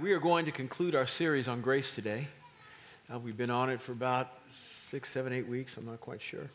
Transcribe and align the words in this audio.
we 0.00 0.12
are 0.12 0.18
going 0.18 0.46
to 0.46 0.52
conclude 0.52 0.94
our 0.94 1.06
series 1.06 1.48
on 1.48 1.60
grace 1.60 1.94
today. 1.94 2.26
Uh, 3.12 3.18
we've 3.18 3.36
been 3.36 3.50
on 3.50 3.68
it 3.68 3.80
for 3.82 3.92
about 3.92 4.28
six, 4.50 5.10
seven, 5.10 5.34
eight 5.34 5.46
weeks. 5.46 5.76
I'm 5.76 5.84
not 5.84 6.00
quite 6.00 6.22
sure. 6.22 6.48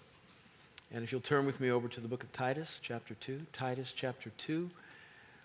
And 0.92 1.04
if 1.04 1.12
you'll 1.12 1.22
turn 1.22 1.46
with 1.46 1.60
me 1.60 1.70
over 1.70 1.88
to 1.88 2.02
the 2.02 2.08
book 2.08 2.24
of 2.24 2.32
Titus, 2.32 2.80
chapter 2.82 3.14
2, 3.16 3.42
Titus, 3.54 3.94
chapter 3.96 4.32
2, 4.38 4.70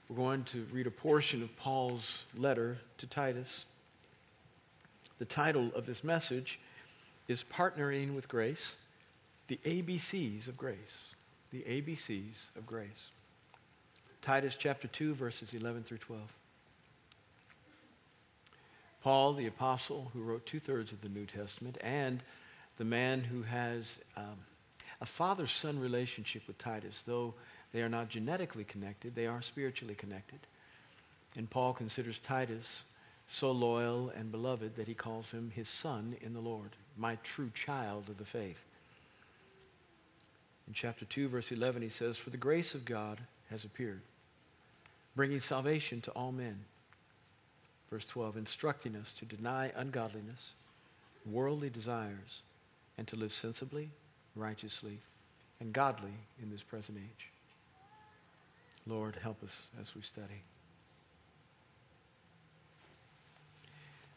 we're 0.09 0.17
going 0.17 0.45
to 0.45 0.67
read 0.73 0.87
a 0.87 0.91
portion 0.91 1.43
of 1.43 1.55
Paul's 1.57 2.25
letter 2.35 2.79
to 2.99 3.07
Titus. 3.07 3.67
The 5.19 5.27
title 5.27 5.71
of 5.75 5.85
this 5.85 6.03
message 6.03 6.61
is 7.29 7.45
Partnering 7.45 8.15
with 8.15 8.27
Grace, 8.27 8.77
the 9.49 9.59
ABCs 9.67 10.49
of 10.49 10.57
Grace. 10.57 11.09
The 11.51 11.61
ABCs 11.61 12.57
of 12.57 12.67
Grace. 12.67 13.11
Titus 14.23 14.57
chapter 14.59 14.89
2, 14.89 15.15
verses 15.15 15.53
11 15.53 15.83
through 15.83 15.99
12. 15.99 16.23
Paul, 19.03 19.35
the 19.35 19.47
apostle 19.47 20.11
who 20.13 20.23
wrote 20.23 20.47
two 20.47 20.61
thirds 20.61 20.93
of 20.93 21.01
the 21.01 21.09
New 21.09 21.27
Testament, 21.27 21.77
and 21.81 22.23
the 22.79 22.85
man 22.85 23.21
who 23.21 23.43
has 23.43 23.99
um, 24.17 24.39
a 25.01 25.07
father 25.07 25.47
son 25.47 25.79
relationship 25.79 26.43
with 26.47 26.59
Titus, 26.59 27.03
though 27.05 27.35
they 27.73 27.83
are 27.83 27.89
not 27.89 28.09
genetically 28.09 28.65
connected, 28.65 29.15
they 29.15 29.27
are 29.27 29.43
spiritually 29.43 29.97
connected. 29.97 30.39
And 31.37 31.51
Paul 31.51 31.73
considers 31.73 32.19
Titus 32.19 32.85
so 33.27 33.51
loyal 33.51 34.13
and 34.17 34.31
beloved 34.31 34.77
that 34.77 34.87
he 34.87 34.95
calls 34.95 35.33
him 35.33 35.51
his 35.55 35.69
son 35.69 36.17
in 36.21 36.35
the 36.35 36.41
Lord, 36.41 36.71
my 36.97 37.17
true 37.25 37.51
child 37.55 38.09
of 38.09 38.19
the 38.19 38.25
faith. 38.25 38.65
In 40.69 40.75
chapter 40.75 41.05
2, 41.05 41.29
verse 41.29 41.51
11, 41.51 41.83
he 41.83 41.89
says, 41.89 42.19
For 42.19 42.31
the 42.31 42.37
grace 42.37 42.75
of 42.75 42.85
God 42.85 43.19
has 43.51 43.65
appeared, 43.65 44.03
bringing 45.17 45.41
salvation 45.41 46.01
to 46.03 46.11
all 46.13 46.31
men 46.31 46.65
verse 47.93 48.07
12, 48.07 48.39
instructing 48.39 48.97
us 48.97 49.13
to 49.13 49.27
deny 49.27 49.71
ungodliness, 49.77 50.55
worldly 51.31 51.69
desires, 51.69 52.41
and 52.97 53.07
to 53.07 53.17
live 53.17 53.35
sensibly, 53.35 53.91
righteously, 54.35 54.99
and 55.61 55.75
godly 55.75 56.15
in 56.43 56.51
this 56.51 56.63
present 56.63 56.97
age. 56.97 57.29
Lord, 58.87 59.19
help 59.23 59.43
us 59.45 59.67
as 59.79 59.95
we 59.95 60.01
study. 60.01 60.41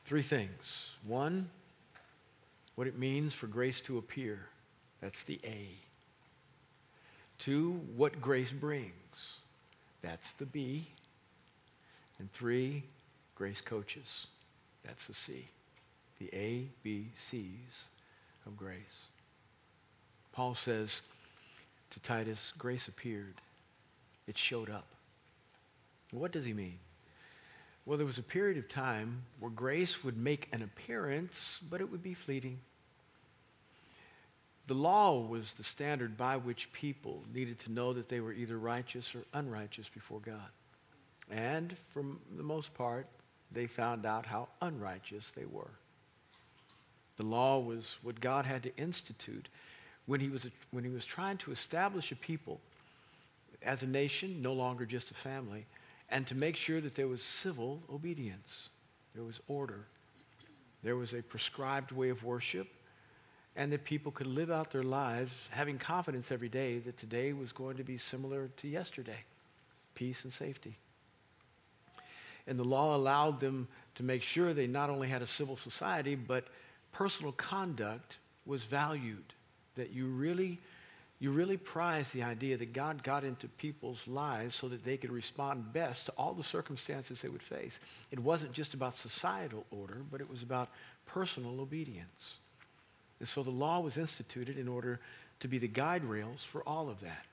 Three 0.06 0.22
things. 0.22 0.92
One, 1.06 1.50
what 2.76 2.88
it 2.88 2.98
means 2.98 3.34
for 3.34 3.48
grace 3.48 3.82
to 3.82 3.98
appear. 3.98 4.48
That's 5.02 5.24
the 5.24 5.38
A. 5.44 5.68
Two, 7.40 7.82
what 7.98 8.22
grace 8.22 8.54
brings. 8.54 9.40
That's 10.02 10.32
the 10.32 10.46
B. 10.46 10.88
And 12.20 12.32
three, 12.32 12.84
Grace 13.36 13.62
Coaches. 13.62 14.28
That's 14.86 15.08
the 15.08 15.14
C. 15.14 15.48
The 16.20 16.30
A, 16.34 16.68
B, 16.84 17.10
C's 17.16 17.86
of 18.46 18.56
grace. 18.56 19.08
Paul 20.32 20.56
says 20.56 21.02
to 21.92 22.00
Titus, 22.00 22.54
grace 22.58 22.88
appeared. 22.88 23.36
It 24.28 24.38
showed 24.38 24.70
up. 24.70 24.86
What 26.12 26.32
does 26.32 26.46
he 26.46 26.54
mean? 26.54 26.78
Well, 27.86 27.98
there 27.98 28.08
was 28.08 28.18
a 28.18 28.24
period 28.24 28.58
of 28.58 28.68
time 28.68 29.24
where 29.40 29.52
grace 29.52 30.04
would 30.04 30.18
make 30.18 30.50
an 30.52 30.64
appearance, 30.64 31.60
but 31.70 31.82
it 31.82 31.92
would 31.92 32.02
be 32.02 32.14
fleeting. 32.14 32.60
The 34.68 34.74
law 34.74 35.20
was 35.20 35.54
the 35.54 35.64
standard 35.64 36.18
by 36.18 36.38
which 36.38 36.74
people 36.74 37.22
needed 37.34 37.60
to 37.60 37.72
know 37.72 37.94
that 37.94 38.10
they 38.10 38.20
were 38.20 38.34
either 38.34 38.58
righteous 38.58 39.14
or 39.14 39.24
unrighteous 39.34 39.90
before 39.90 40.20
God. 40.20 40.50
And 41.30 41.76
for 41.94 42.04
the 42.36 42.44
most 42.44 42.74
part, 42.74 43.08
they 43.56 43.66
found 43.66 44.06
out 44.06 44.26
how 44.26 44.50
unrighteous 44.62 45.32
they 45.36 45.46
were. 45.46 45.72
The 47.18 47.26
law 47.26 47.60
was 47.60 47.98
what 48.04 48.20
God 48.20 48.46
had 48.46 48.62
to 48.64 48.76
institute 48.78 49.48
when 50.06 50.20
he 50.20 50.30
was, 50.30 50.48
when 50.72 50.84
he 50.84 50.90
was 50.92 51.06
trying 51.06 51.38
to 51.40 51.52
establish 51.52 52.12
a 52.12 52.16
people 52.16 52.60
as 53.64 53.82
a 53.82 53.88
nation, 53.88 54.42
no 54.42 54.54
longer 54.54 54.86
just 54.86 55.10
a 55.10 55.16
family, 55.16 55.66
and 56.10 56.28
to 56.28 56.36
make 56.36 56.56
sure 56.56 56.82
that 56.82 56.96
there 56.96 57.08
was 57.08 57.24
civil 57.24 57.82
obedience, 57.92 58.70
there 59.16 59.24
was 59.24 59.40
order, 59.48 59.86
there 60.84 60.96
was 60.96 61.14
a 61.14 61.24
prescribed 61.24 61.92
way 61.92 62.10
of 62.10 62.24
worship, 62.24 62.68
and 63.56 63.72
that 63.72 63.86
people 63.86 64.12
could 64.12 64.28
live 64.28 64.52
out 64.52 64.70
their 64.70 64.84
lives 64.84 65.32
having 65.50 65.80
confidence 65.80 66.32
every 66.32 66.50
day 66.50 66.78
that 66.80 66.98
today 66.98 67.34
was 67.34 67.54
going 67.54 67.78
to 67.78 67.84
be 67.84 67.98
similar 67.98 68.50
to 68.58 68.68
yesterday 68.68 69.24
peace 69.96 70.26
and 70.26 70.34
safety. 70.34 70.78
And 72.48 72.60
the 72.60 72.64
law 72.64 72.96
allowed 72.96 73.40
them 73.40 73.68
to 73.96 74.04
make 74.04 74.22
sure 74.22 74.54
they 74.54 74.68
not 74.68 74.90
only 74.90 75.08
had 75.08 75.22
a 75.22 75.28
civil 75.28 75.58
society, 75.58 76.16
but 76.16 76.46
personal 76.92 77.32
conduct 77.32 78.18
was 78.46 78.64
valued. 78.64 79.34
That 79.76 79.92
you 79.92 80.08
really, 80.08 80.60
you 81.20 81.32
really 81.32 81.58
prize 81.58 82.12
the 82.12 82.24
idea 82.24 82.58
that 82.58 82.72
God 82.72 83.04
got 83.04 83.24
into 83.24 83.48
people's 83.48 84.08
lives 84.08 84.56
so 84.56 84.70
that 84.70 84.84
they 84.84 84.98
could 84.98 85.12
respond 85.12 85.74
best 85.74 86.06
to 86.06 86.12
all 86.18 86.34
the 86.34 86.44
circumstances 86.44 87.22
they 87.22 87.30
would 87.30 87.42
face. 87.44 87.80
It 88.12 88.20
wasn't 88.20 88.54
just 88.54 88.74
about 88.74 88.98
societal 88.98 89.66
order, 89.72 89.98
but 90.12 90.22
it 90.22 90.30
was 90.30 90.44
about 90.44 90.70
personal 91.06 91.60
obedience. 91.60 92.38
And 93.20 93.28
so 93.28 93.44
the 93.44 93.50
law 93.50 93.80
was 93.80 93.98
instituted 93.98 94.58
in 94.58 94.68
order 94.68 95.00
to 95.40 95.48
be 95.48 95.58
the 95.58 95.68
guide 95.68 96.04
rails 96.04 96.44
for 96.44 96.62
all 96.64 96.90
of 96.90 97.02
that. 97.02 97.26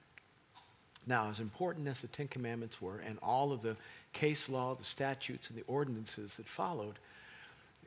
Now, 1.06 1.30
as 1.30 1.40
important 1.40 1.88
as 1.88 2.00
the 2.00 2.06
Ten 2.08 2.28
Commandments 2.28 2.80
were 2.80 2.98
and 2.98 3.18
all 3.22 3.52
of 3.52 3.62
the 3.62 3.76
case 4.12 4.48
law, 4.48 4.74
the 4.74 4.84
statutes, 4.84 5.50
and 5.50 5.58
the 5.58 5.64
ordinances 5.66 6.36
that 6.36 6.46
followed, 6.46 6.98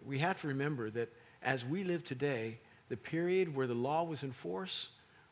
we 0.05 0.19
have 0.19 0.41
to 0.41 0.47
remember 0.47 0.89
that 0.91 1.09
as 1.41 1.63
we 1.63 1.83
live 1.83 2.03
today, 2.03 2.59
the 2.89 2.97
period 2.97 3.55
where 3.55 3.67
the 3.67 3.73
law 3.73 4.03
was 4.03 4.23
in 4.23 4.31
force 4.31 4.89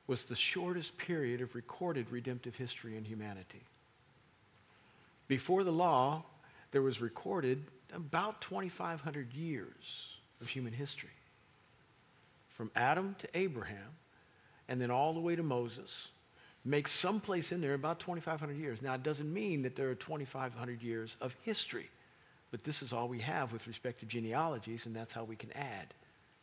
was 0.08 0.26
the 0.26 0.36
shortest 0.36 0.98
period 0.98 1.42
of 1.42 1.56
recorded 1.56 2.10
redemptive 2.12 2.56
history 2.56 2.98
in 2.98 3.04
humanity. 3.04 3.62
Before 5.28 5.64
the 5.64 5.72
law, 5.72 6.24
there 6.72 6.82
was 6.82 7.02
recorded 7.02 7.64
about 7.94 8.42
2,500 8.42 9.34
years 9.34 10.18
of 10.42 10.48
human 10.48 10.74
history. 10.74 11.10
From 12.50 12.72
Adam 12.76 13.16
to 13.20 13.28
Abraham, 13.34 13.98
and 14.68 14.80
then 14.82 14.92
all 14.92 15.14
the 15.14 15.20
way 15.20 15.36
to 15.36 15.44
Moses, 15.44 16.10
makes 16.66 16.92
some 16.92 17.20
place 17.20 17.52
in 17.52 17.62
there 17.62 17.74
about 17.74 18.00
2,500 18.00 18.58
years. 18.58 18.82
Now, 18.82 18.94
it 18.94 19.04
doesn't 19.04 19.32
mean 19.32 19.62
that 19.64 19.76
there 19.76 19.90
are 19.90 19.96
2,500 19.96 20.82
years 20.82 21.18
of 21.20 21.36
history, 21.42 21.90
but 22.52 22.64
this 22.64 22.82
is 22.82 22.94
all 22.94 23.08
we 23.08 23.20
have 23.20 23.52
with 23.52 23.68
respect 23.68 24.00
to 24.00 24.06
genealogies, 24.06 24.86
and 24.86 24.96
that's 24.96 25.14
how 25.14 25.24
we 25.24 25.36
can 25.36 25.52
add. 25.54 25.94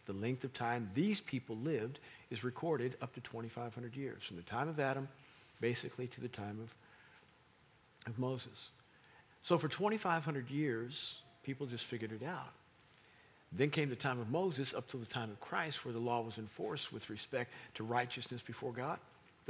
The 0.06 0.12
length 0.12 0.44
of 0.44 0.52
time 0.52 0.90
these 0.94 1.20
people 1.20 1.56
lived 1.56 2.00
is 2.30 2.44
recorded 2.44 2.96
up 3.00 3.14
to 3.14 3.20
2,500 3.20 3.96
years, 3.96 4.22
from 4.22 4.36
the 4.36 4.42
time 4.42 4.68
of 4.68 4.78
Adam 4.78 5.08
basically 5.60 6.06
to 6.08 6.20
the 6.20 6.28
time 6.28 6.58
of, 6.62 6.74
of 8.10 8.18
Moses. 8.18 8.70
So, 9.42 9.56
for 9.56 9.68
2,500 9.68 10.50
years, 10.50 11.20
people 11.42 11.66
just 11.66 11.84
figured 11.84 12.12
it 12.12 12.24
out. 12.24 12.52
Then 13.52 13.70
came 13.70 13.88
the 13.88 13.96
time 13.96 14.20
of 14.20 14.30
Moses 14.30 14.74
up 14.74 14.88
to 14.88 14.96
the 14.96 15.06
time 15.06 15.30
of 15.30 15.40
Christ, 15.40 15.84
where 15.84 15.92
the 15.92 16.00
law 16.00 16.20
was 16.20 16.38
enforced 16.38 16.92
with 16.92 17.10
respect 17.10 17.52
to 17.74 17.84
righteousness 17.84 18.42
before 18.42 18.72
God 18.72 18.98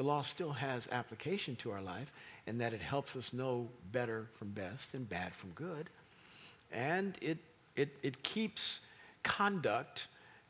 the 0.01 0.07
law 0.07 0.23
still 0.23 0.53
has 0.53 0.89
application 0.93 1.57
to 1.57 1.71
our 1.71 1.83
life 1.83 2.11
in 2.47 2.57
that 2.57 2.73
it 2.73 2.81
helps 2.81 3.17
us 3.17 3.35
know 3.35 3.69
better 3.93 4.29
from 4.39 4.49
best 4.49 4.95
and 4.95 5.07
bad 5.07 5.35
from 5.35 5.51
good. 5.51 5.91
And 6.73 7.19
it, 7.21 7.37
it, 7.77 7.95
it 8.03 8.23
keeps 8.23 8.81
conduct 9.23 10.09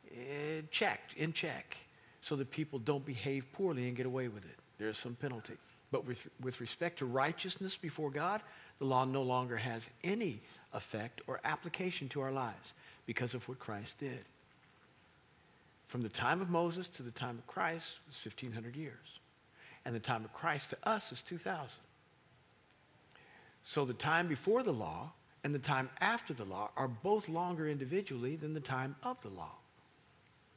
uh, 0.09 0.61
checked, 0.71 1.17
in 1.17 1.33
check, 1.33 1.75
so 2.21 2.37
that 2.37 2.49
people 2.49 2.79
don't 2.79 3.05
behave 3.05 3.45
poorly 3.51 3.89
and 3.89 3.97
get 3.97 4.05
away 4.05 4.29
with 4.29 4.45
it. 4.45 4.57
There's 4.77 4.97
some 4.97 5.15
penalty. 5.15 5.57
But 5.91 6.07
with, 6.07 6.29
with 6.39 6.61
respect 6.61 6.99
to 6.99 7.05
righteousness 7.05 7.75
before 7.75 8.09
God, 8.09 8.39
the 8.79 8.85
law 8.85 9.03
no 9.03 9.21
longer 9.21 9.57
has 9.57 9.89
any 10.01 10.39
effect 10.73 11.23
or 11.27 11.41
application 11.43 12.07
to 12.07 12.21
our 12.21 12.31
lives 12.31 12.71
because 13.05 13.33
of 13.33 13.45
what 13.49 13.59
Christ 13.59 13.99
did. 13.99 14.23
From 15.87 16.03
the 16.03 16.07
time 16.07 16.39
of 16.39 16.49
Moses 16.49 16.87
to 16.87 17.03
the 17.03 17.11
time 17.11 17.37
of 17.37 17.45
Christ 17.47 17.95
was 18.07 18.17
1,500 18.23 18.77
years 18.77 19.19
and 19.85 19.95
the 19.95 19.99
time 19.99 20.23
of 20.23 20.33
Christ 20.33 20.71
to 20.71 20.77
us 20.83 21.11
is 21.11 21.21
2,000. 21.21 21.67
So 23.63 23.85
the 23.85 23.93
time 23.93 24.27
before 24.27 24.63
the 24.63 24.73
law 24.73 25.11
and 25.43 25.53
the 25.53 25.59
time 25.59 25.89
after 25.99 26.33
the 26.33 26.45
law 26.45 26.69
are 26.77 26.87
both 26.87 27.29
longer 27.29 27.67
individually 27.67 28.35
than 28.35 28.53
the 28.53 28.59
time 28.59 28.95
of 29.03 29.21
the 29.21 29.29
law. 29.29 29.53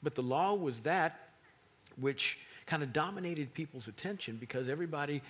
But 0.02 0.14
the 0.14 0.22
law 0.22 0.54
was 0.54 0.80
that 0.80 1.28
which 2.00 2.38
kind 2.66 2.82
of 2.82 2.92
dominated 2.92 3.52
people's 3.54 3.88
attention 3.88 4.36
because 4.36 4.68
everybody 4.68 5.22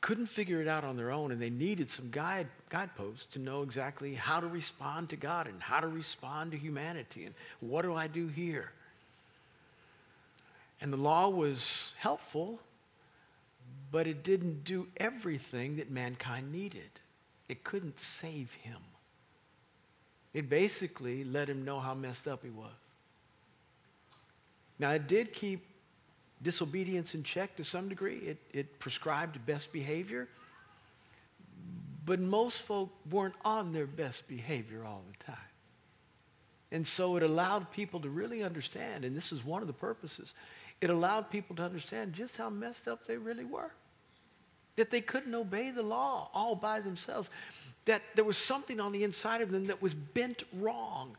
couldn't 0.00 0.26
figure 0.26 0.60
it 0.60 0.68
out 0.68 0.84
on 0.84 0.96
their 0.96 1.10
own 1.10 1.32
and 1.32 1.40
they 1.40 1.50
needed 1.50 1.90
some 1.90 2.10
guide, 2.10 2.46
guideposts 2.70 3.26
to 3.32 3.38
know 3.38 3.62
exactly 3.62 4.14
how 4.14 4.40
to 4.40 4.46
respond 4.46 5.08
to 5.10 5.16
God 5.16 5.48
and 5.48 5.60
how 5.60 5.80
to 5.80 5.88
respond 5.88 6.52
to 6.52 6.58
humanity 6.58 7.24
and 7.24 7.34
what 7.60 7.82
do 7.82 7.94
I 7.94 8.06
do 8.06 8.28
here. 8.28 8.70
And 10.80 10.92
the 10.92 10.96
law 10.96 11.28
was 11.28 11.92
helpful 11.98 12.60
but 13.90 14.06
it 14.06 14.22
didn't 14.22 14.64
do 14.64 14.86
everything 14.96 15.76
that 15.76 15.90
mankind 15.90 16.52
needed. 16.52 16.90
It 17.48 17.64
couldn't 17.64 17.98
save 17.98 18.52
him. 18.52 18.80
It 20.34 20.50
basically 20.50 21.24
let 21.24 21.48
him 21.48 21.64
know 21.64 21.80
how 21.80 21.94
messed 21.94 22.28
up 22.28 22.42
he 22.42 22.50
was. 22.50 22.70
Now, 24.78 24.90
it 24.90 25.08
did 25.08 25.32
keep 25.32 25.64
disobedience 26.42 27.14
in 27.14 27.22
check 27.22 27.56
to 27.56 27.64
some 27.64 27.88
degree. 27.88 28.18
It, 28.18 28.38
it 28.52 28.78
prescribed 28.78 29.44
best 29.46 29.72
behavior. 29.72 30.28
But 32.04 32.20
most 32.20 32.62
folk 32.62 32.90
weren't 33.10 33.34
on 33.44 33.72
their 33.72 33.86
best 33.86 34.28
behavior 34.28 34.84
all 34.84 35.02
the 35.10 35.24
time. 35.24 35.36
And 36.70 36.86
so 36.86 37.16
it 37.16 37.22
allowed 37.22 37.70
people 37.70 38.00
to 38.00 38.10
really 38.10 38.42
understand, 38.42 39.04
and 39.04 39.16
this 39.16 39.32
is 39.32 39.44
one 39.44 39.62
of 39.62 39.68
the 39.68 39.74
purposes, 39.74 40.34
it 40.80 40.90
allowed 40.90 41.30
people 41.30 41.56
to 41.56 41.62
understand 41.62 42.12
just 42.12 42.36
how 42.36 42.50
messed 42.50 42.86
up 42.86 43.06
they 43.06 43.16
really 43.16 43.44
were. 43.44 43.72
That 44.76 44.90
they 44.90 45.00
couldn't 45.00 45.34
obey 45.34 45.70
the 45.70 45.82
law 45.82 46.30
all 46.32 46.54
by 46.54 46.80
themselves. 46.80 47.30
That 47.84 48.02
there 48.14 48.24
was 48.24 48.36
something 48.36 48.78
on 48.78 48.92
the 48.92 49.02
inside 49.02 49.40
of 49.40 49.50
them 49.50 49.66
that 49.66 49.82
was 49.82 49.94
bent 49.94 50.44
wrong. 50.52 51.16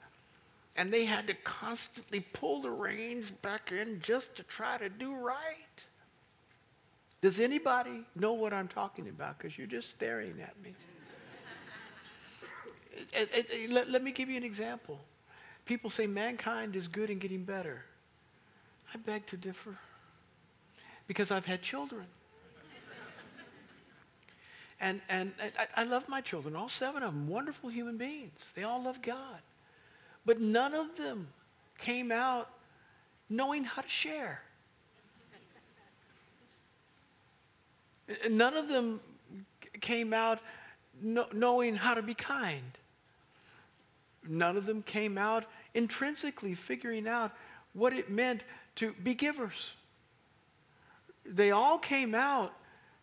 And 0.78 0.94
they 0.94 1.04
had 1.04 1.28
to 1.28 1.34
constantly 1.34 2.22
pull 2.22 2.62
the 2.62 2.72
reins 2.72 3.32
back 3.32 3.74
in 3.74 4.00
just 4.00 4.36
to 4.38 4.44
try 4.44 4.78
to 4.78 4.88
do 4.88 5.14
right. 5.16 5.84
Does 7.22 7.42
anybody 7.42 8.06
know 8.16 8.32
what 8.32 8.54
I'm 8.54 8.70
talking 8.70 9.10
about? 9.10 9.38
Because 9.38 9.58
you're 9.58 9.68
just 9.68 9.90
staring 9.90 10.36
at 10.42 10.54
me. 10.64 10.74
it, 12.94 13.14
it, 13.14 13.30
eh, 13.34 13.38
eh, 13.40 13.66
eh, 13.66 13.68
let, 13.74 13.90
let 13.90 14.04
me 14.04 14.14
give 14.14 14.30
you 14.30 14.38
an 14.38 14.44
example. 14.44 15.02
People 15.66 15.90
say 15.90 16.08
mankind 16.08 16.78
is 16.78 16.88
good 16.88 17.10
and 17.10 17.20
getting 17.20 17.44
better. 17.44 17.84
I 18.94 18.98
beg 18.98 19.26
to 19.28 19.38
differ 19.38 19.78
because 21.08 21.32
I've 21.32 21.46
had 21.46 21.62
children. 21.62 22.06
And, 24.82 25.02
and, 25.10 25.34
I, 25.58 25.82
I 25.82 25.84
love 25.84 26.08
my 26.08 26.22
children, 26.22 26.56
all 26.56 26.70
seven 26.70 27.04
of 27.04 27.14
them, 27.14 27.28
wonderful 27.28 27.70
human 27.70 27.98
beings. 27.98 28.52
They 28.56 28.64
all 28.64 28.82
love 28.82 29.02
God. 29.02 29.40
But 30.26 30.40
none 30.40 30.74
of 30.74 30.96
them 30.96 31.28
came 31.78 32.12
out 32.12 32.50
knowing 33.30 33.66
how 33.66 33.82
to 33.82 33.90
share. 33.90 34.42
None 38.30 38.56
of 38.56 38.70
them 38.70 39.02
came 39.82 40.14
out 40.14 40.40
knowing 41.02 41.76
how 41.76 41.94
to 41.94 42.02
be 42.02 42.14
kind. 42.14 42.72
None 44.28 44.58
of 44.58 44.66
them 44.66 44.82
came 44.82 45.18
out 45.18 45.46
intrinsically 45.74 46.54
figuring 46.54 47.08
out 47.08 47.32
what 47.74 47.94
it 47.94 48.10
meant 48.10 48.44
to 48.80 48.94
be 49.04 49.14
givers. 49.14 49.74
They 51.26 51.52
all 51.52 51.78
came 51.78 52.16
out 52.16 52.54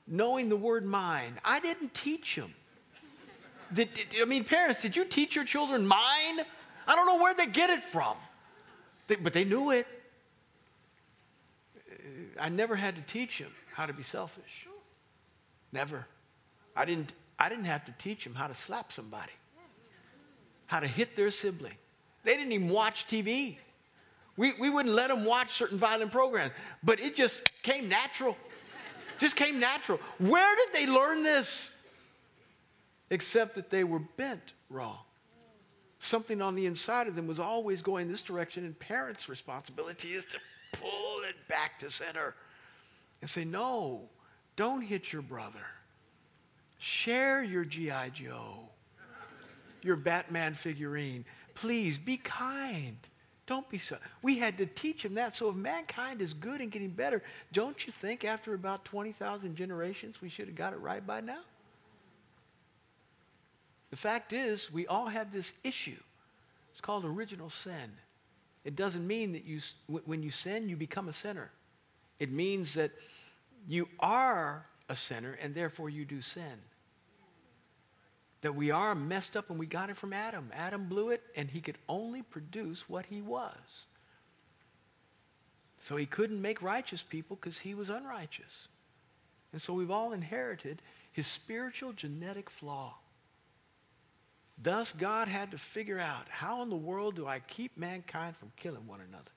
knowing 0.06 0.48
the 0.48 0.56
word 0.56 0.84
mine. 0.84 1.38
I 1.44 1.60
didn't 1.60 1.92
teach 1.92 2.34
them. 2.34 2.54
Did, 3.72 3.92
did, 3.92 4.06
I 4.22 4.24
mean, 4.24 4.44
parents, 4.44 4.80
did 4.80 4.96
you 4.96 5.04
teach 5.04 5.36
your 5.36 5.44
children 5.44 5.86
mine? 5.86 6.40
I 6.86 6.94
don't 6.94 7.06
know 7.06 7.16
where 7.22 7.34
they 7.34 7.46
get 7.46 7.68
it 7.68 7.82
from, 7.82 8.16
they, 9.06 9.16
but 9.16 9.32
they 9.32 9.44
knew 9.44 9.70
it. 9.70 9.86
Uh, 11.76 12.40
I 12.40 12.48
never 12.48 12.76
had 12.76 12.94
to 12.96 13.02
teach 13.02 13.38
them 13.38 13.50
how 13.74 13.86
to 13.86 13.92
be 13.92 14.04
selfish. 14.04 14.68
Never. 15.72 16.06
I 16.74 16.84
didn't, 16.84 17.12
I 17.38 17.48
didn't 17.48 17.64
have 17.64 17.84
to 17.86 17.92
teach 17.98 18.24
them 18.24 18.34
how 18.34 18.46
to 18.46 18.54
slap 18.54 18.92
somebody, 18.92 19.32
how 20.66 20.80
to 20.80 20.86
hit 20.86 21.16
their 21.16 21.30
sibling. 21.30 21.76
They 22.24 22.36
didn't 22.36 22.52
even 22.52 22.68
watch 22.68 23.06
TV. 23.08 23.56
We, 24.36 24.52
we 24.52 24.68
wouldn't 24.68 24.94
let 24.94 25.08
them 25.08 25.24
watch 25.24 25.54
certain 25.54 25.78
violent 25.78 26.12
programs, 26.12 26.52
but 26.82 27.00
it 27.00 27.16
just 27.16 27.50
came 27.62 27.88
natural. 27.88 28.36
Just 29.18 29.36
came 29.36 29.58
natural. 29.58 29.98
Where 30.18 30.56
did 30.56 30.68
they 30.74 30.92
learn 30.92 31.22
this? 31.22 31.70
Except 33.10 33.54
that 33.54 33.70
they 33.70 33.84
were 33.84 34.00
bent 34.16 34.52
wrong. 34.68 34.98
Something 36.00 36.42
on 36.42 36.54
the 36.54 36.66
inside 36.66 37.08
of 37.08 37.16
them 37.16 37.26
was 37.26 37.40
always 37.40 37.80
going 37.80 38.08
this 38.08 38.20
direction, 38.20 38.64
and 38.64 38.78
parents' 38.78 39.28
responsibility 39.28 40.08
is 40.08 40.24
to 40.26 40.38
pull 40.72 41.22
it 41.22 41.36
back 41.48 41.78
to 41.80 41.90
center 41.90 42.34
and 43.22 43.30
say, 43.30 43.44
No, 43.44 44.02
don't 44.56 44.82
hit 44.82 45.12
your 45.12 45.22
brother. 45.22 45.64
Share 46.78 47.42
your 47.42 47.64
G.I. 47.64 48.10
Joe, 48.10 48.68
your 49.82 49.96
Batman 49.96 50.52
figurine. 50.52 51.24
Please 51.54 51.98
be 51.98 52.18
kind. 52.18 52.98
Don't 53.46 53.68
be 53.68 53.78
so. 53.78 53.96
We 54.22 54.38
had 54.38 54.58
to 54.58 54.66
teach 54.66 55.04
him 55.04 55.14
that. 55.14 55.36
So 55.36 55.48
if 55.48 55.54
mankind 55.54 56.20
is 56.20 56.34
good 56.34 56.60
and 56.60 56.70
getting 56.70 56.90
better, 56.90 57.22
don't 57.52 57.86
you 57.86 57.92
think 57.92 58.24
after 58.24 58.54
about 58.54 58.84
20,000 58.84 59.54
generations 59.54 60.20
we 60.20 60.28
should 60.28 60.46
have 60.46 60.56
got 60.56 60.72
it 60.72 60.80
right 60.80 61.06
by 61.06 61.20
now? 61.20 61.40
The 63.90 63.96
fact 63.96 64.32
is, 64.32 64.72
we 64.72 64.86
all 64.88 65.06
have 65.06 65.32
this 65.32 65.52
issue. 65.62 65.96
It's 66.72 66.80
called 66.80 67.04
original 67.04 67.48
sin. 67.48 67.92
It 68.64 68.74
doesn't 68.74 69.06
mean 69.06 69.32
that 69.32 69.44
you, 69.44 69.60
when 69.86 70.24
you 70.24 70.32
sin, 70.32 70.68
you 70.68 70.76
become 70.76 71.08
a 71.08 71.12
sinner. 71.12 71.50
It 72.18 72.32
means 72.32 72.74
that 72.74 72.90
you 73.68 73.88
are 74.00 74.66
a 74.88 74.96
sinner 74.96 75.38
and 75.40 75.54
therefore 75.54 75.88
you 75.88 76.04
do 76.04 76.20
sin 76.20 76.58
that 78.46 78.54
we 78.54 78.70
are 78.70 78.94
messed 78.94 79.36
up 79.36 79.50
and 79.50 79.58
we 79.58 79.66
got 79.66 79.90
it 79.90 79.96
from 79.96 80.12
Adam. 80.12 80.52
Adam 80.54 80.84
blew 80.84 81.10
it 81.10 81.20
and 81.34 81.50
he 81.50 81.60
could 81.60 81.78
only 81.88 82.22
produce 82.22 82.88
what 82.88 83.04
he 83.06 83.20
was. 83.20 83.86
So 85.80 85.96
he 85.96 86.06
couldn't 86.06 86.40
make 86.40 86.62
righteous 86.62 87.02
people 87.02 87.34
because 87.34 87.58
he 87.58 87.74
was 87.74 87.90
unrighteous. 87.90 88.68
And 89.52 89.60
so 89.60 89.72
we've 89.72 89.90
all 89.90 90.12
inherited 90.12 90.80
his 91.10 91.26
spiritual 91.26 91.92
genetic 91.92 92.48
flaw. 92.48 92.94
Thus, 94.62 94.92
God 94.92 95.26
had 95.26 95.50
to 95.50 95.58
figure 95.58 95.98
out 95.98 96.28
how 96.28 96.62
in 96.62 96.70
the 96.70 96.76
world 96.76 97.16
do 97.16 97.26
I 97.26 97.40
keep 97.40 97.76
mankind 97.76 98.36
from 98.36 98.52
killing 98.54 98.86
one 98.86 99.00
another? 99.00 99.32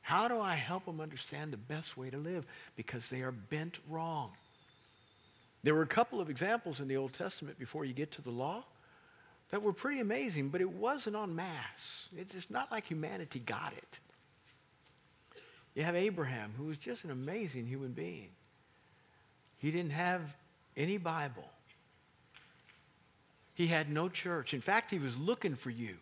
How 0.00 0.28
do 0.28 0.38
I 0.38 0.54
help 0.54 0.84
them 0.84 1.00
understand 1.00 1.52
the 1.52 1.56
best 1.56 1.96
way 1.96 2.08
to 2.08 2.18
live? 2.18 2.46
Because 2.76 3.10
they 3.10 3.22
are 3.22 3.32
bent 3.32 3.80
wrong. 3.88 4.30
There 5.62 5.74
were 5.74 5.82
a 5.82 5.86
couple 5.86 6.20
of 6.20 6.28
examples 6.28 6.80
in 6.80 6.88
the 6.88 6.96
Old 6.96 7.12
Testament 7.12 7.58
before 7.58 7.84
you 7.84 7.92
get 7.92 8.10
to 8.12 8.22
the 8.22 8.30
law 8.30 8.64
that 9.50 9.62
were 9.62 9.72
pretty 9.72 10.00
amazing, 10.00 10.48
but 10.48 10.60
it 10.60 10.70
wasn't 10.70 11.14
en 11.14 11.36
masse. 11.36 12.08
It's 12.16 12.50
not 12.50 12.70
like 12.72 12.86
humanity 12.86 13.38
got 13.38 13.72
it. 13.76 13.98
You 15.74 15.84
have 15.84 15.94
Abraham, 15.94 16.52
who 16.56 16.64
was 16.64 16.76
just 16.76 17.04
an 17.04 17.10
amazing 17.10 17.66
human 17.66 17.92
being. 17.92 18.30
He 19.58 19.70
didn't 19.70 19.92
have 19.92 20.36
any 20.76 20.96
Bible. 20.96 21.48
He 23.54 23.66
had 23.66 23.90
no 23.90 24.08
church. 24.08 24.54
In 24.54 24.60
fact, 24.60 24.90
he 24.90 24.98
was 24.98 25.16
looking 25.16 25.54
for 25.54 25.70
you. 25.70 25.96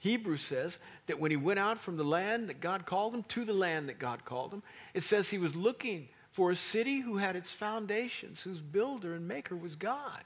Hebrews 0.00 0.40
says 0.40 0.78
that 1.06 1.20
when 1.20 1.30
he 1.30 1.36
went 1.36 1.60
out 1.60 1.78
from 1.78 1.96
the 1.96 2.04
land 2.04 2.48
that 2.48 2.60
God 2.60 2.86
called 2.86 3.14
him 3.14 3.22
to 3.24 3.44
the 3.44 3.52
land 3.52 3.88
that 3.88 4.00
God 4.00 4.24
called 4.24 4.52
him, 4.52 4.62
it 4.94 5.02
says 5.02 5.28
he 5.28 5.38
was 5.38 5.54
looking 5.54 6.08
for 6.32 6.50
a 6.50 6.56
city 6.56 7.00
who 7.00 7.18
had 7.18 7.36
its 7.36 7.52
foundations, 7.52 8.42
whose 8.42 8.60
builder 8.60 9.14
and 9.14 9.28
maker 9.28 9.54
was 9.54 9.76
God. 9.76 10.24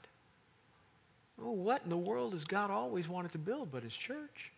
Oh, 1.39 1.51
what 1.51 1.83
in 1.83 1.89
the 1.89 1.97
world 1.97 2.33
has 2.33 2.45
God 2.45 2.71
always 2.71 3.07
wanted 3.07 3.33
to 3.33 3.37
build 3.37 3.71
but 3.71 3.83
his 3.83 3.95
church? 3.95 4.51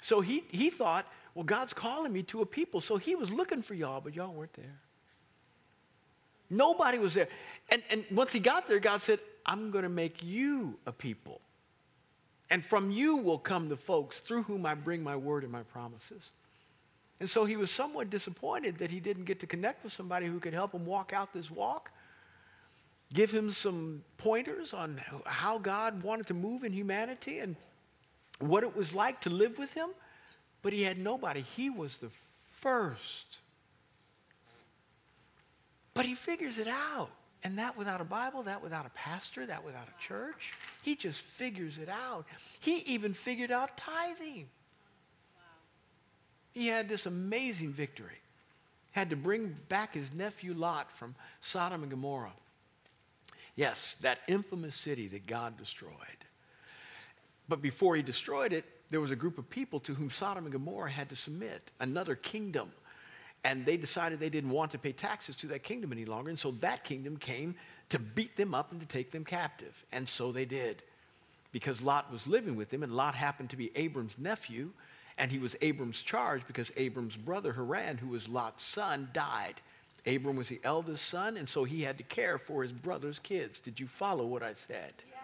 So 0.00 0.20
he, 0.20 0.44
he 0.48 0.70
thought, 0.70 1.06
well, 1.34 1.44
God's 1.44 1.74
calling 1.74 2.12
me 2.12 2.22
to 2.24 2.40
a 2.40 2.46
people. 2.46 2.80
So 2.80 2.96
he 2.96 3.14
was 3.14 3.30
looking 3.30 3.62
for 3.62 3.74
y'all, 3.74 4.00
but 4.00 4.14
y'all 4.14 4.32
weren't 4.32 4.52
there. 4.54 4.80
Nobody 6.48 6.98
was 6.98 7.14
there. 7.14 7.28
And, 7.70 7.82
and 7.90 8.04
once 8.10 8.32
he 8.32 8.40
got 8.40 8.66
there, 8.66 8.78
God 8.78 9.02
said, 9.02 9.20
I'm 9.44 9.70
going 9.70 9.84
to 9.84 9.88
make 9.88 10.22
you 10.22 10.78
a 10.86 10.92
people. 10.92 11.40
And 12.50 12.64
from 12.64 12.90
you 12.90 13.16
will 13.16 13.38
come 13.38 13.68
the 13.68 13.76
folks 13.76 14.20
through 14.20 14.44
whom 14.44 14.64
I 14.64 14.74
bring 14.74 15.02
my 15.02 15.16
word 15.16 15.42
and 15.42 15.52
my 15.52 15.64
promises. 15.64 16.30
And 17.18 17.28
so 17.28 17.44
he 17.44 17.56
was 17.56 17.70
somewhat 17.70 18.10
disappointed 18.10 18.78
that 18.78 18.90
he 18.90 19.00
didn't 19.00 19.24
get 19.24 19.40
to 19.40 19.46
connect 19.46 19.82
with 19.82 19.92
somebody 19.92 20.26
who 20.26 20.38
could 20.38 20.52
help 20.52 20.72
him 20.72 20.84
walk 20.84 21.12
out 21.14 21.32
this 21.32 21.50
walk, 21.50 21.90
give 23.12 23.30
him 23.30 23.50
some 23.50 24.02
pointers 24.18 24.74
on 24.74 25.00
how 25.24 25.58
God 25.58 26.02
wanted 26.02 26.26
to 26.26 26.34
move 26.34 26.64
in 26.64 26.72
humanity 26.72 27.38
and 27.38 27.56
what 28.38 28.64
it 28.64 28.76
was 28.76 28.94
like 28.94 29.22
to 29.22 29.30
live 29.30 29.58
with 29.58 29.72
him. 29.72 29.88
But 30.62 30.72
he 30.72 30.82
had 30.82 30.98
nobody. 30.98 31.40
He 31.40 31.70
was 31.70 31.96
the 31.96 32.10
first. 32.60 33.38
But 35.94 36.04
he 36.04 36.14
figures 36.14 36.58
it 36.58 36.68
out. 36.68 37.10
And 37.44 37.58
that 37.58 37.76
without 37.78 38.00
a 38.00 38.04
Bible, 38.04 38.42
that 38.42 38.62
without 38.62 38.86
a 38.86 38.90
pastor, 38.90 39.46
that 39.46 39.64
without 39.64 39.86
a 39.88 40.02
church. 40.02 40.52
He 40.82 40.96
just 40.96 41.20
figures 41.20 41.78
it 41.78 41.88
out. 41.88 42.26
He 42.60 42.78
even 42.80 43.14
figured 43.14 43.52
out 43.52 43.76
tithing. 43.76 44.48
He 46.56 46.68
had 46.68 46.88
this 46.88 47.04
amazing 47.04 47.74
victory. 47.74 48.18
Had 48.92 49.10
to 49.10 49.16
bring 49.16 49.54
back 49.68 49.92
his 49.92 50.10
nephew 50.14 50.54
Lot 50.54 50.90
from 50.90 51.14
Sodom 51.42 51.82
and 51.82 51.90
Gomorrah. 51.90 52.32
Yes, 53.56 53.94
that 54.00 54.20
infamous 54.26 54.74
city 54.74 55.06
that 55.08 55.26
God 55.26 55.58
destroyed. 55.58 55.92
But 57.46 57.60
before 57.60 57.94
he 57.94 58.00
destroyed 58.00 58.54
it, 58.54 58.64
there 58.88 59.02
was 59.02 59.10
a 59.10 59.16
group 59.16 59.36
of 59.36 59.50
people 59.50 59.80
to 59.80 59.92
whom 59.92 60.08
Sodom 60.08 60.44
and 60.44 60.52
Gomorrah 60.52 60.90
had 60.90 61.10
to 61.10 61.16
submit, 61.16 61.60
another 61.78 62.14
kingdom. 62.14 62.70
And 63.44 63.66
they 63.66 63.76
decided 63.76 64.18
they 64.18 64.30
didn't 64.30 64.48
want 64.48 64.70
to 64.70 64.78
pay 64.78 64.92
taxes 64.92 65.36
to 65.36 65.48
that 65.48 65.62
kingdom 65.62 65.92
any 65.92 66.06
longer. 66.06 66.30
And 66.30 66.38
so 66.38 66.52
that 66.62 66.84
kingdom 66.84 67.18
came 67.18 67.54
to 67.90 67.98
beat 67.98 68.34
them 68.38 68.54
up 68.54 68.72
and 68.72 68.80
to 68.80 68.86
take 68.86 69.10
them 69.10 69.26
captive. 69.26 69.84
And 69.92 70.08
so 70.08 70.32
they 70.32 70.46
did 70.46 70.82
because 71.52 71.82
Lot 71.82 72.10
was 72.10 72.26
living 72.26 72.56
with 72.56 72.70
them, 72.70 72.82
and 72.82 72.92
Lot 72.92 73.14
happened 73.14 73.50
to 73.50 73.56
be 73.56 73.70
Abram's 73.76 74.16
nephew, 74.16 74.70
and 75.18 75.30
he 75.30 75.38
was 75.38 75.56
Abram's 75.62 76.02
charge 76.02 76.46
because 76.46 76.70
Abram's 76.76 77.16
brother 77.16 77.52
Haran, 77.52 77.98
who 77.98 78.08
was 78.08 78.28
Lot's 78.28 78.64
son, 78.64 79.08
died. 79.12 79.54
Abram 80.06 80.36
was 80.36 80.48
the 80.48 80.60
eldest 80.62 81.06
son, 81.08 81.36
and 81.36 81.48
so 81.48 81.64
he 81.64 81.82
had 81.82 81.98
to 81.98 82.04
care 82.04 82.38
for 82.38 82.62
his 82.62 82.72
brother's 82.72 83.18
kids. 83.18 83.58
Did 83.58 83.80
you 83.80 83.86
follow 83.86 84.24
what 84.24 84.42
I 84.42 84.54
said? 84.54 84.92
Yes. 85.10 85.18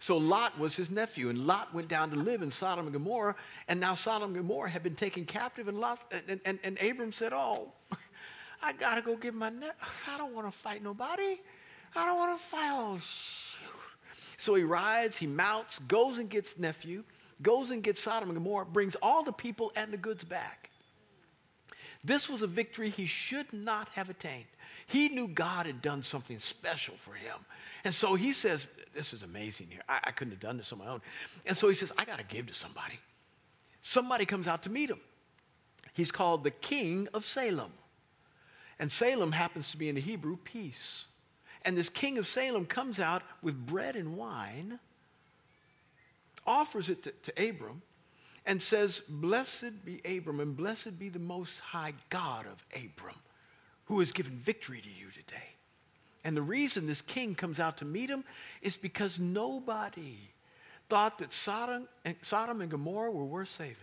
So 0.00 0.16
Lot 0.16 0.58
was 0.58 0.74
his 0.74 0.90
nephew, 0.90 1.28
and 1.28 1.46
Lot 1.46 1.72
went 1.72 1.88
down 1.88 2.10
to 2.10 2.16
live 2.16 2.42
in 2.42 2.50
Sodom 2.50 2.86
and 2.86 2.92
Gomorrah, 2.92 3.36
and 3.68 3.78
now 3.78 3.94
Sodom 3.94 4.34
and 4.34 4.36
Gomorrah 4.36 4.70
had 4.70 4.82
been 4.82 4.96
taken 4.96 5.24
captive, 5.24 5.68
and, 5.68 5.78
Lot, 5.78 6.12
and, 6.28 6.40
and, 6.44 6.58
and 6.64 6.82
Abram 6.82 7.12
said, 7.12 7.32
Oh, 7.32 7.72
I 8.62 8.72
got 8.72 8.96
to 8.96 9.02
go 9.02 9.16
get 9.16 9.34
my 9.34 9.50
net. 9.50 9.76
I 10.12 10.18
don't 10.18 10.34
want 10.34 10.50
to 10.50 10.56
fight 10.56 10.82
nobody. 10.82 11.40
I 11.94 12.06
don't 12.06 12.16
want 12.16 12.38
to 12.38 12.44
fight. 12.44 12.70
Oh, 12.72 12.98
shoot. 12.98 13.68
So 14.36 14.54
he 14.54 14.62
rides, 14.62 15.16
he 15.16 15.26
mounts, 15.26 15.80
goes 15.80 16.18
and 16.18 16.30
gets 16.30 16.58
nephew, 16.58 17.02
goes 17.42 17.70
and 17.70 17.82
gets 17.82 18.00
Sodom 18.00 18.30
and 18.30 18.36
Gomorrah, 18.36 18.66
brings 18.66 18.96
all 18.96 19.22
the 19.22 19.32
people 19.32 19.72
and 19.76 19.92
the 19.92 19.96
goods 19.96 20.24
back. 20.24 20.70
This 22.04 22.28
was 22.28 22.42
a 22.42 22.46
victory 22.46 22.90
he 22.90 23.06
should 23.06 23.52
not 23.52 23.88
have 23.90 24.08
attained. 24.08 24.46
He 24.86 25.08
knew 25.08 25.28
God 25.28 25.66
had 25.66 25.82
done 25.82 26.02
something 26.02 26.38
special 26.38 26.94
for 26.96 27.12
him. 27.12 27.36
And 27.84 27.92
so 27.92 28.14
he 28.14 28.32
says, 28.32 28.66
This 28.94 29.12
is 29.12 29.22
amazing 29.22 29.68
here. 29.70 29.82
I, 29.88 30.00
I 30.04 30.10
couldn't 30.12 30.32
have 30.32 30.40
done 30.40 30.56
this 30.56 30.72
on 30.72 30.78
my 30.78 30.86
own. 30.86 31.02
And 31.46 31.56
so 31.56 31.68
he 31.68 31.74
says, 31.74 31.92
I 31.98 32.04
got 32.04 32.18
to 32.18 32.24
give 32.24 32.46
to 32.46 32.54
somebody. 32.54 32.98
Somebody 33.80 34.24
comes 34.24 34.48
out 34.48 34.62
to 34.62 34.70
meet 34.70 34.90
him. 34.90 35.00
He's 35.92 36.10
called 36.10 36.44
the 36.44 36.50
king 36.50 37.08
of 37.12 37.24
Salem. 37.24 37.72
And 38.78 38.90
Salem 38.90 39.32
happens 39.32 39.70
to 39.72 39.76
be 39.76 39.88
in 39.88 39.94
the 39.94 40.00
Hebrew 40.00 40.36
peace. 40.36 41.06
And 41.64 41.76
this 41.76 41.88
king 41.88 42.18
of 42.18 42.26
Salem 42.26 42.64
comes 42.64 43.00
out 43.00 43.22
with 43.42 43.66
bread 43.66 43.96
and 43.96 44.16
wine, 44.16 44.78
offers 46.48 46.88
it 46.88 47.04
to, 47.04 47.12
to 47.12 47.48
Abram, 47.48 47.82
and 48.46 48.60
says, 48.60 49.02
Blessed 49.08 49.84
be 49.84 50.00
Abram, 50.04 50.40
and 50.40 50.56
blessed 50.56 50.98
be 50.98 51.10
the 51.10 51.18
Most 51.18 51.60
High 51.60 51.92
God 52.08 52.46
of 52.46 52.64
Abram, 52.74 53.14
who 53.84 54.00
has 54.00 54.10
given 54.10 54.32
victory 54.38 54.80
to 54.80 54.88
you 54.88 55.10
today. 55.10 55.50
And 56.24 56.36
the 56.36 56.42
reason 56.42 56.86
this 56.86 57.02
king 57.02 57.34
comes 57.34 57.60
out 57.60 57.76
to 57.78 57.84
meet 57.84 58.10
him 58.10 58.24
is 58.62 58.76
because 58.76 59.18
nobody 59.18 60.16
thought 60.88 61.18
that 61.18 61.32
Sodom 61.32 61.86
and, 62.04 62.16
Sodom 62.22 62.60
and 62.60 62.70
Gomorrah 62.70 63.10
were 63.10 63.24
worth 63.24 63.50
saving. 63.50 63.76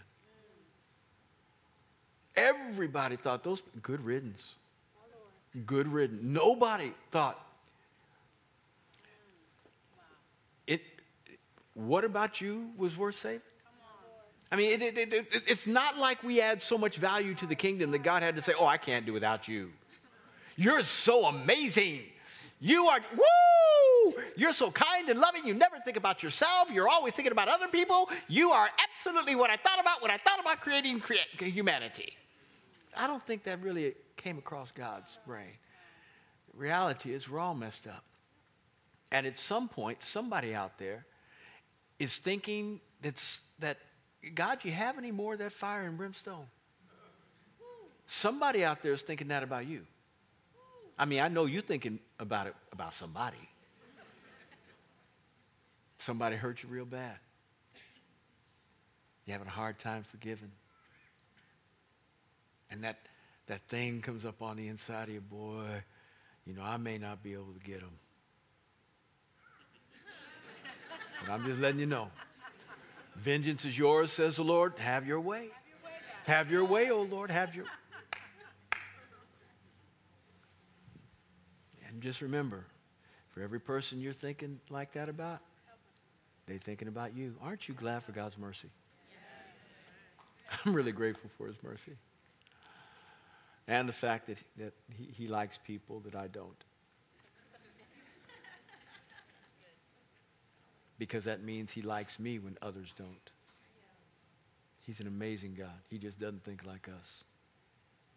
Everybody 2.36 3.16
thought 3.16 3.44
those, 3.44 3.62
good 3.82 4.04
riddance. 4.04 4.56
Good 5.66 5.88
riddance. 5.88 6.22
Nobody 6.22 6.92
thought, 7.12 7.40
it, 10.68 10.82
what 11.76 12.04
about 12.04 12.42
you 12.42 12.72
was 12.78 12.98
worth 12.98 13.16
saving? 13.16 13.42
I 14.52 14.56
mean, 14.56 14.82
it, 14.82 14.98
it, 14.98 15.14
it, 15.14 15.44
it's 15.48 15.68
not 15.68 15.98
like 15.98 16.24
we 16.24 16.40
add 16.40 16.62
so 16.62 16.78
much 16.78 16.98
value 16.98 17.36
to 17.36 17.46
the 17.46 17.56
kingdom 17.56 17.92
that 17.92 18.04
God 18.04 18.24
had 18.24 18.36
to 18.38 18.42
say, 18.42 18.54
Oh, 18.58 18.66
I 18.66 18.78
can't 18.78 19.06
do 19.06 19.14
without 19.14 19.48
you. 19.48 19.72
You're 20.56 20.84
so 20.84 21.26
amazing. 21.26 22.04
You 22.62 22.86
are, 22.86 23.00
woo! 23.14 24.14
You're 24.38 24.54
so 24.54 24.72
kind 24.72 25.10
and 25.10 25.20
loving. 25.20 25.46
You 25.46 25.54
never 25.54 25.78
think 25.80 25.98
about 25.98 26.24
yourself. 26.24 26.72
You're 26.72 26.88
always 26.88 27.14
thinking 27.14 27.34
about 27.34 27.50
other 27.50 27.68
people. 27.68 28.10
You 28.30 28.52
are 28.52 28.70
absolutely 28.82 29.36
what 29.36 29.50
I 29.50 29.58
thought 29.58 29.80
about 29.80 30.02
when 30.02 30.12
I 30.12 30.18
thought 30.18 30.40
about 30.40 30.62
creating 30.62 31.02
humanity. 31.38 32.16
I 32.96 33.08
don't 33.08 33.26
think 33.26 33.44
that 33.44 33.62
really 33.62 33.96
came 34.16 34.38
across 34.38 34.72
God's 34.72 35.18
brain. 35.28 35.58
The 36.54 36.58
reality 36.58 37.14
is, 37.14 37.30
we're 37.30 37.40
all 37.40 37.56
messed 37.56 37.88
up. 37.88 38.06
And 39.12 39.28
at 39.28 39.38
some 39.38 39.68
point, 39.68 40.02
somebody 40.02 40.56
out 40.56 40.78
there 40.78 41.06
is 42.00 42.18
thinking 42.18 42.80
that's, 43.02 43.40
that 43.60 43.78
God, 44.34 44.60
you 44.64 44.72
have 44.72 44.98
any 44.98 45.12
more 45.12 45.34
of 45.34 45.40
that 45.40 45.52
fire 45.52 45.84
and 45.84 45.98
brimstone? 45.98 46.46
Somebody 48.08 48.64
out 48.64 48.82
there 48.84 48.94
is 48.94 49.02
thinking 49.02 49.30
that 49.30 49.44
about 49.44 49.66
you. 49.66 49.82
I 50.98 51.06
mean, 51.06 51.22
I 51.22 51.28
know 51.28 51.46
you're 51.46 51.62
thinking 51.62 52.00
about 52.20 52.48
it 52.48 52.56
about 52.72 52.94
somebody. 52.94 53.38
Somebody 55.98 56.36
hurt 56.36 56.62
you 56.62 56.70
real 56.70 56.86
bad. 56.86 57.18
You're 59.26 59.34
having 59.34 59.48
a 59.48 59.52
hard 59.52 59.80
time 59.80 60.04
forgiving. 60.04 60.52
And 62.70 62.84
that, 62.84 63.00
that 63.48 63.62
thing 63.68 64.02
comes 64.02 64.24
up 64.24 64.42
on 64.42 64.58
the 64.58 64.68
inside 64.68 65.08
of 65.08 65.14
you, 65.16 65.22
boy, 65.22 65.84
you 66.46 66.54
know, 66.54 66.62
I 66.62 66.78
may 66.78 66.98
not 66.98 67.24
be 67.24 67.34
able 67.34 67.54
to 67.54 67.60
get 67.60 67.80
them. 67.80 67.98
But 71.22 71.32
I'm 71.32 71.46
just 71.46 71.60
letting 71.60 71.80
you 71.80 71.86
know. 71.86 72.10
Vengeance 73.16 73.66
is 73.66 73.78
yours, 73.78 74.12
says 74.12 74.36
the 74.36 74.44
Lord. 74.44 74.74
Have 74.78 75.08
your 75.08 75.20
way. 75.20 75.50
Have 76.26 76.52
your 76.52 76.66
way, 76.66 76.90
O 76.90 77.00
oh 77.00 77.02
Lord. 77.04 77.32
Have 77.32 77.56
your. 77.56 77.66
And 81.88 82.02
just 82.02 82.22
remember, 82.22 82.66
for 83.30 83.42
every 83.42 83.60
person 83.60 84.02
you're 84.02 84.14
thinking 84.14 84.60
like 84.70 84.94
that 84.94 85.08
about, 85.08 85.40
they're 86.48 86.58
thinking 86.58 86.88
about 86.88 87.16
you. 87.16 87.36
Aren't 87.42 87.68
you 87.68 87.74
glad 87.74 88.04
for 88.04 88.12
God's 88.12 88.38
mercy? 88.38 88.70
I'm 90.66 90.74
really 90.74 90.92
grateful 90.92 91.30
for 91.38 91.48
His 91.48 91.56
mercy. 91.64 91.94
And 93.68 93.90
the 93.90 93.94
fact 93.94 94.28
that, 94.28 94.38
that 94.58 94.74
he, 94.96 95.06
he 95.06 95.28
likes 95.28 95.58
people 95.58 96.02
that 96.02 96.16
I 96.16 96.28
don't. 96.28 96.64
Because 100.98 101.26
that 101.26 101.44
means 101.44 101.72
he 101.72 101.82
likes 101.82 102.20
me 102.20 102.40
when 102.40 102.58
others 102.62 102.94
don't. 102.98 103.32
He's 104.86 105.00
an 105.00 105.08
amazing 105.08 105.56
God. 105.58 105.74
He 105.90 105.98
just 105.98 106.20
doesn't 106.20 106.44
think 106.44 106.66
like 106.66 106.88
us. 106.88 107.24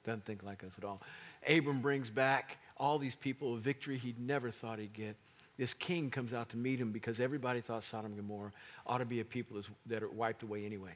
Doesn't 0.05 0.25
think 0.25 0.43
like 0.43 0.63
us 0.65 0.75
at 0.79 0.85
all. 0.85 1.01
Abram 1.49 1.81
brings 1.81 2.11
back 2.11 2.59
all 2.77 2.99
these 2.99 3.15
people 3.15 3.55
of 3.55 3.61
victory 3.61 3.97
he'd 3.97 4.21
never 4.21 4.51
thought 4.51 4.79
he'd 4.79 4.93
get. 4.93 5.17
This 5.57 5.75
king 5.75 6.11
comes 6.11 6.33
out 6.33 6.51
to 6.51 6.57
meet 6.57 6.79
him 6.79 6.93
because 6.93 7.19
everybody 7.19 7.61
thought 7.61 7.83
Sodom 7.83 8.13
and 8.13 8.17
Gomorrah 8.17 8.53
ought 8.87 8.99
to 8.99 9.05
be 9.05 9.21
a 9.21 9.25
people 9.25 9.61
that 9.87 10.03
are 10.03 10.09
wiped 10.09 10.43
away 10.43 10.65
anyway. 10.65 10.93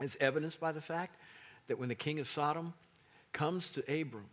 It's 0.00 0.16
evidenced 0.20 0.60
by 0.60 0.72
the 0.72 0.82
fact 0.82 1.16
that 1.68 1.78
when 1.78 1.88
the 1.88 1.94
king 1.94 2.18
of 2.20 2.28
Sodom 2.28 2.74
comes 3.32 3.68
to 3.70 3.80
Abram 3.82 4.26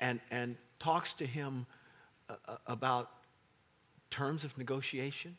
and, 0.00 0.20
and 0.30 0.56
talks 0.78 1.12
to 1.14 1.26
him 1.26 1.66
uh, 2.28 2.34
uh 2.46 2.56
about 2.66 3.10
terms 4.10 4.44
of 4.44 4.56
negotiation, 4.58 5.36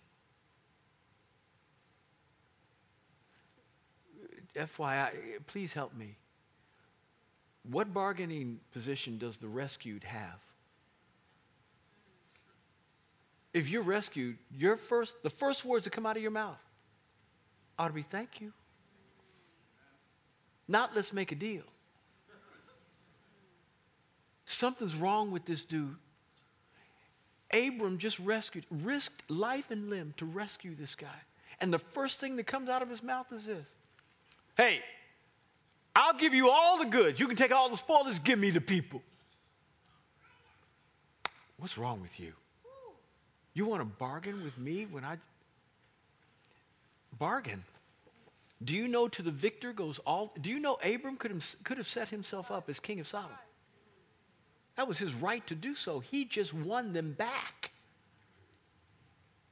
FYI, 4.59 5.11
please 5.47 5.73
help 5.73 5.95
me. 5.95 6.17
What 7.63 7.93
bargaining 7.93 8.59
position 8.71 9.17
does 9.17 9.37
the 9.37 9.47
rescued 9.47 10.03
have? 10.03 10.39
If 13.53 13.69
you're 13.69 13.83
rescued, 13.83 14.37
your 14.55 14.77
first, 14.77 15.21
the 15.23 15.29
first 15.29 15.65
words 15.65 15.85
that 15.85 15.91
come 15.91 16.05
out 16.05 16.15
of 16.15 16.21
your 16.21 16.31
mouth 16.31 16.59
ought 17.77 17.87
to 17.87 17.93
be 17.93 18.03
thank 18.03 18.41
you. 18.41 18.53
Not 20.67 20.95
let's 20.95 21.13
make 21.13 21.31
a 21.31 21.35
deal. 21.35 21.63
Something's 24.45 24.95
wrong 24.95 25.31
with 25.31 25.45
this 25.45 25.61
dude. 25.61 25.95
Abram 27.51 27.97
just 27.97 28.19
rescued, 28.19 28.65
risked 28.69 29.29
life 29.29 29.71
and 29.71 29.89
limb 29.89 30.13
to 30.17 30.25
rescue 30.25 30.75
this 30.75 30.95
guy. 30.95 31.07
And 31.59 31.73
the 31.73 31.79
first 31.79 32.19
thing 32.19 32.35
that 32.35 32.45
comes 32.45 32.69
out 32.69 32.81
of 32.81 32.89
his 32.89 33.01
mouth 33.01 33.31
is 33.31 33.45
this 33.45 33.67
Hey, 34.59 34.81
I'll 35.95 36.17
give 36.17 36.33
you 36.33 36.49
all 36.49 36.77
the 36.79 36.85
goods. 36.85 37.17
You 37.17 37.27
can 37.27 37.37
take 37.37 37.53
all 37.53 37.69
the 37.69 37.77
spoils, 37.77 38.19
give 38.19 38.37
me 38.37 38.49
the 38.49 38.59
people. 38.59 39.01
What's 41.55 41.77
wrong 41.77 42.01
with 42.01 42.19
you? 42.19 42.33
You 43.53 43.65
want 43.65 43.79
to 43.79 43.85
bargain 43.85 44.43
with 44.43 44.57
me 44.57 44.85
when 44.91 45.05
I 45.05 45.15
bargain? 47.17 47.63
Do 48.61 48.75
you 48.75 48.89
know 48.89 49.07
to 49.07 49.21
the 49.21 49.31
victor 49.31 49.71
goes 49.71 49.97
all? 49.99 50.33
Do 50.41 50.49
you 50.49 50.59
know 50.59 50.77
Abram 50.83 51.15
could 51.15 51.31
have, 51.31 51.55
could 51.63 51.77
have 51.77 51.87
set 51.87 52.09
himself 52.09 52.51
up 52.51 52.69
as 52.69 52.81
king 52.81 52.99
of 52.99 53.07
Sodom? 53.07 53.31
That 54.75 54.89
was 54.89 54.97
his 54.97 55.13
right 55.13 55.47
to 55.47 55.55
do 55.55 55.73
so. 55.73 56.01
He 56.01 56.25
just 56.25 56.53
won 56.53 56.91
them 56.91 57.13
back. 57.13 57.71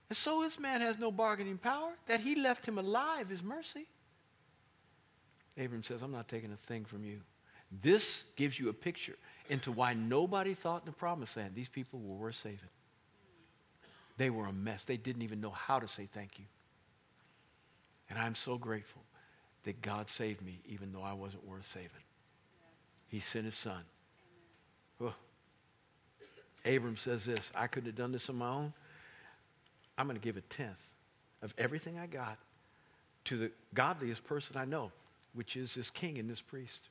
And 0.10 0.18
so 0.18 0.42
this 0.42 0.60
man 0.60 0.82
has 0.82 1.00
no 1.00 1.14
bargaining 1.14 1.60
power. 1.60 1.94
That 2.08 2.20
he 2.20 2.36
left 2.36 2.66
him 2.66 2.78
alive 2.78 3.32
is 3.32 3.42
mercy. 3.42 3.88
Abram 5.58 5.84
says, 5.84 6.02
I'm 6.02 6.12
not 6.12 6.28
taking 6.28 6.52
a 6.52 6.58
thing 6.68 6.86
from 6.86 7.04
you. 7.04 7.20
This 7.82 8.24
gives 8.36 8.60
you 8.60 8.70
a 8.70 8.74
picture 8.74 9.16
into 9.50 9.72
why 9.72 9.94
nobody 9.94 10.54
thought 10.54 10.82
in 10.82 10.86
the 10.86 10.92
promised 10.92 11.36
land 11.36 11.54
these 11.56 11.70
people 11.70 12.00
were 12.00 12.16
worth 12.16 12.36
saving. 12.36 12.60
They 14.18 14.30
were 14.30 14.46
a 14.46 14.54
mess. 14.54 14.84
They 14.84 14.98
didn't 14.98 15.22
even 15.22 15.42
know 15.42 15.52
how 15.52 15.80
to 15.80 15.88
say 15.88 16.08
thank 16.12 16.40
you. 16.40 16.46
And 18.10 18.18
I'm 18.18 18.36
so 18.36 18.58
grateful 18.58 19.02
that 19.64 19.82
God 19.82 20.10
saved 20.10 20.42
me 20.42 20.60
even 20.66 20.94
though 20.94 21.04
I 21.04 21.14
wasn't 21.14 21.46
worth 21.46 21.68
saving. 21.68 21.90
He 23.10 23.20
sent 23.20 23.46
his 23.46 23.56
son. 23.56 23.84
Abram 26.66 26.98
says 26.98 27.26
this 27.26 27.52
I 27.56 27.68
couldn't 27.68 27.88
have 27.88 27.96
done 27.96 28.12
this 28.12 28.30
on 28.30 28.38
my 28.38 28.50
own. 28.50 28.74
I'm 29.98 30.08
going 30.08 30.20
to 30.20 30.24
give 30.24 30.38
a 30.38 30.42
tenth. 30.42 30.78
of 31.42 31.54
everything 31.58 32.00
I 32.00 32.08
got 32.08 32.38
to 33.26 33.38
the 33.38 33.52
godliest 33.74 34.24
person 34.24 34.58
I 34.58 34.66
know, 34.66 34.92
which 35.38 35.56
is 35.56 35.76
this 35.76 35.92
king 35.92 36.18
and 36.18 36.28
this 36.28 36.42
priest. 36.42 36.90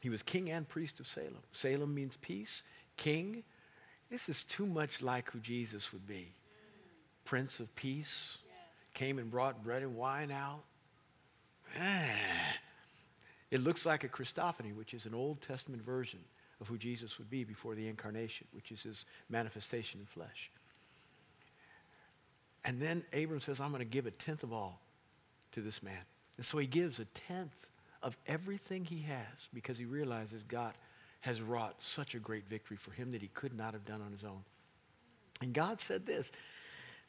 He 0.00 0.10
was 0.10 0.22
king 0.22 0.50
and 0.50 0.68
priest 0.68 0.98
of 0.98 1.06
Salem. 1.06 1.38
Salem 1.52 1.94
means 1.94 2.16
peace. 2.16 2.64
King, 2.96 3.44
this 4.10 4.28
is 4.28 4.42
too 4.42 4.66
much 4.66 5.02
like 5.02 5.30
who 5.30 5.38
Jesus 5.38 5.92
would 5.92 6.06
be. 6.06 6.32
Prince 7.24 7.60
of 7.60 7.74
Peace, 7.76 8.38
came 8.92 9.20
and 9.20 9.30
brought 9.30 9.62
bread 9.62 9.82
and 9.82 9.96
wine 9.96 10.32
out. 10.32 10.62
Eh. 11.76 12.08
It 13.52 13.62
looks 13.62 13.86
like 13.86 14.02
a 14.02 14.08
Christophany, 14.08 14.74
which 14.74 14.94
is 14.94 15.06
an 15.06 15.14
Old 15.14 15.40
Testament 15.40 15.84
version 15.84 16.18
of 16.60 16.66
who 16.66 16.76
Jesus 16.76 17.18
would 17.18 17.30
be 17.30 17.44
before 17.44 17.74
the 17.74 17.86
incarnation, 17.86 18.48
which 18.52 18.72
is 18.72 18.82
his 18.82 19.04
manifestation 19.28 20.00
in 20.00 20.06
flesh. 20.06 20.50
And 22.64 22.80
then 22.80 23.04
Abram 23.12 23.40
says, 23.40 23.60
I'm 23.60 23.70
going 23.70 23.78
to 23.78 23.84
give 23.84 24.06
a 24.06 24.10
tenth 24.10 24.42
of 24.42 24.52
all 24.52 24.80
to 25.52 25.60
this 25.60 25.82
man. 25.82 26.02
And 26.40 26.46
so 26.46 26.56
he 26.56 26.66
gives 26.66 26.98
a 27.00 27.04
tenth 27.04 27.68
of 28.02 28.16
everything 28.26 28.86
he 28.86 29.02
has 29.02 29.26
because 29.52 29.76
he 29.76 29.84
realizes 29.84 30.42
God 30.42 30.72
has 31.20 31.42
wrought 31.42 31.74
such 31.80 32.14
a 32.14 32.18
great 32.18 32.48
victory 32.48 32.78
for 32.78 32.92
him 32.92 33.12
that 33.12 33.20
he 33.20 33.28
could 33.34 33.54
not 33.54 33.74
have 33.74 33.84
done 33.84 34.00
on 34.00 34.10
his 34.10 34.24
own. 34.24 34.42
And 35.42 35.52
God 35.52 35.82
said 35.82 36.06
this 36.06 36.32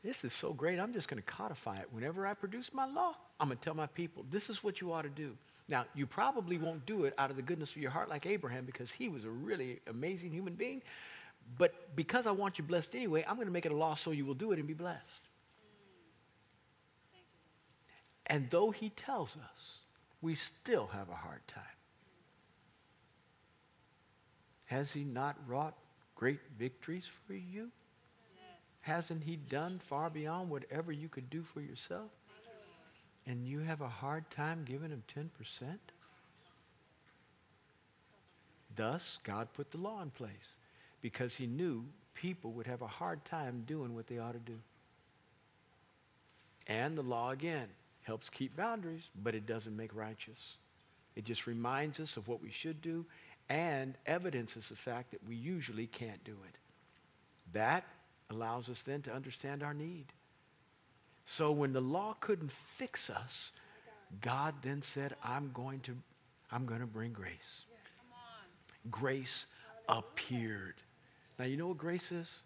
this 0.03 0.25
is 0.25 0.33
so 0.33 0.51
great. 0.51 0.81
I'm 0.81 0.91
just 0.91 1.07
going 1.07 1.23
to 1.23 1.25
codify 1.25 1.77
it. 1.77 1.87
Whenever 1.93 2.27
I 2.27 2.33
produce 2.33 2.73
my 2.73 2.85
law, 2.85 3.15
I'm 3.39 3.47
going 3.47 3.57
to 3.57 3.63
tell 3.63 3.73
my 3.73 3.85
people, 3.87 4.25
this 4.29 4.49
is 4.49 4.65
what 4.65 4.81
you 4.81 4.91
ought 4.91 5.03
to 5.03 5.09
do. 5.09 5.31
Now, 5.69 5.85
you 5.95 6.05
probably 6.05 6.57
won't 6.57 6.85
do 6.85 7.05
it 7.05 7.13
out 7.17 7.29
of 7.29 7.37
the 7.37 7.41
goodness 7.41 7.71
of 7.71 7.77
your 7.77 7.91
heart 7.91 8.09
like 8.09 8.25
Abraham 8.25 8.65
because 8.65 8.91
he 8.91 9.07
was 9.07 9.23
a 9.23 9.29
really 9.29 9.79
amazing 9.87 10.33
human 10.33 10.55
being. 10.55 10.81
But 11.57 11.95
because 11.95 12.27
I 12.27 12.31
want 12.31 12.57
you 12.57 12.65
blessed 12.65 12.95
anyway, 12.95 13.23
I'm 13.25 13.35
going 13.35 13.47
to 13.47 13.53
make 13.53 13.65
it 13.65 13.71
a 13.71 13.77
law 13.77 13.95
so 13.95 14.11
you 14.11 14.25
will 14.25 14.33
do 14.33 14.51
it 14.51 14.59
and 14.59 14.67
be 14.67 14.73
blessed. 14.73 15.21
And 18.31 18.49
though 18.49 18.71
he 18.71 18.89
tells 18.91 19.35
us, 19.35 19.79
we 20.21 20.35
still 20.35 20.87
have 20.93 21.09
a 21.09 21.15
hard 21.15 21.45
time. 21.47 21.63
Has 24.67 24.93
he 24.93 25.03
not 25.03 25.35
wrought 25.45 25.75
great 26.15 26.39
victories 26.57 27.09
for 27.27 27.33
you? 27.33 27.69
Hasn't 28.79 29.21
he 29.21 29.35
done 29.35 29.81
far 29.83 30.09
beyond 30.09 30.49
whatever 30.49 30.93
you 30.93 31.09
could 31.09 31.29
do 31.29 31.43
for 31.43 31.59
yourself? 31.59 32.09
And 33.27 33.45
you 33.45 33.59
have 33.59 33.81
a 33.81 33.89
hard 33.89 34.29
time 34.31 34.63
giving 34.63 34.91
him 34.91 35.03
10%? 35.13 35.27
Thus, 38.77 39.19
God 39.25 39.49
put 39.53 39.71
the 39.71 39.77
law 39.77 40.01
in 40.01 40.09
place 40.09 40.55
because 41.01 41.35
he 41.35 41.47
knew 41.47 41.83
people 42.13 42.53
would 42.53 42.67
have 42.67 42.81
a 42.81 42.87
hard 42.87 43.25
time 43.25 43.65
doing 43.67 43.93
what 43.93 44.07
they 44.07 44.19
ought 44.19 44.33
to 44.33 44.39
do. 44.39 44.57
And 46.67 46.97
the 46.97 47.03
law, 47.03 47.31
again, 47.31 47.67
helps 48.03 48.29
keep 48.29 48.55
boundaries, 48.55 49.09
but 49.23 49.35
it 49.35 49.45
doesn't 49.45 49.75
make 49.75 49.95
righteous. 49.95 50.57
It 51.15 51.25
just 51.25 51.47
reminds 51.47 51.99
us 51.99 52.17
of 52.17 52.27
what 52.27 52.41
we 52.41 52.51
should 52.51 52.81
do 52.81 53.05
and 53.49 53.95
evidences 54.05 54.69
the 54.69 54.75
fact 54.75 55.11
that 55.11 55.27
we 55.27 55.35
usually 55.35 55.87
can't 55.87 56.23
do 56.23 56.37
it. 56.47 56.55
That 57.53 57.83
allows 58.29 58.69
us 58.69 58.81
then 58.81 59.01
to 59.03 59.13
understand 59.13 59.61
our 59.61 59.73
need. 59.73 60.05
So 61.25 61.51
when 61.51 61.73
the 61.73 61.81
law 61.81 62.15
couldn't 62.19 62.51
fix 62.51 63.09
us, 63.09 63.51
God 64.21 64.55
then 64.61 64.81
said, 64.81 65.15
I'm 65.23 65.51
going 65.53 65.81
to, 65.81 65.95
I'm 66.51 66.65
going 66.65 66.81
to 66.81 66.87
bring 66.87 67.13
grace. 67.13 67.65
Grace 68.89 69.45
appeared. 69.87 70.75
Now, 71.37 71.45
you 71.45 71.57
know 71.57 71.67
what 71.67 71.77
grace 71.77 72.11
is? 72.11 72.41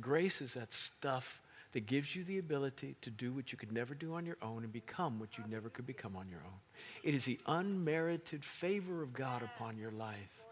Grace 0.00 0.40
is 0.40 0.54
that 0.54 0.72
stuff 0.72 1.40
that 1.72 1.86
gives 1.86 2.16
you 2.16 2.24
the 2.24 2.38
ability 2.38 2.96
to 3.02 3.10
do 3.10 3.32
what 3.32 3.52
you 3.52 3.58
could 3.58 3.72
never 3.72 3.94
do 3.94 4.14
on 4.14 4.24
your 4.24 4.38
own 4.42 4.64
and 4.64 4.72
become 4.72 5.18
what 5.18 5.36
you 5.36 5.44
never 5.48 5.68
could 5.68 5.86
become 5.86 6.16
on 6.16 6.28
your 6.28 6.40
own. 6.40 6.58
It 7.02 7.14
is 7.14 7.24
the 7.24 7.38
unmerited 7.46 8.44
favor 8.44 9.02
of 9.02 9.12
God 9.12 9.42
upon 9.42 9.76
your 9.76 9.90
life. 9.90 10.42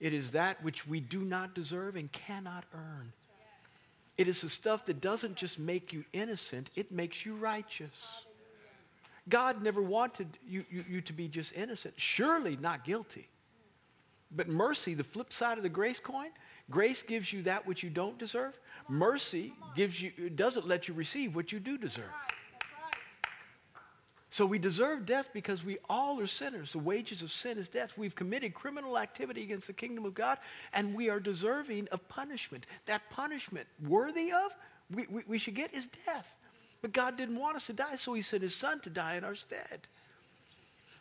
It 0.00 0.12
is 0.12 0.32
that 0.32 0.62
which 0.62 0.86
we 0.86 1.00
do 1.00 1.20
not 1.20 1.54
deserve 1.54 1.96
and 1.96 2.10
cannot 2.12 2.64
earn. 2.74 3.12
It 4.16 4.26
is 4.26 4.40
the 4.40 4.48
stuff 4.48 4.86
that 4.86 5.00
doesn't 5.00 5.36
just 5.36 5.58
make 5.58 5.92
you 5.92 6.04
innocent, 6.12 6.70
it 6.74 6.90
makes 6.90 7.24
you 7.24 7.34
righteous. 7.34 8.24
God 9.28 9.62
never 9.62 9.82
wanted 9.82 10.26
you, 10.48 10.64
you, 10.70 10.84
you, 10.88 11.00
to 11.02 11.12
be 11.12 11.28
just 11.28 11.52
innocent, 11.54 11.94
surely 11.96 12.56
not 12.60 12.84
guilty. 12.84 13.28
But 14.30 14.48
mercy, 14.48 14.94
the 14.94 15.04
flip 15.04 15.32
side 15.32 15.58
of 15.58 15.62
the 15.62 15.68
grace 15.68 16.00
coin, 16.00 16.30
grace 16.70 17.02
gives 17.02 17.32
you 17.32 17.42
that 17.42 17.66
which 17.66 17.82
you 17.82 17.90
don't 17.90 18.18
deserve. 18.18 18.58
Mercy 18.88 19.52
gives 19.76 20.00
you, 20.00 20.10
doesn't 20.30 20.66
let 20.66 20.88
you 20.88 20.94
receive 20.94 21.36
what 21.36 21.52
you 21.52 21.60
do 21.60 21.76
deserve. 21.76 22.04
So 24.30 24.44
we 24.44 24.58
deserve 24.58 25.06
death 25.06 25.30
because 25.32 25.64
we 25.64 25.78
all 25.88 26.20
are 26.20 26.26
sinners. 26.26 26.72
The 26.72 26.78
wages 26.78 27.22
of 27.22 27.32
sin 27.32 27.56
is 27.56 27.68
death. 27.68 27.94
We've 27.96 28.14
committed 28.14 28.54
criminal 28.54 28.98
activity 28.98 29.42
against 29.42 29.66
the 29.66 29.72
kingdom 29.72 30.04
of 30.04 30.14
God, 30.14 30.38
and 30.74 30.94
we 30.94 31.08
are 31.08 31.18
deserving 31.18 31.88
of 31.92 32.06
punishment. 32.08 32.66
That 32.86 33.02
punishment, 33.10 33.66
worthy 33.86 34.32
of, 34.32 34.54
we, 34.94 35.06
we, 35.10 35.22
we 35.26 35.38
should 35.38 35.54
get 35.54 35.74
is 35.74 35.88
death. 36.04 36.34
But 36.82 36.92
God 36.92 37.16
didn't 37.16 37.38
want 37.38 37.56
us 37.56 37.66
to 37.66 37.72
die, 37.72 37.96
so 37.96 38.12
He 38.12 38.22
sent 38.22 38.42
His 38.42 38.54
Son 38.54 38.80
to 38.80 38.90
die 38.90 39.16
in 39.16 39.24
our 39.24 39.34
stead. 39.34 39.80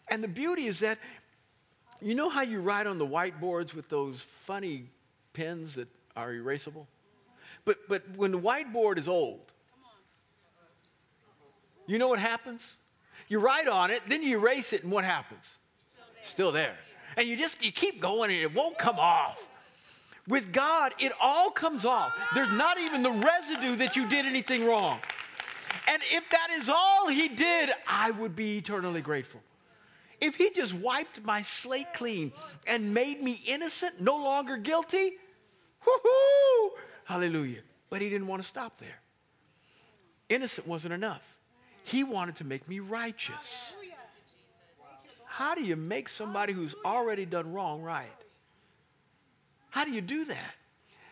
And 0.10 0.24
the 0.24 0.28
beauty 0.28 0.68
is 0.68 0.80
that, 0.80 0.98
you 2.02 2.16
know 2.16 2.30
how 2.30 2.42
you 2.42 2.62
write 2.62 2.88
on 2.88 2.98
the 2.98 3.06
whiteboards 3.06 3.74
with 3.74 3.90
those 3.90 4.26
funny 4.46 4.86
pens 5.38 5.76
that 5.76 5.88
are 6.16 6.32
erasable? 6.32 6.88
But, 7.64 7.88
but 7.88 8.04
when 8.16 8.32
the 8.32 8.40
whiteboard 8.40 8.98
is 8.98 9.08
old, 9.08 9.40
you 11.86 12.00
know 12.00 12.08
what 12.08 12.20
happens? 12.20 12.78
You 13.28 13.40
write 13.40 13.68
on 13.68 13.92
it, 13.92 14.02
then 14.08 14.24
you 14.24 14.38
erase 14.38 14.74
it, 14.74 14.84
and 14.84 14.92
what 14.92 15.06
happens? 15.06 15.46
Still 15.90 16.06
there. 16.14 16.24
Still 16.24 16.52
there. 16.52 16.78
And 17.18 17.28
you 17.28 17.38
just 17.38 17.64
you 17.64 17.72
keep 17.72 18.02
going 18.02 18.32
and 18.32 18.40
it 18.40 18.54
won't 18.54 18.78
come 18.78 18.98
off. 18.98 19.42
With 20.28 20.52
God, 20.52 20.94
it 21.00 21.14
all 21.22 21.52
comes 21.52 21.86
off. 21.86 22.18
There's 22.34 22.52
not 22.52 22.80
even 22.80 23.04
the 23.04 23.12
residue 23.12 23.76
that 23.78 23.96
you 23.96 24.08
did 24.08 24.26
anything 24.26 24.66
wrong. 24.66 25.00
And 25.88 26.02
if 26.12 26.30
that 26.32 26.50
is 26.60 26.68
all 26.68 27.08
he 27.08 27.30
did, 27.30 27.70
I 27.88 28.12
would 28.12 28.36
be 28.36 28.58
eternally 28.58 29.02
grateful. 29.02 29.42
If 30.20 30.36
he 30.36 30.50
just 30.50 30.74
wiped 30.74 31.24
my 31.24 31.44
slate 31.44 31.94
clean 31.94 32.34
and 32.66 32.94
made 32.94 33.22
me 33.22 33.42
innocent, 33.46 34.02
no 34.02 34.18
longer 34.18 34.58
guilty, 34.58 35.14
whoo 35.88 36.72
hallelujah. 37.06 37.62
But 37.90 38.02
he 38.02 38.10
didn't 38.10 38.28
want 38.28 38.42
to 38.42 38.48
stop 38.48 38.78
there. 38.80 39.00
Innocent 40.30 40.68
wasn't 40.68 40.94
enough. 40.94 41.38
He 41.84 42.04
wanted 42.04 42.36
to 42.38 42.44
make 42.44 42.68
me 42.68 42.80
righteous. 42.80 43.74
How 45.26 45.56
do 45.56 45.62
you 45.62 45.76
make 45.76 46.10
somebody 46.10 46.52
who's 46.52 46.76
already 46.84 47.26
done 47.26 47.54
wrong 47.54 47.82
right? 47.82 48.08
How 49.70 49.86
do 49.86 49.92
you 49.92 50.02
do 50.02 50.26
that? 50.26 50.56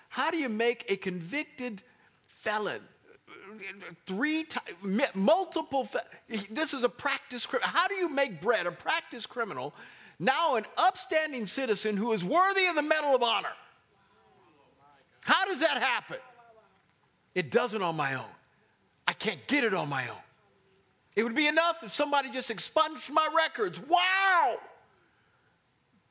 How 0.10 0.32
do 0.32 0.38
you 0.38 0.50
make 0.50 0.86
a 0.90 0.98
convicted 0.98 1.82
felon 2.28 2.82
three 4.06 4.44
times, 4.44 5.10
multiple, 5.14 5.88
this 6.50 6.74
is 6.74 6.84
a 6.84 6.90
practice. 6.90 7.48
How 7.62 7.88
do 7.88 7.96
you 7.96 8.10
make 8.10 8.42
bread 8.42 8.68
a 8.68 8.72
practice 8.72 9.26
criminal, 9.26 9.74
now 10.20 10.56
an 10.56 10.66
upstanding 10.78 11.48
citizen 11.48 11.96
who 11.96 12.12
is 12.14 12.24
worthy 12.24 12.66
of 12.66 12.76
the 12.76 12.82
Medal 12.82 13.16
of 13.16 13.24
Honor? 13.24 13.54
How 15.26 15.44
does 15.46 15.60
that 15.62 15.82
happen? 15.82 16.18
It 17.34 17.50
doesn't 17.50 17.82
on 17.82 17.96
my 17.96 18.14
own. 18.14 18.36
I 19.08 19.14
can't 19.14 19.40
get 19.48 19.64
it 19.64 19.74
on 19.74 19.90
my 19.90 20.08
own. 20.08 20.22
It 21.16 21.24
would 21.24 21.34
be 21.34 21.48
enough 21.48 21.78
if 21.82 21.92
somebody 21.92 22.30
just 22.30 22.52
expunged 22.52 23.12
my 23.12 23.28
records. 23.36 23.82
Wow! 23.90 24.58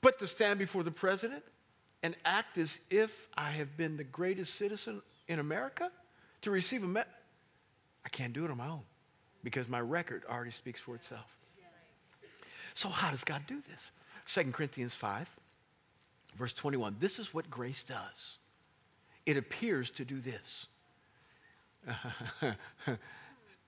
But 0.00 0.18
to 0.18 0.26
stand 0.26 0.58
before 0.58 0.82
the 0.82 0.90
president 0.90 1.44
and 2.02 2.16
act 2.24 2.58
as 2.58 2.80
if 2.90 3.28
I 3.36 3.52
have 3.52 3.76
been 3.76 3.96
the 3.96 4.02
greatest 4.04 4.56
citizen 4.56 5.00
in 5.28 5.38
America 5.38 5.92
to 6.42 6.50
receive 6.50 6.82
a 6.82 6.88
med, 6.88 7.06
I 8.04 8.08
can't 8.08 8.32
do 8.32 8.44
it 8.44 8.50
on 8.50 8.56
my 8.56 8.66
own 8.66 8.82
because 9.44 9.68
my 9.68 9.80
record 9.80 10.24
already 10.28 10.50
speaks 10.50 10.80
for 10.80 10.96
itself. 10.96 11.38
So, 12.74 12.88
how 12.88 13.12
does 13.12 13.22
God 13.22 13.42
do 13.46 13.60
this? 13.60 13.92
2 14.26 14.50
Corinthians 14.50 14.92
5, 14.92 15.30
verse 16.36 16.52
21. 16.52 16.96
This 16.98 17.20
is 17.20 17.32
what 17.32 17.48
grace 17.48 17.84
does 17.86 18.38
it 19.26 19.36
appears 19.36 19.90
to 19.90 20.04
do 20.04 20.20
this. 20.20 20.66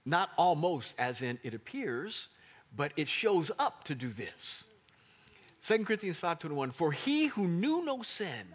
Not 0.04 0.30
almost 0.36 0.94
as 0.98 1.22
in 1.22 1.38
it 1.42 1.54
appears, 1.54 2.28
but 2.74 2.92
it 2.96 3.08
shows 3.08 3.50
up 3.58 3.84
to 3.84 3.94
do 3.94 4.08
this. 4.08 4.64
2 5.64 5.84
Corinthians 5.84 6.20
5:21 6.20 6.72
For 6.72 6.92
he 6.92 7.26
who 7.26 7.48
knew 7.48 7.84
no 7.84 8.02
sin 8.02 8.46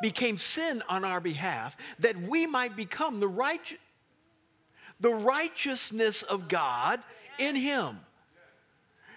became 0.00 0.38
sin 0.38 0.82
on 0.88 1.04
our 1.04 1.20
behalf 1.20 1.76
that 2.00 2.20
we 2.20 2.46
might 2.46 2.74
become 2.76 3.20
the 3.20 3.28
right 3.28 3.78
the 5.00 5.10
righteousness 5.10 6.22
of 6.22 6.48
God 6.48 7.02
in 7.38 7.56
him. 7.56 7.98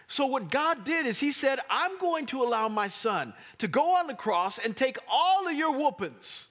So, 0.08 0.28
what 0.28 0.52
God 0.52 0.84
did 0.84 1.08
is 1.08 1.20
He 1.20 1.32
said, 1.32 1.60
I'm 1.70 1.98
going 2.00 2.28
to 2.28 2.44
allow 2.44 2.68
my 2.68 2.90
son 2.90 3.34
to 3.58 3.68
go 3.68 3.96
on 3.96 4.08
the 4.08 4.14
cross 4.14 4.60
and 4.60 4.76
take 4.76 4.98
all 5.10 5.48
of 5.48 5.54
your 5.54 5.72
whoopings 5.72 6.48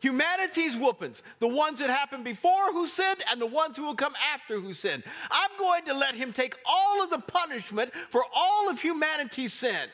Humanity's 0.00 0.76
whoopings, 0.76 1.22
the 1.38 1.48
ones 1.48 1.78
that 1.78 1.90
happened 1.90 2.24
before 2.24 2.72
who 2.72 2.86
sinned 2.86 3.22
and 3.30 3.40
the 3.40 3.46
ones 3.46 3.76
who 3.76 3.84
will 3.84 3.94
come 3.94 4.14
after 4.34 4.58
who 4.58 4.72
sinned. 4.72 5.04
I'm 5.30 5.50
going 5.58 5.84
to 5.84 5.94
let 5.94 6.14
him 6.14 6.32
take 6.32 6.56
all 6.64 7.02
of 7.02 7.10
the 7.10 7.18
punishment 7.18 7.92
for 8.08 8.24
all 8.34 8.70
of 8.70 8.80
humanity's 8.80 9.52
sin. 9.52 9.88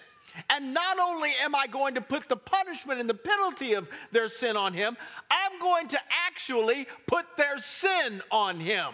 And 0.50 0.74
not 0.74 0.98
only 0.98 1.30
am 1.42 1.54
I 1.54 1.66
going 1.66 1.94
to 1.94 2.00
put 2.00 2.28
the 2.28 2.36
punishment 2.36 3.00
and 3.00 3.08
the 3.08 3.14
penalty 3.14 3.72
of 3.72 3.88
their 4.12 4.28
sin 4.28 4.56
on 4.56 4.74
him, 4.74 4.96
I'm 5.30 5.58
going 5.60 5.88
to 5.88 5.98
actually 6.26 6.86
put 7.06 7.24
their 7.36 7.58
sin 7.58 8.22
on 8.30 8.60
him. 8.60 8.92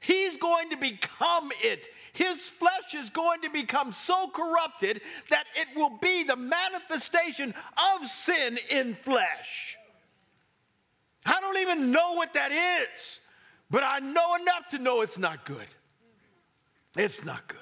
He's 0.00 0.36
going 0.38 0.70
to 0.70 0.76
become 0.76 1.52
it. 1.62 1.88
His 2.14 2.40
flesh 2.40 2.94
is 2.94 3.10
going 3.10 3.42
to 3.42 3.50
become 3.50 3.92
so 3.92 4.28
corrupted 4.28 5.02
that 5.28 5.44
it 5.54 5.68
will 5.76 5.98
be 6.00 6.24
the 6.24 6.36
manifestation 6.36 7.54
of 7.94 8.08
sin 8.08 8.58
in 8.70 8.94
flesh. 8.94 9.76
I 11.26 11.38
don't 11.40 11.58
even 11.58 11.92
know 11.92 12.14
what 12.14 12.32
that 12.32 12.50
is, 12.50 13.20
but 13.70 13.82
I 13.82 13.98
know 13.98 14.36
enough 14.36 14.68
to 14.70 14.78
know 14.78 15.02
it's 15.02 15.18
not 15.18 15.44
good. 15.44 15.68
It's 16.96 17.22
not 17.22 17.46
good. 17.46 17.58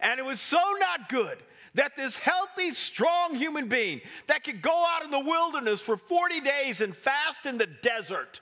And 0.00 0.20
it 0.20 0.24
was 0.24 0.40
so 0.40 0.60
not 0.78 1.08
good 1.08 1.38
that 1.74 1.96
this 1.96 2.16
healthy, 2.16 2.72
strong 2.72 3.34
human 3.34 3.68
being 3.68 4.00
that 4.28 4.44
could 4.44 4.62
go 4.62 4.84
out 4.88 5.04
in 5.04 5.10
the 5.10 5.20
wilderness 5.20 5.80
for 5.80 5.96
40 5.96 6.40
days 6.40 6.80
and 6.80 6.96
fast 6.96 7.44
in 7.44 7.58
the 7.58 7.66
desert 7.66 8.40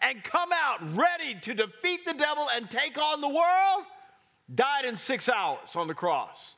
and 0.00 0.22
come 0.24 0.50
out 0.52 0.78
ready 0.94 1.34
to 1.42 1.54
defeat 1.54 2.06
the 2.06 2.14
devil 2.14 2.48
and 2.54 2.70
take 2.70 2.98
on 2.98 3.20
the 3.20 3.28
world 3.28 3.84
died 4.54 4.84
in 4.84 4.96
six 4.96 5.28
hours 5.28 5.76
on 5.76 5.88
the 5.88 5.94
cross. 5.94 6.54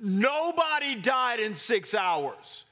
Nobody 0.00 0.94
died 0.94 1.40
in 1.40 1.54
six 1.54 1.94
hours. 1.94 2.64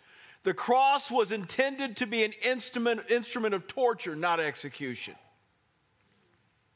The 0.45 0.55
cross 0.55 1.11
was 1.11 1.31
intended 1.31 1.97
to 1.99 2.07
be 2.07 2.25
an 2.25 2.33
instrument, 2.43 3.11
instrument 3.11 3.55
of 3.55 3.69
torture, 3.69 4.17
not 4.17 4.41
execution. 4.41 5.15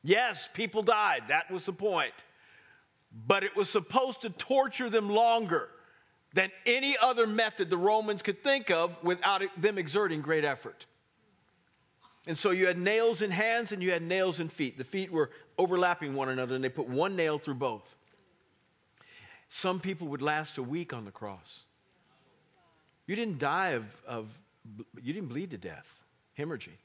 Yes, 0.03 0.49
people 0.55 0.83
died. 0.83 1.25
That 1.29 1.51
was 1.51 1.65
the 1.65 1.73
point. 1.73 2.13
But 3.27 3.43
it 3.43 3.57
was 3.57 3.69
supposed 3.69 4.23
to 4.23 4.31
torture 4.31 4.89
them 4.89 5.11
longer 5.11 5.69
than 6.33 6.51
any 6.65 6.97
other 6.99 7.27
method 7.27 7.71
the 7.71 7.77
Romans 7.77 8.23
could 8.23 8.43
think 8.45 8.71
of 8.71 9.03
without 9.03 9.43
them 9.61 9.79
exerting 9.79 10.21
great 10.21 10.45
effort. 10.45 10.87
And 12.27 12.37
so 12.37 12.51
you 12.51 12.67
had 12.67 12.79
nails 12.79 13.23
in 13.23 13.31
hands 13.31 13.71
and 13.73 13.83
you 13.83 13.93
had 13.93 14.03
nails 14.03 14.41
in 14.41 14.49
feet. 14.49 14.77
The 14.77 14.85
feet 14.85 15.13
were 15.13 15.31
overlapping 15.59 16.15
one 16.15 16.29
another 16.29 16.57
and 16.57 16.65
they 16.65 16.69
put 16.69 16.89
one 16.89 17.15
nail 17.15 17.39
through 17.39 17.55
both. 17.55 17.95
Some 19.49 19.79
people 19.79 20.09
would 20.09 20.23
last 20.23 20.59
a 20.59 20.63
week 20.63 20.93
on 20.93 21.05
the 21.05 21.13
cross. 21.13 21.65
You 23.07 23.15
didn't 23.15 23.39
die 23.39 23.71
of, 23.71 23.85
of 24.07 24.29
you 25.01 25.13
didn't 25.13 25.29
bleed 25.29 25.53
to 25.53 25.59
death, 25.59 26.01
hemorrhaging. 26.37 26.79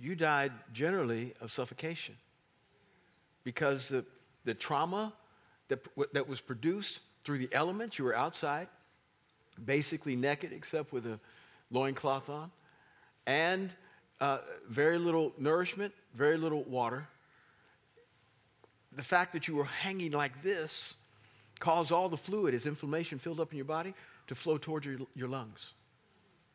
You 0.00 0.16
died 0.16 0.52
generally 0.72 1.34
of 1.40 1.52
suffocation 1.52 2.16
because 3.44 3.88
the, 3.88 4.04
the 4.44 4.54
trauma 4.54 5.12
that, 5.68 5.86
that 6.14 6.26
was 6.26 6.40
produced 6.40 7.00
through 7.22 7.38
the 7.38 7.48
elements, 7.52 7.98
you 7.98 8.06
were 8.06 8.16
outside, 8.16 8.68
basically 9.62 10.16
naked 10.16 10.52
except 10.52 10.92
with 10.92 11.04
a 11.06 11.20
loincloth 11.70 12.30
on, 12.30 12.50
and 13.26 13.70
uh, 14.22 14.38
very 14.68 14.98
little 14.98 15.32
nourishment, 15.36 15.92
very 16.14 16.36
little 16.36 16.62
water. 16.62 17.08
The 18.92 19.02
fact 19.02 19.32
that 19.32 19.48
you 19.48 19.56
were 19.56 19.64
hanging 19.64 20.12
like 20.12 20.44
this 20.44 20.94
caused 21.58 21.90
all 21.90 22.08
the 22.08 22.16
fluid, 22.16 22.54
as 22.54 22.64
inflammation 22.64 23.18
filled 23.18 23.40
up 23.40 23.50
in 23.50 23.56
your 23.56 23.64
body, 23.64 23.94
to 24.28 24.36
flow 24.36 24.58
towards 24.58 24.86
your, 24.86 24.98
your 25.16 25.26
lungs. 25.26 25.72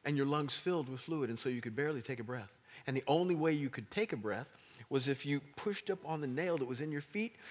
And 0.06 0.16
your 0.16 0.26
lungs 0.26 0.56
filled 0.56 0.88
with 0.88 1.02
fluid, 1.02 1.30
and 1.30 1.38
so 1.38 1.50
you 1.50 1.60
could 1.60 1.76
barely 1.76 2.02
take 2.02 2.22
a 2.22 2.24
breath. 2.24 2.56
And 2.88 2.96
the 2.96 3.04
only 3.06 3.36
way 3.36 3.52
you 3.52 3.70
could 3.70 3.92
take 3.92 4.14
a 4.14 4.18
breath 4.18 4.48
was 4.90 5.10
if 5.10 5.26
you 5.26 5.42
pushed 5.58 5.90
up 5.90 6.00
on 6.06 6.22
the 6.22 6.28
nail 6.28 6.58
that 6.58 6.68
was 6.68 6.80
in 6.80 6.90
your 6.92 7.02
feet. 7.02 7.36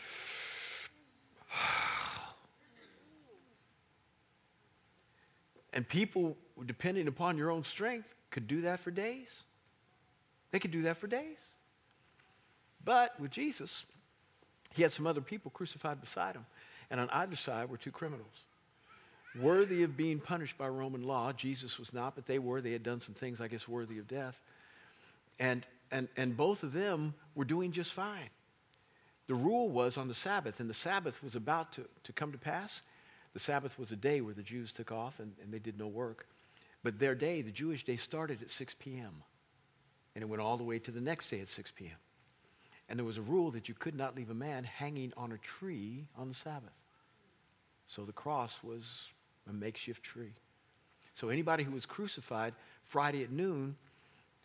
And 5.72 5.86
people, 5.86 6.38
depending 6.64 7.06
upon 7.06 7.36
your 7.36 7.50
own 7.50 7.62
strength, 7.62 8.14
could 8.30 8.48
do 8.48 8.62
that 8.62 8.80
for 8.80 8.90
days. 8.90 9.42
They 10.50 10.58
could 10.58 10.70
do 10.70 10.82
that 10.82 10.96
for 10.96 11.06
days. 11.06 11.38
But 12.84 13.18
with 13.18 13.30
Jesus, 13.30 13.84
he 14.74 14.82
had 14.82 14.92
some 14.92 15.06
other 15.06 15.20
people 15.20 15.50
crucified 15.50 16.00
beside 16.00 16.34
him. 16.34 16.46
And 16.90 17.00
on 17.00 17.10
either 17.10 17.36
side 17.36 17.68
were 17.68 17.76
two 17.76 17.90
criminals. 17.90 18.44
Worthy 19.40 19.82
of 19.82 19.96
being 19.96 20.20
punished 20.20 20.56
by 20.56 20.68
Roman 20.68 21.02
law. 21.02 21.32
Jesus 21.32 21.78
was 21.78 21.92
not, 21.92 22.14
but 22.14 22.26
they 22.26 22.38
were. 22.38 22.60
They 22.60 22.72
had 22.72 22.84
done 22.84 23.00
some 23.00 23.14
things, 23.14 23.40
I 23.40 23.48
guess, 23.48 23.66
worthy 23.66 23.98
of 23.98 24.06
death. 24.06 24.40
And, 25.38 25.66
and, 25.90 26.08
and 26.16 26.36
both 26.36 26.62
of 26.62 26.72
them 26.72 27.12
were 27.34 27.44
doing 27.44 27.72
just 27.72 27.92
fine. 27.92 28.30
The 29.26 29.34
rule 29.34 29.68
was 29.68 29.98
on 29.98 30.06
the 30.06 30.14
Sabbath, 30.14 30.60
and 30.60 30.70
the 30.70 30.74
Sabbath 30.74 31.22
was 31.22 31.34
about 31.34 31.72
to, 31.72 31.84
to 32.04 32.12
come 32.12 32.30
to 32.30 32.38
pass. 32.38 32.82
The 33.34 33.40
Sabbath 33.40 33.78
was 33.78 33.90
a 33.90 33.96
day 33.96 34.20
where 34.20 34.32
the 34.32 34.42
Jews 34.42 34.72
took 34.72 34.92
off 34.92 35.18
and, 35.18 35.32
and 35.42 35.52
they 35.52 35.58
did 35.58 35.78
no 35.78 35.88
work. 35.88 36.26
But 36.84 36.98
their 37.00 37.16
day, 37.16 37.42
the 37.42 37.50
Jewish 37.50 37.84
day, 37.84 37.96
started 37.96 38.40
at 38.40 38.50
6 38.50 38.76
p.m 38.78 39.22
and 40.16 40.22
it 40.22 40.26
went 40.26 40.40
all 40.40 40.56
the 40.56 40.64
way 40.64 40.78
to 40.78 40.90
the 40.90 41.00
next 41.00 41.28
day 41.28 41.40
at 41.40 41.48
6 41.48 41.72
p.m. 41.76 41.92
And 42.88 42.98
there 42.98 43.04
was 43.04 43.18
a 43.18 43.22
rule 43.22 43.50
that 43.50 43.68
you 43.68 43.74
could 43.74 43.94
not 43.94 44.16
leave 44.16 44.30
a 44.30 44.34
man 44.34 44.64
hanging 44.64 45.12
on 45.14 45.32
a 45.32 45.36
tree 45.36 46.06
on 46.16 46.28
the 46.28 46.34
Sabbath. 46.34 46.78
So 47.86 48.06
the 48.06 48.14
cross 48.14 48.58
was 48.62 49.08
a 49.46 49.52
makeshift 49.52 50.02
tree. 50.02 50.32
So 51.12 51.28
anybody 51.28 51.64
who 51.64 51.70
was 51.72 51.84
crucified 51.84 52.54
Friday 52.84 53.24
at 53.24 53.30
noon 53.30 53.76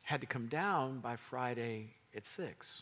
had 0.01 0.19
to 0.19 0.27
come 0.27 0.47
down 0.47 0.99
by 0.99 1.15
Friday 1.15 1.87
at 2.17 2.25
6. 2.25 2.81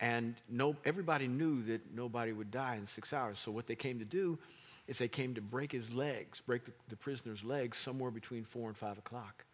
And 0.00 0.34
no, 0.50 0.74
everybody 0.84 1.28
knew 1.28 1.62
that 1.66 1.94
nobody 1.94 2.32
would 2.32 2.50
die 2.50 2.74
in 2.74 2.86
six 2.88 3.12
hours. 3.12 3.38
So 3.38 3.52
what 3.52 3.68
they 3.68 3.76
came 3.76 4.00
to 4.00 4.04
do 4.04 4.40
is 4.88 4.98
they 4.98 5.06
came 5.06 5.34
to 5.34 5.40
break 5.40 5.70
his 5.70 5.94
legs, 5.94 6.42
break 6.44 6.64
the, 6.64 6.72
the 6.88 6.96
prisoner's 6.96 7.44
legs 7.44 7.78
somewhere 7.78 8.10
between 8.10 8.44
4 8.44 8.70
and 8.70 8.76
5 8.76 8.98
o'clock 8.98 9.44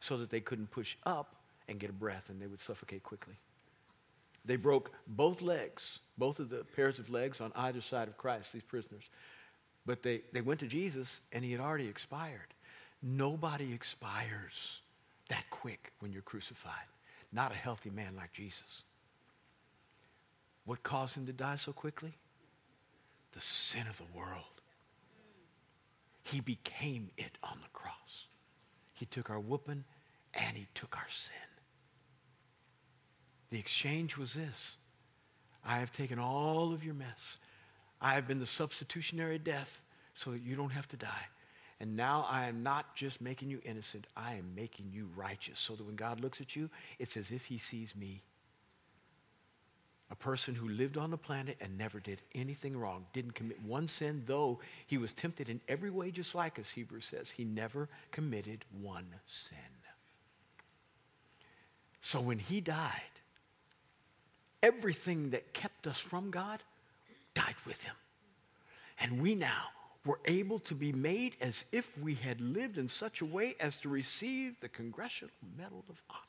so 0.00 0.16
that 0.16 0.30
they 0.30 0.40
couldn't 0.40 0.70
push 0.70 0.96
up 1.04 1.41
and 1.68 1.78
get 1.78 1.90
a 1.90 1.94
breath 1.94 2.28
and 2.28 2.40
they 2.40 2.46
would 2.46 2.60
suffocate 2.60 3.02
quickly. 3.02 3.34
They 4.44 4.56
broke 4.56 4.90
both 5.06 5.40
legs, 5.40 6.00
both 6.18 6.40
of 6.40 6.50
the 6.50 6.64
pairs 6.76 6.98
of 6.98 7.10
legs 7.10 7.40
on 7.40 7.52
either 7.54 7.80
side 7.80 8.08
of 8.08 8.18
Christ, 8.18 8.52
these 8.52 8.62
prisoners. 8.62 9.04
But 9.86 10.02
they, 10.02 10.22
they 10.32 10.40
went 10.40 10.60
to 10.60 10.66
Jesus 10.66 11.20
and 11.32 11.44
he 11.44 11.52
had 11.52 11.60
already 11.60 11.88
expired. 11.88 12.54
Nobody 13.02 13.72
expires 13.72 14.80
that 15.28 15.48
quick 15.50 15.92
when 16.00 16.12
you're 16.12 16.22
crucified. 16.22 16.72
Not 17.32 17.52
a 17.52 17.56
healthy 17.56 17.90
man 17.90 18.14
like 18.16 18.32
Jesus. 18.32 18.82
What 20.64 20.82
caused 20.82 21.16
him 21.16 21.26
to 21.26 21.32
die 21.32 21.56
so 21.56 21.72
quickly? 21.72 22.12
The 23.32 23.40
sin 23.40 23.86
of 23.88 23.96
the 23.96 24.16
world. 24.16 24.44
He 26.22 26.40
became 26.40 27.10
it 27.16 27.38
on 27.42 27.58
the 27.62 27.68
cross. 27.72 28.26
He 28.92 29.06
took 29.06 29.30
our 29.30 29.40
whooping 29.40 29.84
and 30.34 30.56
he 30.56 30.66
took 30.74 30.96
our 30.96 31.08
sin. 31.08 31.51
The 33.52 33.58
exchange 33.58 34.16
was 34.16 34.32
this 34.32 34.76
I 35.62 35.78
have 35.78 35.92
taken 35.92 36.18
all 36.18 36.72
of 36.72 36.82
your 36.82 36.94
mess. 36.94 37.36
I 38.00 38.14
have 38.14 38.26
been 38.26 38.40
the 38.40 38.46
substitutionary 38.46 39.38
death 39.38 39.82
so 40.14 40.30
that 40.30 40.40
you 40.40 40.56
don't 40.56 40.72
have 40.72 40.88
to 40.88 40.96
die. 40.96 41.26
And 41.78 41.94
now 41.94 42.26
I 42.30 42.46
am 42.46 42.62
not 42.62 42.96
just 42.96 43.20
making 43.20 43.50
you 43.50 43.60
innocent, 43.64 44.06
I 44.16 44.34
am 44.34 44.54
making 44.56 44.90
you 44.90 45.08
righteous 45.14 45.58
so 45.58 45.74
that 45.74 45.84
when 45.84 45.96
God 45.96 46.20
looks 46.20 46.40
at 46.40 46.56
you, 46.56 46.70
it's 46.98 47.16
as 47.18 47.30
if 47.30 47.44
he 47.44 47.58
sees 47.58 47.94
me. 47.94 48.22
A 50.10 50.16
person 50.16 50.54
who 50.54 50.68
lived 50.68 50.96
on 50.96 51.10
the 51.10 51.18
planet 51.18 51.58
and 51.60 51.76
never 51.76 52.00
did 52.00 52.22
anything 52.34 52.76
wrong, 52.76 53.04
didn't 53.12 53.34
commit 53.34 53.62
one 53.62 53.86
sin, 53.86 54.22
though 54.26 54.60
he 54.86 54.96
was 54.96 55.12
tempted 55.12 55.50
in 55.50 55.60
every 55.68 55.90
way, 55.90 56.10
just 56.10 56.34
like 56.34 56.58
us, 56.58 56.70
Hebrews 56.70 57.04
says. 57.04 57.30
He 57.30 57.44
never 57.44 57.88
committed 58.12 58.64
one 58.80 59.08
sin. 59.26 59.58
So 62.00 62.20
when 62.20 62.38
he 62.38 62.60
died, 62.60 63.11
everything 64.62 65.30
that 65.30 65.52
kept 65.52 65.86
us 65.86 65.98
from 65.98 66.30
God 66.30 66.62
died 67.34 67.56
with 67.66 67.82
him. 67.82 67.94
And 69.00 69.20
we 69.20 69.34
now 69.34 69.68
were 70.04 70.20
able 70.24 70.58
to 70.58 70.74
be 70.74 70.92
made 70.92 71.36
as 71.40 71.64
if 71.72 71.96
we 71.98 72.14
had 72.14 72.40
lived 72.40 72.78
in 72.78 72.88
such 72.88 73.20
a 73.20 73.26
way 73.26 73.54
as 73.60 73.76
to 73.76 73.88
receive 73.88 74.58
the 74.60 74.68
Congressional 74.68 75.32
Medal 75.56 75.84
of 75.88 76.02
Honor. 76.10 76.20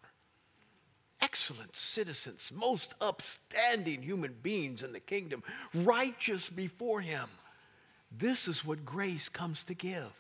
Excellent 1.22 1.76
citizens, 1.76 2.52
most 2.54 2.94
upstanding 3.02 4.02
human 4.02 4.36
beings 4.44 4.84
in 4.84 4.92
the 4.92 5.00
kingdom, 5.00 5.42
righteous 5.74 6.50
before 6.50 7.02
him. 7.02 7.28
This 8.16 8.48
is 8.48 8.66
what 8.66 8.86
grace 8.86 9.30
comes 9.30 9.64
to 9.64 9.74
give. 9.74 10.12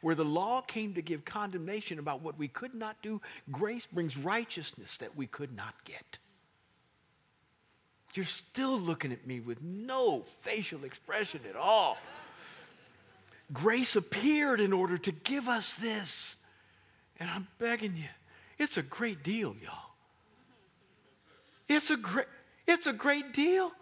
Where 0.00 0.14
the 0.14 0.24
law 0.24 0.60
came 0.60 0.94
to 0.94 1.02
give 1.02 1.24
condemnation 1.24 1.98
about 1.98 2.22
what 2.22 2.38
we 2.38 2.46
could 2.46 2.74
not 2.74 3.02
do, 3.02 3.20
grace 3.50 3.86
brings 3.86 4.16
righteousness 4.16 4.96
that 4.98 5.16
we 5.16 5.26
could 5.26 5.56
not 5.56 5.74
get. 5.84 6.18
You're 8.14 8.26
still 8.26 8.78
looking 8.78 9.12
at 9.12 9.26
me 9.26 9.40
with 9.40 9.62
no 9.62 10.24
facial 10.42 10.84
expression 10.84 11.40
at 11.48 11.56
all. 11.56 11.96
Grace 13.52 13.96
appeared 13.96 14.60
in 14.60 14.72
order 14.72 14.98
to 14.98 15.12
give 15.12 15.48
us 15.48 15.74
this. 15.76 16.36
And 17.18 17.30
I'm 17.30 17.46
begging 17.58 17.96
you, 17.96 18.08
it's 18.58 18.76
a 18.76 18.82
great 18.82 19.22
deal, 19.22 19.54
y'all. 19.62 19.92
It's 21.68 21.90
a 21.90 21.96
great, 21.96 22.26
it's 22.66 22.86
a 22.86 22.92
great 22.92 23.32
deal. 23.32 23.72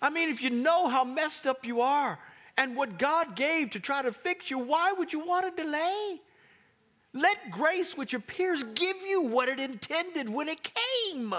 I 0.00 0.10
mean, 0.10 0.28
if 0.28 0.42
you 0.42 0.50
know 0.50 0.88
how 0.88 1.02
messed 1.04 1.46
up 1.46 1.66
you 1.66 1.80
are 1.80 2.18
and 2.56 2.76
what 2.76 2.98
God 2.98 3.34
gave 3.34 3.70
to 3.70 3.80
try 3.80 4.02
to 4.02 4.12
fix 4.12 4.50
you, 4.50 4.58
why 4.58 4.92
would 4.92 5.12
you 5.12 5.26
want 5.26 5.56
to 5.56 5.62
delay? 5.62 6.20
Let 7.12 7.50
grace, 7.50 7.96
which 7.96 8.14
appears, 8.14 8.62
give 8.74 8.96
you 9.06 9.22
what 9.22 9.48
it 9.48 9.58
intended 9.58 10.28
when 10.28 10.48
it 10.48 10.60
came 10.62 11.34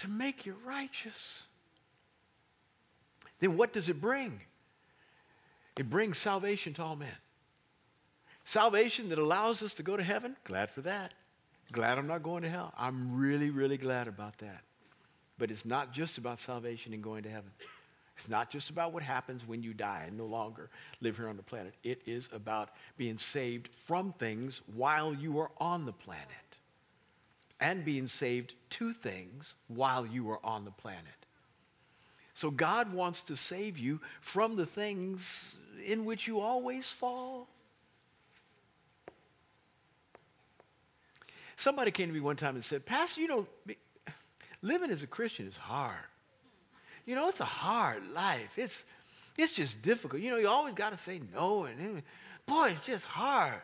to 0.00 0.08
make 0.08 0.46
you 0.46 0.56
righteous. 0.64 1.42
Then 3.38 3.56
what 3.56 3.72
does 3.72 3.88
it 3.88 4.00
bring? 4.00 4.40
It 5.78 5.90
brings 5.90 6.16
salvation 6.18 6.72
to 6.74 6.82
all 6.82 6.96
men. 6.96 7.08
Salvation 8.44 9.10
that 9.10 9.18
allows 9.18 9.62
us 9.62 9.72
to 9.74 9.82
go 9.82 9.96
to 9.96 10.02
heaven, 10.02 10.36
glad 10.44 10.70
for 10.70 10.80
that. 10.82 11.14
Glad 11.70 11.98
I'm 11.98 12.06
not 12.06 12.22
going 12.22 12.42
to 12.42 12.48
hell. 12.48 12.72
I'm 12.78 13.16
really, 13.16 13.50
really 13.50 13.76
glad 13.76 14.08
about 14.08 14.38
that. 14.38 14.62
But 15.38 15.50
it's 15.50 15.64
not 15.64 15.92
just 15.92 16.18
about 16.18 16.40
salvation 16.40 16.92
and 16.92 17.02
going 17.02 17.22
to 17.24 17.30
heaven. 17.30 17.50
It's 18.16 18.28
not 18.28 18.50
just 18.50 18.70
about 18.70 18.92
what 18.92 19.02
happens 19.02 19.46
when 19.46 19.62
you 19.62 19.72
die 19.74 20.04
and 20.06 20.16
no 20.16 20.26
longer 20.26 20.70
live 21.00 21.16
here 21.16 21.28
on 21.28 21.36
the 21.36 21.42
planet. 21.42 21.74
It 21.84 22.02
is 22.06 22.28
about 22.32 22.70
being 22.96 23.18
saved 23.18 23.68
from 23.76 24.12
things 24.14 24.62
while 24.74 25.14
you 25.14 25.38
are 25.38 25.50
on 25.58 25.84
the 25.84 25.92
planet 25.92 26.49
and 27.60 27.84
being 27.84 28.06
saved 28.06 28.54
two 28.70 28.92
things 28.92 29.54
while 29.68 30.06
you 30.06 30.30
are 30.30 30.44
on 30.44 30.64
the 30.64 30.70
planet. 30.70 31.04
So 32.32 32.50
God 32.50 32.92
wants 32.92 33.20
to 33.22 33.36
save 33.36 33.76
you 33.76 34.00
from 34.22 34.56
the 34.56 34.64
things 34.64 35.54
in 35.84 36.04
which 36.04 36.26
you 36.26 36.40
always 36.40 36.88
fall. 36.88 37.48
Somebody 41.56 41.90
came 41.90 42.08
to 42.08 42.14
me 42.14 42.20
one 42.20 42.36
time 42.36 42.54
and 42.54 42.64
said, 42.64 42.86
Pastor, 42.86 43.20
you 43.20 43.28
know, 43.28 43.46
living 44.62 44.90
as 44.90 45.02
a 45.02 45.06
Christian 45.06 45.46
is 45.46 45.56
hard. 45.56 45.96
You 47.04 47.14
know, 47.14 47.28
it's 47.28 47.40
a 47.40 47.44
hard 47.44 48.02
life. 48.14 48.56
It's, 48.56 48.84
it's 49.36 49.52
just 49.52 49.82
difficult. 49.82 50.22
You 50.22 50.30
know, 50.30 50.38
you 50.38 50.48
always 50.48 50.74
got 50.74 50.92
to 50.92 50.98
say 50.98 51.20
no. 51.34 51.64
And, 51.64 52.02
boy, 52.46 52.70
it's 52.70 52.86
just 52.86 53.04
hard. 53.04 53.60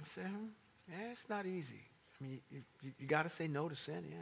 I 0.00 0.04
said, 0.14 0.24
hmm, 0.24 0.46
yeah, 0.88 1.12
it's 1.12 1.28
not 1.28 1.44
easy. 1.44 1.82
I 2.20 2.24
mean, 2.24 2.40
you, 2.50 2.62
you, 2.82 2.92
you 2.98 3.06
got 3.06 3.22
to 3.22 3.28
say 3.28 3.46
no 3.46 3.68
to 3.68 3.76
sin, 3.76 4.04
yeah. 4.10 4.16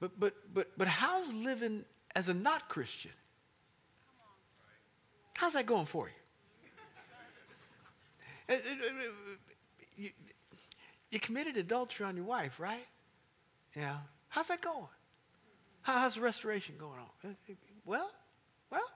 But, 0.00 0.18
but, 0.18 0.34
but, 0.52 0.68
but 0.76 0.88
how's 0.88 1.32
living 1.32 1.84
as 2.14 2.28
a 2.28 2.34
not 2.34 2.68
Christian? 2.68 3.12
How's 5.36 5.52
that 5.54 5.66
going 5.66 5.86
for 5.86 6.08
you? 6.08 6.14
Uh, 8.50 8.54
uh, 8.54 8.56
uh, 8.56 9.36
you 9.94 10.10
you 11.10 11.20
committed 11.20 11.56
adultery 11.56 12.06
on 12.06 12.16
your 12.16 12.24
wife, 12.24 12.58
right? 12.58 12.86
Yeah. 13.76 13.96
How's 14.28 14.46
that 14.48 14.60
going? 14.60 14.86
how's 15.82 16.16
the 16.16 16.20
restoration 16.20 16.74
going 16.78 16.98
on? 16.98 17.36
Well, 17.86 18.10
well. 18.70 18.90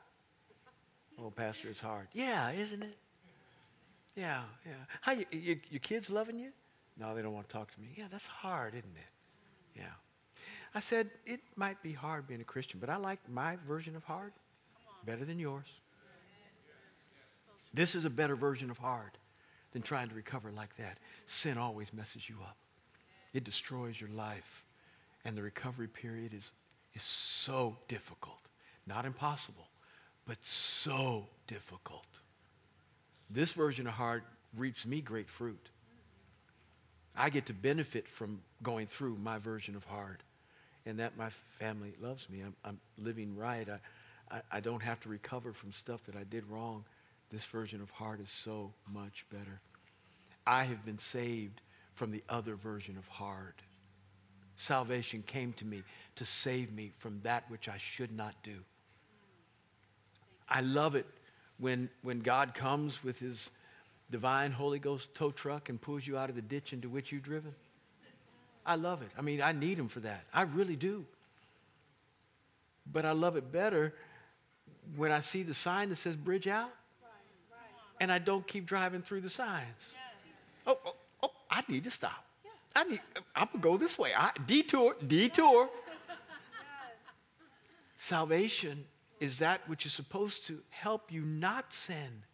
Oh, 1.18 1.30
Pastor, 1.30 1.68
it's 1.68 1.80
hard. 1.80 2.08
Yeah, 2.12 2.50
isn't 2.50 2.82
it? 2.82 2.96
Yeah, 4.14 4.42
yeah. 4.66 4.72
How 5.00 5.12
you, 5.12 5.24
you, 5.30 5.60
your 5.70 5.80
kids 5.80 6.10
loving 6.10 6.38
you? 6.38 6.50
No, 6.98 7.14
they 7.14 7.22
don't 7.22 7.32
want 7.32 7.48
to 7.48 7.52
talk 7.52 7.72
to 7.74 7.80
me. 7.80 7.88
Yeah, 7.96 8.06
that's 8.10 8.26
hard, 8.26 8.74
isn't 8.74 8.96
it? 8.96 9.80
Yeah. 9.80 9.84
I 10.74 10.80
said, 10.80 11.10
it 11.26 11.40
might 11.56 11.82
be 11.82 11.92
hard 11.92 12.26
being 12.26 12.40
a 12.40 12.44
Christian, 12.44 12.80
but 12.80 12.88
I 12.88 12.96
like 12.96 13.18
my 13.28 13.56
version 13.66 13.96
of 13.96 14.04
hard 14.04 14.32
better 15.04 15.24
than 15.24 15.38
yours. 15.38 15.66
This 17.74 17.94
is 17.94 18.04
a 18.04 18.10
better 18.10 18.36
version 18.36 18.70
of 18.70 18.78
hard 18.78 19.12
than 19.72 19.82
trying 19.82 20.08
to 20.08 20.14
recover 20.14 20.50
like 20.52 20.76
that. 20.76 20.98
Sin 21.26 21.56
always 21.58 21.92
messes 21.92 22.28
you 22.28 22.36
up, 22.42 22.56
it 23.34 23.44
destroys 23.44 24.00
your 24.00 24.10
life. 24.10 24.64
And 25.24 25.36
the 25.36 25.42
recovery 25.42 25.86
period 25.86 26.34
is, 26.34 26.50
is 26.94 27.02
so 27.04 27.76
difficult. 27.86 28.40
Not 28.88 29.04
impossible, 29.04 29.68
but 30.26 30.36
so 30.42 31.28
difficult. 31.46 32.08
This 33.30 33.52
version 33.52 33.86
of 33.86 33.92
hard 33.92 34.24
reaps 34.56 34.84
me 34.84 35.00
great 35.00 35.28
fruit. 35.28 35.70
I 37.16 37.30
get 37.30 37.46
to 37.46 37.54
benefit 37.54 38.08
from 38.08 38.40
going 38.62 38.86
through 38.86 39.16
my 39.16 39.38
version 39.38 39.76
of 39.76 39.84
hard, 39.84 40.22
and 40.86 40.98
that 40.98 41.16
my 41.16 41.30
family 41.58 41.94
loves 42.00 42.28
me. 42.30 42.40
I'm, 42.40 42.54
I'm 42.64 42.80
living 42.98 43.36
right. 43.36 43.68
I, 43.68 44.36
I, 44.36 44.40
I 44.52 44.60
don't 44.60 44.82
have 44.82 45.00
to 45.00 45.08
recover 45.08 45.52
from 45.52 45.72
stuff 45.72 46.02
that 46.04 46.16
I 46.16 46.24
did 46.24 46.48
wrong. 46.48 46.84
This 47.30 47.44
version 47.44 47.80
of 47.80 47.90
hard 47.90 48.20
is 48.20 48.30
so 48.30 48.72
much 48.92 49.26
better. 49.30 49.60
I 50.46 50.64
have 50.64 50.84
been 50.84 50.98
saved 50.98 51.60
from 51.94 52.10
the 52.10 52.22
other 52.28 52.56
version 52.56 52.96
of 52.96 53.06
hard. 53.08 53.54
Salvation 54.56 55.22
came 55.26 55.52
to 55.54 55.64
me 55.64 55.82
to 56.16 56.24
save 56.24 56.72
me 56.72 56.92
from 56.98 57.20
that 57.22 57.44
which 57.48 57.68
I 57.68 57.78
should 57.78 58.12
not 58.12 58.34
do. 58.42 58.56
I 60.48 60.60
love 60.60 60.94
it 60.94 61.06
when, 61.58 61.88
when 62.02 62.20
God 62.20 62.54
comes 62.54 63.02
with 63.02 63.18
his 63.18 63.50
divine 64.12 64.52
Holy 64.52 64.78
Ghost 64.78 65.12
tow 65.14 65.32
truck 65.32 65.68
and 65.68 65.80
pulls 65.80 66.06
you 66.06 66.16
out 66.16 66.28
of 66.28 66.36
the 66.36 66.42
ditch 66.42 66.72
into 66.72 66.88
which 66.88 67.10
you've 67.10 67.24
driven. 67.24 67.54
I 68.64 68.76
love 68.76 69.02
it. 69.02 69.08
I 69.18 69.22
mean, 69.22 69.42
I 69.42 69.50
need 69.50 69.78
him 69.78 69.88
for 69.88 70.00
that. 70.00 70.24
I 70.32 70.42
really 70.42 70.76
do. 70.76 71.04
But 72.90 73.04
I 73.04 73.12
love 73.12 73.36
it 73.36 73.50
better 73.50 73.94
when 74.96 75.10
I 75.10 75.20
see 75.20 75.42
the 75.42 75.54
sign 75.54 75.88
that 75.88 75.96
says 75.96 76.16
bridge 76.16 76.46
out 76.46 76.70
and 78.00 78.12
I 78.12 78.18
don't 78.18 78.46
keep 78.46 78.66
driving 78.66 79.02
through 79.02 79.22
the 79.22 79.30
signs. 79.30 79.94
Oh, 80.66 80.78
oh, 80.84 80.94
oh 81.22 81.30
I 81.50 81.62
need 81.68 81.84
to 81.84 81.90
stop. 81.90 82.24
I 82.74 82.84
need, 82.84 83.00
I'm 83.34 83.46
going 83.46 83.62
to 83.62 83.68
go 83.68 83.76
this 83.76 83.98
way. 83.98 84.12
I, 84.16 84.30
detour, 84.46 84.96
detour. 85.06 85.68
Salvation 87.96 88.84
is 89.20 89.38
that 89.38 89.60
which 89.68 89.86
is 89.86 89.92
supposed 89.92 90.46
to 90.48 90.60
help 90.70 91.12
you 91.12 91.22
not 91.22 91.72
sin. 91.72 92.24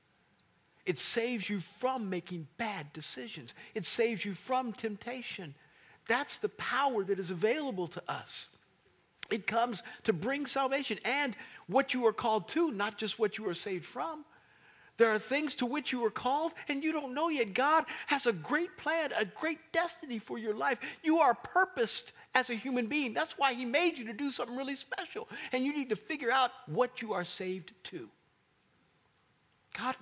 It 0.88 0.98
saves 0.98 1.50
you 1.50 1.60
from 1.60 2.08
making 2.08 2.48
bad 2.56 2.90
decisions. 2.94 3.52
It 3.74 3.84
saves 3.84 4.24
you 4.24 4.32
from 4.32 4.72
temptation. 4.72 5.54
That's 6.08 6.38
the 6.38 6.48
power 6.48 7.04
that 7.04 7.18
is 7.18 7.30
available 7.30 7.88
to 7.88 8.02
us. 8.08 8.48
It 9.30 9.46
comes 9.46 9.82
to 10.04 10.14
bring 10.14 10.46
salvation 10.46 10.98
and 11.04 11.36
what 11.66 11.92
you 11.92 12.06
are 12.06 12.14
called 12.14 12.48
to, 12.48 12.70
not 12.70 12.96
just 12.96 13.18
what 13.18 13.36
you 13.36 13.46
are 13.50 13.54
saved 13.54 13.84
from. 13.84 14.24
There 14.96 15.10
are 15.10 15.18
things 15.18 15.54
to 15.56 15.66
which 15.66 15.92
you 15.92 16.02
are 16.06 16.10
called 16.10 16.52
and 16.68 16.82
you 16.82 16.92
don't 16.92 17.12
know 17.12 17.28
yet. 17.28 17.52
God 17.52 17.84
has 18.06 18.26
a 18.26 18.32
great 18.32 18.74
plan, 18.78 19.10
a 19.18 19.26
great 19.26 19.58
destiny 19.72 20.18
for 20.18 20.38
your 20.38 20.54
life. 20.54 20.78
You 21.02 21.18
are 21.18 21.34
purposed 21.34 22.14
as 22.34 22.48
a 22.48 22.54
human 22.54 22.86
being. 22.86 23.12
That's 23.12 23.36
why 23.36 23.52
He 23.52 23.66
made 23.66 23.98
you 23.98 24.06
to 24.06 24.14
do 24.14 24.30
something 24.30 24.56
really 24.56 24.74
special. 24.74 25.28
And 25.52 25.66
you 25.66 25.74
need 25.74 25.90
to 25.90 25.96
figure 25.96 26.32
out 26.32 26.50
what 26.64 27.02
you 27.02 27.12
are 27.12 27.26
saved 27.26 27.74
to. 27.84 28.08
God, 29.76 29.94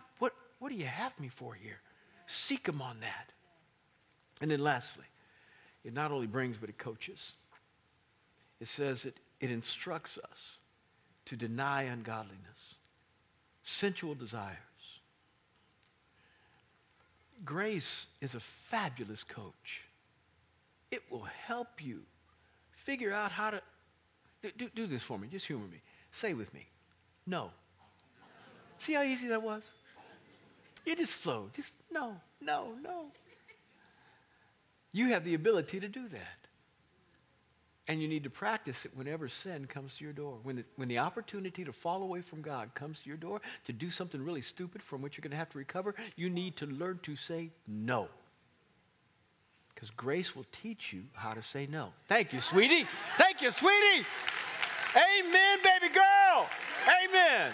what, 0.58 0.70
do 0.70 0.74
you 0.76 0.86
have 0.86 1.18
me 1.20 1.28
for 1.28 1.54
here? 1.54 1.78
Seek 2.26 2.66
Him 2.66 2.80
on 2.80 3.00
that. 3.00 3.30
And 4.40 4.50
then 4.50 4.60
lastly, 4.60 5.04
it 5.84 5.92
not 5.92 6.10
only 6.10 6.26
brings, 6.26 6.56
but 6.56 6.68
it 6.68 6.78
coaches. 6.78 7.32
It 8.60 8.68
says 8.68 9.04
it, 9.04 9.16
it 9.40 9.50
instructs 9.50 10.18
us 10.18 10.58
to 11.26 11.36
deny 11.36 11.82
ungodliness, 11.82 12.76
sensual 13.62 14.14
desires. 14.14 14.56
Grace 17.44 18.06
is 18.20 18.34
a 18.34 18.40
fabulous 18.40 19.22
coach. 19.22 19.82
It 20.90 21.02
will 21.10 21.26
help 21.46 21.84
you 21.84 22.02
figure 22.72 23.12
out 23.12 23.30
how 23.30 23.50
to 23.50 23.62
do, 24.56 24.68
do 24.74 24.86
this 24.86 25.02
for 25.02 25.18
me. 25.18 25.28
Just 25.28 25.46
humor 25.46 25.66
me. 25.66 25.80
Say 26.12 26.32
with 26.32 26.52
me, 26.54 26.66
no. 27.26 27.50
See 28.78 28.94
how 28.94 29.02
easy 29.02 29.28
that 29.28 29.42
was? 29.42 29.62
You 30.86 30.96
just 30.96 31.12
flow. 31.12 31.50
Just 31.52 31.72
no, 31.92 32.16
no, 32.40 32.72
no. 32.82 33.06
You 34.92 35.08
have 35.08 35.24
the 35.24 35.34
ability 35.34 35.80
to 35.80 35.88
do 35.88 36.08
that. 36.08 36.38
And 37.88 38.00
you 38.00 38.08
need 38.08 38.24
to 38.24 38.30
practice 38.30 38.84
it 38.84 38.92
whenever 38.96 39.28
sin 39.28 39.66
comes 39.66 39.96
to 39.96 40.04
your 40.04 40.12
door. 40.12 40.38
When 40.42 40.56
the, 40.56 40.64
when 40.76 40.88
the 40.88 40.98
opportunity 40.98 41.64
to 41.64 41.72
fall 41.72 42.02
away 42.02 42.20
from 42.20 42.40
God 42.40 42.74
comes 42.74 43.00
to 43.00 43.08
your 43.08 43.18
door, 43.18 43.40
to 43.64 43.72
do 43.72 43.90
something 43.90 44.24
really 44.24 44.40
stupid 44.40 44.82
from 44.82 45.02
which 45.02 45.16
you're 45.16 45.22
going 45.22 45.30
to 45.32 45.36
have 45.36 45.50
to 45.50 45.58
recover, 45.58 45.94
you 46.16 46.30
need 46.30 46.56
to 46.56 46.66
learn 46.66 46.98
to 47.02 47.14
say 47.14 47.50
no. 47.68 48.08
Because 49.74 49.90
grace 49.90 50.34
will 50.34 50.46
teach 50.50 50.92
you 50.92 51.02
how 51.12 51.34
to 51.34 51.42
say 51.42 51.68
no. 51.70 51.92
Thank 52.08 52.32
you, 52.32 52.40
sweetie. 52.40 52.88
Thank 53.18 53.42
you, 53.42 53.50
sweetie. 53.50 54.06
Amen, 54.96 55.58
baby 55.62 55.92
girl. 55.92 56.48
Amen 57.04 57.52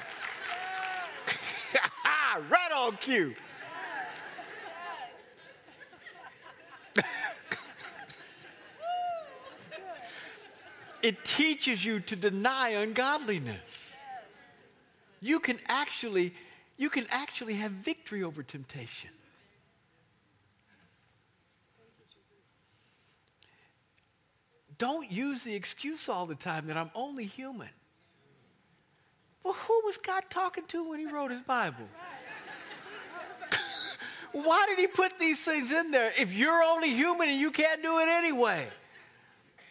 right 2.41 2.73
on 2.75 2.97
cue. 2.97 3.35
it 11.03 11.25
teaches 11.25 11.85
you 11.85 12.01
to 12.01 12.17
deny 12.17 12.71
ungodliness. 12.71 13.97
You 15.21 15.41
can 15.41 15.59
actually 15.69 16.35
you 16.77 16.91
can 16.91 17.07
actually 17.11 17.55
have 17.55 17.71
victory 17.71 18.23
over 18.25 18.43
temptation. 18.43 19.11
Don't 24.79 25.13
use 25.13 25.45
the 25.45 25.55
excuse 25.55 26.09
all 26.09 26.27
the 26.27 26.35
time 26.35 26.67
that 26.67 26.77
I'm 26.77 26.91
only 26.97 27.25
human. 27.25 27.69
Well, 29.45 29.55
who 29.55 29.81
was 29.85 29.97
God 29.97 30.25
talking 30.29 30.65
to 30.69 30.89
when 30.89 30.99
he 30.99 31.07
wrote 31.07 31.31
his 31.31 31.43
Bible? 31.43 31.89
Why 34.33 34.67
did 34.69 34.79
he 34.79 34.87
put 34.87 35.19
these 35.19 35.45
things 35.45 35.71
in 35.71 35.91
there 35.91 36.13
if 36.19 36.33
you're 36.33 36.63
only 36.63 36.91
human 36.91 37.29
and 37.29 37.39
you 37.39 37.51
can't 37.51 37.83
do 37.83 37.99
it 37.99 38.09
anyway? 38.09 38.67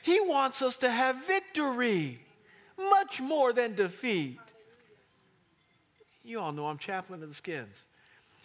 He 0.04 0.19
wants 0.19 0.62
us 0.62 0.76
to 0.78 0.89
have 0.89 1.26
victory, 1.26 2.19
much 2.78 3.21
more 3.21 3.54
than 3.54 3.76
defeat. 3.76 4.39
You 6.24 6.39
all 6.39 6.52
know 6.52 6.67
I'm 6.67 6.78
chaplain 6.78 7.24
of 7.24 7.30
the 7.30 7.36
skins. 7.36 7.86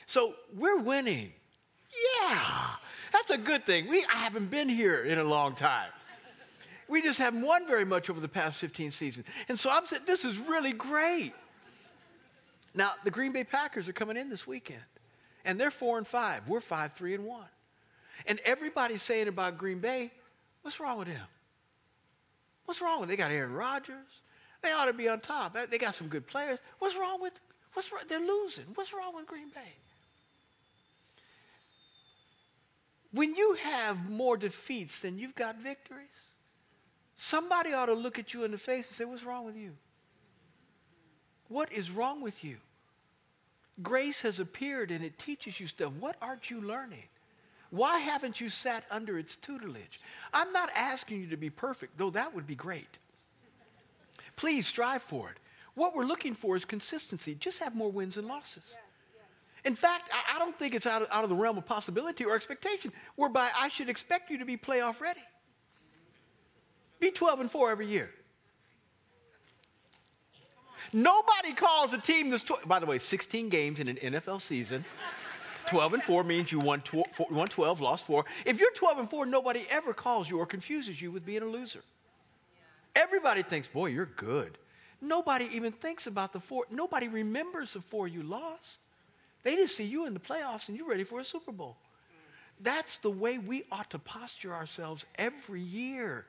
So 0.06 0.34
we're 0.54 0.78
winning. 0.78 1.32
Yeah, 2.20 2.66
that's 3.12 3.30
a 3.30 3.38
good 3.38 3.64
thing. 3.64 3.88
We, 3.88 4.04
I 4.04 4.16
haven't 4.16 4.50
been 4.50 4.68
here 4.68 5.04
in 5.04 5.18
a 5.18 5.24
long 5.24 5.54
time. 5.54 5.90
We 6.88 7.02
just 7.02 7.18
haven't 7.18 7.42
won 7.42 7.66
very 7.66 7.84
much 7.84 8.08
over 8.10 8.20
the 8.20 8.28
past 8.28 8.58
15 8.58 8.92
seasons. 8.92 9.26
And 9.48 9.58
so 9.58 9.70
I'm 9.70 9.84
saying, 9.86 10.02
this 10.06 10.24
is 10.24 10.38
really 10.38 10.72
great. 10.72 11.34
Now, 12.74 12.92
the 13.04 13.10
Green 13.10 13.32
Bay 13.32 13.42
Packers 13.42 13.88
are 13.88 13.92
coming 13.92 14.16
in 14.16 14.28
this 14.28 14.46
weekend, 14.46 14.82
and 15.46 15.58
they're 15.58 15.70
four 15.70 15.96
and 15.96 16.06
five. 16.06 16.46
We're 16.48 16.60
five, 16.60 16.92
three, 16.92 17.14
and 17.14 17.24
one. 17.24 17.46
And 18.26 18.40
everybody's 18.44 19.02
saying 19.02 19.28
about 19.28 19.56
Green 19.56 19.78
Bay, 19.78 20.10
what's 20.62 20.80
wrong 20.80 20.98
with 20.98 21.08
them? 21.08 21.26
What's 22.66 22.82
wrong 22.82 23.00
with 23.00 23.08
them? 23.08 23.16
They 23.16 23.16
got 23.16 23.30
Aaron 23.30 23.52
Rodgers. 23.52 24.20
They 24.62 24.72
ought 24.72 24.86
to 24.86 24.92
be 24.92 25.08
on 25.08 25.20
top. 25.20 25.56
They 25.70 25.78
got 25.78 25.94
some 25.94 26.08
good 26.08 26.26
players. 26.26 26.58
What's 26.80 26.96
wrong 26.96 27.22
with 27.22 27.38
what's 27.72 27.92
wrong? 27.92 28.02
They're 28.08 28.18
losing. 28.18 28.64
What's 28.74 28.92
wrong 28.92 29.14
with 29.14 29.26
Green 29.26 29.48
Bay? 29.48 29.74
When 33.12 33.34
you 33.36 33.54
have 33.62 34.10
more 34.10 34.36
defeats 34.36 35.00
than 35.00 35.18
you've 35.18 35.36
got 35.36 35.56
victories, 35.56 36.28
somebody 37.14 37.72
ought 37.72 37.86
to 37.86 37.94
look 37.94 38.18
at 38.18 38.34
you 38.34 38.42
in 38.42 38.50
the 38.50 38.58
face 38.58 38.88
and 38.88 38.96
say, 38.96 39.04
What's 39.04 39.22
wrong 39.22 39.46
with 39.46 39.56
you? 39.56 39.72
What 41.48 41.70
is 41.70 41.90
wrong 41.90 42.20
with 42.20 42.42
you? 42.42 42.56
Grace 43.82 44.22
has 44.22 44.40
appeared 44.40 44.90
and 44.90 45.04
it 45.04 45.18
teaches 45.18 45.60
you 45.60 45.66
stuff. 45.66 45.92
What 45.98 46.16
aren't 46.22 46.50
you 46.50 46.60
learning? 46.60 47.04
Why 47.70 47.98
haven't 47.98 48.40
you 48.40 48.48
sat 48.48 48.84
under 48.90 49.18
its 49.18 49.36
tutelage? 49.36 50.00
I'm 50.32 50.52
not 50.52 50.70
asking 50.74 51.20
you 51.20 51.26
to 51.28 51.36
be 51.36 51.50
perfect, 51.50 51.98
though 51.98 52.10
that 52.10 52.34
would 52.34 52.46
be 52.46 52.54
great. 52.54 52.98
Please 54.36 54.66
strive 54.66 55.02
for 55.02 55.30
it. 55.30 55.36
What 55.74 55.94
we're 55.94 56.04
looking 56.04 56.34
for 56.34 56.56
is 56.56 56.64
consistency. 56.64 57.34
Just 57.34 57.58
have 57.58 57.74
more 57.74 57.90
wins 57.90 58.16
and 58.16 58.26
losses. 58.26 58.76
In 59.64 59.74
fact, 59.74 60.10
I 60.12 60.38
don't 60.38 60.56
think 60.56 60.74
it's 60.74 60.86
out 60.86 61.02
of, 61.02 61.08
out 61.10 61.24
of 61.24 61.28
the 61.28 61.34
realm 61.34 61.58
of 61.58 61.66
possibility 61.66 62.24
or 62.24 62.34
expectation, 62.34 62.92
whereby 63.16 63.50
I 63.54 63.68
should 63.68 63.88
expect 63.88 64.30
you 64.30 64.38
to 64.38 64.44
be 64.44 64.56
playoff 64.56 65.00
ready. 65.00 65.20
Be 67.00 67.10
12 67.10 67.40
and 67.40 67.50
4 67.50 67.70
every 67.72 67.86
year. 67.86 68.10
Nobody 70.92 71.52
calls 71.52 71.92
a 71.92 71.98
team 71.98 72.30
this. 72.30 72.42
Tw- 72.42 72.66
By 72.66 72.78
the 72.78 72.86
way, 72.86 72.98
16 72.98 73.48
games 73.48 73.80
in 73.80 73.88
an 73.88 73.96
NFL 73.96 74.40
season. 74.40 74.84
12 75.66 75.94
and 75.94 76.02
4 76.02 76.22
means 76.24 76.52
you 76.52 76.60
won, 76.60 76.80
tw- 76.80 77.02
won 77.30 77.48
12, 77.48 77.80
lost 77.80 78.04
4. 78.06 78.24
If 78.44 78.60
you're 78.60 78.70
12 78.72 78.98
and 78.98 79.10
4, 79.10 79.26
nobody 79.26 79.66
ever 79.70 79.92
calls 79.92 80.30
you 80.30 80.38
or 80.38 80.46
confuses 80.46 81.00
you 81.02 81.10
with 81.10 81.26
being 81.26 81.42
a 81.42 81.46
loser. 81.46 81.80
Everybody 82.94 83.42
thinks, 83.42 83.66
boy, 83.68 83.86
you're 83.86 84.06
good. 84.06 84.58
Nobody 85.00 85.48
even 85.52 85.72
thinks 85.72 86.06
about 86.06 86.32
the 86.32 86.40
four. 86.40 86.64
Nobody 86.70 87.08
remembers 87.08 87.74
the 87.74 87.80
four 87.82 88.08
you 88.08 88.22
lost. 88.22 88.78
They 89.42 89.54
just 89.56 89.76
see 89.76 89.84
you 89.84 90.06
in 90.06 90.14
the 90.14 90.20
playoffs 90.20 90.68
and 90.68 90.76
you're 90.76 90.88
ready 90.88 91.04
for 91.04 91.20
a 91.20 91.24
Super 91.24 91.52
Bowl. 91.52 91.76
That's 92.60 92.96
the 92.98 93.10
way 93.10 93.36
we 93.36 93.64
ought 93.70 93.90
to 93.90 93.98
posture 93.98 94.54
ourselves 94.54 95.04
every 95.16 95.60
year. 95.60 96.24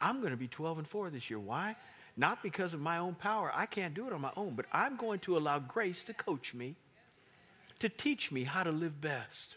I'm 0.00 0.20
going 0.20 0.30
to 0.30 0.36
be 0.36 0.46
12 0.46 0.78
and 0.78 0.86
4 0.86 1.10
this 1.10 1.28
year. 1.28 1.40
Why? 1.40 1.74
Not 2.18 2.42
because 2.42 2.74
of 2.74 2.80
my 2.80 2.98
own 2.98 3.14
power. 3.14 3.52
I 3.54 3.64
can't 3.64 3.94
do 3.94 4.08
it 4.08 4.12
on 4.12 4.20
my 4.20 4.32
own, 4.36 4.54
but 4.56 4.66
I'm 4.72 4.96
going 4.96 5.20
to 5.20 5.38
allow 5.38 5.60
grace 5.60 6.02
to 6.02 6.12
coach 6.12 6.52
me, 6.52 6.74
to 7.78 7.88
teach 7.88 8.32
me 8.32 8.42
how 8.42 8.64
to 8.64 8.72
live 8.72 9.00
best. 9.00 9.56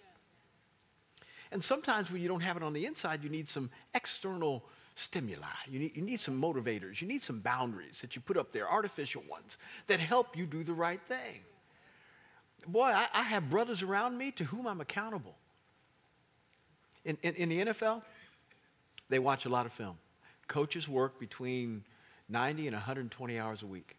And 1.52 1.63
sometimes 1.63 2.12
when 2.12 2.21
you 2.21 2.28
don't 2.28 2.41
have 2.41 2.58
it 2.58 2.63
on 2.63 2.74
the 2.74 2.86
inside, 2.86 3.24
you 3.24 3.32
need 3.32 3.50
some 3.50 3.71
external 3.95 4.63
stimuli. 4.93 5.47
You 5.67 5.80
need, 5.80 5.97
you 5.97 6.04
need 6.04 6.19
some 6.19 6.39
motivators. 6.39 7.02
You 7.02 7.08
need 7.08 7.24
some 7.24 7.39
boundaries 7.39 8.00
that 8.02 8.15
you 8.15 8.21
put 8.21 8.38
up 8.38 8.52
there, 8.52 8.69
artificial 8.69 9.24
ones, 9.28 9.58
that 9.88 10.00
help 10.00 10.38
you 10.38 10.45
do 10.45 10.63
the 10.63 10.74
right 10.74 11.02
thing. 11.02 11.41
Boy, 12.67 12.89
I, 12.89 13.08
I 13.12 13.24
have 13.24 13.50
brothers 13.50 13.82
around 13.82 14.19
me 14.19 14.30
to 14.34 14.43
whom 14.43 14.67
I'm 14.67 14.82
accountable. 14.82 15.36
In, 17.06 17.17
in, 17.24 17.34
in 17.34 17.50
the 17.50 17.65
NFL, 17.65 18.04
they 19.10 19.17
watch 19.17 19.45
a 19.45 19.50
lot 19.50 19.65
of 19.65 19.74
film. 19.74 19.97
Coaches 20.47 20.88
work 20.88 21.19
between 21.19 21.84
90 22.32 22.67
and 22.67 22.76
120 22.76 23.39
hours 23.39 23.62
a 23.62 23.67
week. 23.67 23.96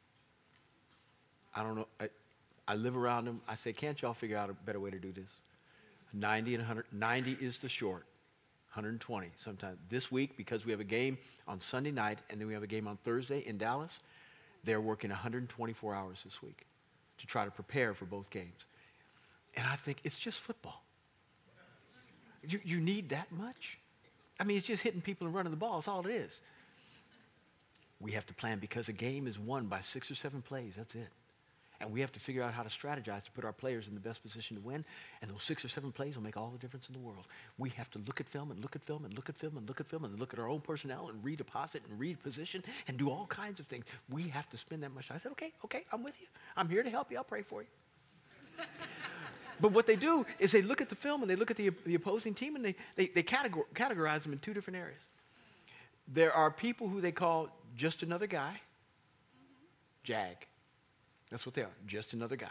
I 1.55 1.63
don't 1.63 1.77
know. 1.77 1.87
I, 2.01 2.09
I 2.67 2.75
live 2.75 2.97
around 2.97 3.27
them. 3.27 3.43
I 3.47 3.55
say, 3.55 3.73
can't 3.73 4.01
y'all 4.01 4.15
figure 4.15 4.39
out 4.39 4.49
a 4.49 4.55
better 4.55 4.81
way 4.81 4.91
to 4.91 4.99
do 4.99 5.13
this? 5.13 5.29
90 6.15 6.55
and 6.55 6.63
100. 6.63 6.87
90 6.93 7.37
is 7.41 7.59
the 7.59 7.69
short. 7.69 8.05
120 8.75 9.29
sometimes. 9.37 9.77
This 9.91 10.11
week, 10.11 10.35
because 10.39 10.65
we 10.65 10.71
have 10.73 10.81
a 10.81 10.85
game 10.85 11.19
on 11.47 11.61
Sunday 11.61 11.91
night 11.91 12.21
and 12.31 12.41
then 12.41 12.49
we 12.49 12.55
have 12.55 12.63
a 12.63 12.67
game 12.67 12.89
on 12.89 12.97
Thursday 13.05 13.41
in 13.41 13.59
Dallas, 13.59 14.01
they're 14.65 14.81
working 14.81 15.11
124 15.11 15.95
hours 15.95 16.23
this 16.25 16.43
week 16.43 16.65
to 17.19 17.27
try 17.27 17.45
to 17.45 17.51
prepare 17.51 17.93
for 17.93 18.07
both 18.07 18.31
games. 18.31 18.67
And 19.57 19.67
I 19.67 19.77
think 19.77 19.99
it's 20.05 20.19
just 20.19 20.41
football. 20.41 20.83
You, 22.49 22.61
you 22.65 22.81
need 22.81 23.11
that 23.11 23.31
much? 23.31 23.79
I 24.41 24.45
mean, 24.45 24.57
it's 24.57 24.67
just 24.67 24.83
hitting 24.83 25.03
people 25.03 25.27
and 25.27 25.37
running 25.37 25.51
the 25.51 25.59
ball. 25.59 25.75
That's 25.75 25.89
all 25.89 26.07
it 26.07 26.11
is. 26.11 26.41
We 28.03 28.13
have 28.13 28.27
to 28.27 28.35
plan 28.35 28.59
because 28.59 28.89
a 28.89 28.93
game 28.93 29.29
is 29.29 29.39
won 29.39 29.67
by 29.67 29.81
six 29.81 30.11
or 30.11 30.17
seven 30.17 30.43
plays. 30.43 30.75
That's 30.77 30.95
it. 30.95 31.09
And 31.81 31.91
we 31.91 32.01
have 32.01 32.13
to 32.13 32.21
figure 32.21 32.43
out 32.43 32.53
how 32.53 32.63
to 32.63 32.69
strategize 32.69 33.25
to 33.25 33.33
put 33.33 33.45
our 33.45 33.53
players 33.53 33.89
in 33.89 33.95
the 33.95 34.01
best 34.01 34.23
position 34.23 34.57
to 34.57 34.63
win. 34.63 34.85
And 35.21 35.31
those 35.31 35.43
six 35.43 35.65
or 35.65 35.69
seven 35.69 35.91
plays 35.91 36.15
will 36.15 36.23
make 36.23 36.37
all 36.37 36.51
the 36.51 36.59
difference 36.59 36.89
in 36.89 36.93
the 36.93 37.01
world. 37.01 37.27
We 37.59 37.71
have 37.71 37.91
to 37.91 37.99
look 38.07 38.21
at 38.21 38.29
film 38.29 38.53
and 38.53 38.61
look 38.61 38.77
at 38.77 38.85
film 38.85 39.05
and 39.05 39.15
look 39.15 39.29
at 39.29 39.37
film 39.37 39.57
and 39.57 39.67
look 39.67 39.81
at 39.81 39.87
film 39.87 40.05
and 40.05 40.19
look 40.19 40.33
at 40.33 40.39
our 40.39 40.49
own 40.49 40.61
personnel 40.61 41.09
and 41.09 41.23
redeposit 41.25 41.81
and 41.89 41.99
reposition 41.99 42.63
and 42.87 42.97
do 42.97 43.11
all 43.11 43.27
kinds 43.27 43.59
of 43.59 43.67
things. 43.67 43.85
We 44.09 44.29
have 44.29 44.49
to 44.51 44.57
spend 44.57 44.85
that 44.85 44.95
much 44.95 45.09
time. 45.09 45.17
I 45.17 45.21
said, 45.21 45.33
okay, 45.33 45.53
okay, 45.65 45.85
I'm 45.93 46.05
with 46.05 46.21
you. 46.21 46.29
I'm 46.57 46.69
here 46.69 46.85
to 46.85 46.91
help 46.91 47.11
you. 47.11 47.17
I'll 47.17 47.25
pray 47.25 47.43
for 47.43 47.63
you. 47.63 47.69
but 49.61 49.73
what 49.73 49.89
they 49.89 49.97
do 49.97 50.25
is 50.39 50.53
they 50.53 50.63
look 50.63 50.81
at 50.81 50.89
the 50.89 50.95
film 50.95 51.23
and 51.23 51.31
they 51.31 51.37
look 51.37 51.51
at 51.51 51.57
the, 51.57 51.71
the 51.85 51.97
opposing 51.97 52.35
team 52.35 52.55
and 52.55 52.65
they, 52.65 52.77
they, 52.95 53.09
they 53.09 53.25
categor- 53.25 53.67
categorize 53.75 54.23
them 54.23 54.33
in 54.33 54.39
two 54.39 54.55
different 54.55 54.79
areas. 54.79 55.03
There 56.07 56.33
are 56.33 56.51
people 56.51 56.89
who 56.89 57.01
they 57.01 57.13
call 57.13 57.49
just 57.77 58.03
another 58.03 58.27
guy, 58.27 58.61
Jag. 60.03 60.37
That's 61.31 61.47
what 61.47 61.55
they 61.55 61.63
are, 61.63 61.71
just 61.87 62.13
another 62.13 62.37
guy. 62.37 62.49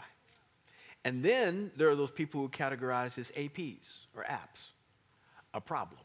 And 1.04 1.22
then 1.24 1.70
there 1.76 1.88
are 1.88 1.96
those 1.96 2.10
people 2.10 2.40
who 2.40 2.48
categorize 2.48 3.18
as 3.18 3.30
APs 3.30 4.06
or 4.16 4.24
apps, 4.24 4.70
a 5.54 5.60
problem. 5.60 6.00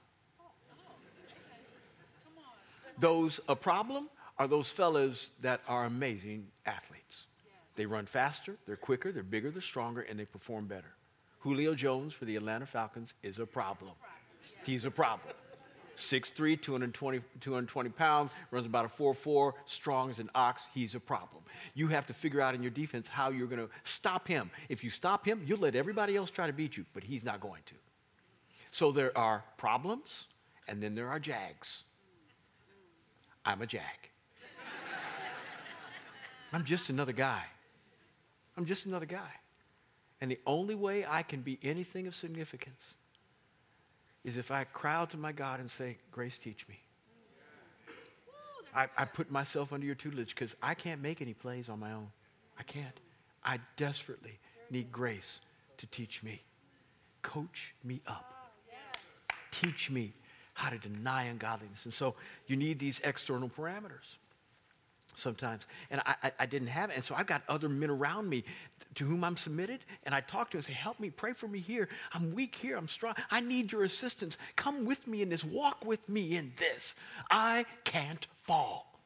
Those 2.99 3.39
a 3.47 3.56
problem 3.56 4.10
are 4.39 4.47
those 4.47 4.69
fellas 4.69 5.32
that 5.41 5.62
are 5.67 5.86
amazing 5.86 6.47
athletes. 6.65 7.25
They 7.75 7.86
run 7.86 8.08
faster, 8.08 8.56
they're 8.65 8.75
quicker, 8.75 9.12
they're 9.12 9.21
bigger, 9.21 9.51
they're 9.51 9.62
stronger, 9.62 10.01
and 10.01 10.19
they 10.19 10.25
perform 10.25 10.65
better. 10.65 10.93
Julio 11.39 11.75
Jones 11.75 12.13
for 12.13 12.25
the 12.25 12.36
Atlanta 12.36 12.65
Falcons 12.65 13.13
is 13.21 13.38
a 13.38 13.45
problem. 13.45 13.91
He's 14.63 14.86
a 14.86 14.91
problem. 14.91 15.34
6'3", 15.97 16.62
220, 16.62 17.21
220 17.39 17.89
pounds, 17.89 18.31
runs 18.51 18.65
about 18.65 18.86
a 18.86 18.88
4'4", 18.88 19.53
strong 19.65 20.10
as 20.10 20.19
an 20.19 20.29
ox. 20.36 20.67
He's 20.73 20.95
a 20.95 20.99
problem. 20.99 21.43
You 21.73 21.88
have 21.88 22.05
to 22.07 22.13
figure 22.13 22.41
out 22.41 22.55
in 22.55 22.62
your 22.62 22.71
defense 22.71 23.07
how 23.07 23.29
you're 23.29 23.47
going 23.47 23.65
to 23.65 23.69
stop 23.83 24.27
him. 24.27 24.49
If 24.69 24.83
you 24.83 24.89
stop 24.89 25.25
him, 25.25 25.41
you'll 25.45 25.60
let 25.60 25.75
everybody 25.75 26.15
else 26.15 26.29
try 26.29 26.47
to 26.47 26.53
beat 26.53 26.77
you, 26.77 26.86
but 26.93 27.03
he's 27.03 27.23
not 27.23 27.41
going 27.41 27.62
to. 27.65 27.75
So 28.71 28.91
there 28.91 29.17
are 29.17 29.43
problems, 29.58 30.25
and 30.67 30.81
then 30.81 30.95
there 30.95 31.10
are 31.10 31.19
jags. 31.19 31.83
I'm 33.45 33.62
a 33.62 33.65
jag. 33.65 33.81
I'm 36.54 36.63
just 36.63 36.89
another 36.89 37.13
guy. 37.13 37.43
I'm 38.58 38.65
just 38.65 38.85
another 38.85 39.06
guy. 39.06 39.31
And 40.19 40.31
the 40.31 40.39
only 40.45 40.75
way 40.75 41.06
I 41.08 41.23
can 41.23 41.41
be 41.41 41.60
anything 41.62 42.08
of 42.08 42.15
significance 42.15 42.95
is 44.28 44.36
if 44.36 44.52
I 44.52 44.65
cry 44.65 44.94
out 44.94 45.12
to 45.12 45.17
my 45.17 45.32
God 45.32 45.62
and 45.62 45.71
say, 45.71 45.98
Grace, 46.12 46.38
teach 46.38 46.67
me. 46.67 46.78
I, 48.75 48.88
I 48.98 49.06
put 49.06 49.32
myself 49.32 49.71
under 49.71 49.86
your 49.86 49.96
tutelage 49.96 50.36
because 50.36 50.54
I 50.62 50.73
can't 50.73 51.02
make 51.02 51.21
any 51.21 51.34
plays 51.34 51.69
on 51.69 51.80
my 51.80 51.94
own. 51.94 52.10
I 52.60 52.63
can't. 52.63 53.00
I 53.42 53.60
desperately 53.78 54.38
need 54.69 54.92
grace 54.92 55.40
to 55.78 55.88
teach 55.88 56.23
me. 56.23 56.42
Coach 57.21 57.73
me 57.86 58.02
up. 58.06 58.34
Teach 59.52 59.90
me 59.90 60.12
how 60.54 60.71
to 60.71 60.78
deny 60.78 61.23
ungodliness. 61.23 61.86
And 61.86 61.94
so 61.94 62.15
you 62.48 62.58
need 62.58 62.80
these 62.80 63.00
external 63.06 63.48
parameters. 63.48 64.17
Sometimes. 65.18 65.68
And 65.90 66.02
I, 66.06 66.15
I, 66.24 66.32
I, 66.40 66.46
didn't 66.46 66.68
have 66.68 66.90
it. 66.90 66.96
And 66.96 67.04
so 67.04 67.15
I've 67.15 67.28
got 67.28 67.42
other 67.50 67.68
men 67.68 67.90
around 67.90 68.30
me 68.30 68.44
to 68.96 69.04
whom 69.04 69.24
I'm 69.24 69.36
submitted. 69.36 69.82
And 70.04 70.13
I 70.13 70.22
talk 70.22 70.52
to 70.52 70.58
them 70.58 70.60
and 70.60 70.65
say, 70.65 70.74
Help 70.74 71.00
me, 71.00 71.10
pray 71.10 71.34
for 71.34 71.48
me 71.48 71.60
here. 71.60 71.90
I'm 72.13 72.34
weak 72.34 72.56
here. 72.56 72.78
I'm 72.78 72.88
strong. 72.88 73.15
I 73.32 73.42
need 73.42 73.72
your 73.72 73.84
assistance. 73.84 74.38
Come 74.56 74.86
with 74.86 75.06
me 75.08 75.22
in 75.22 75.30
this. 75.30 75.44
Walk 75.44 75.86
with 75.86 76.08
me 76.08 76.38
in 76.38 76.54
this. 76.58 76.96
I 77.30 77.65
can't 77.84 78.26
fall. 78.38 79.00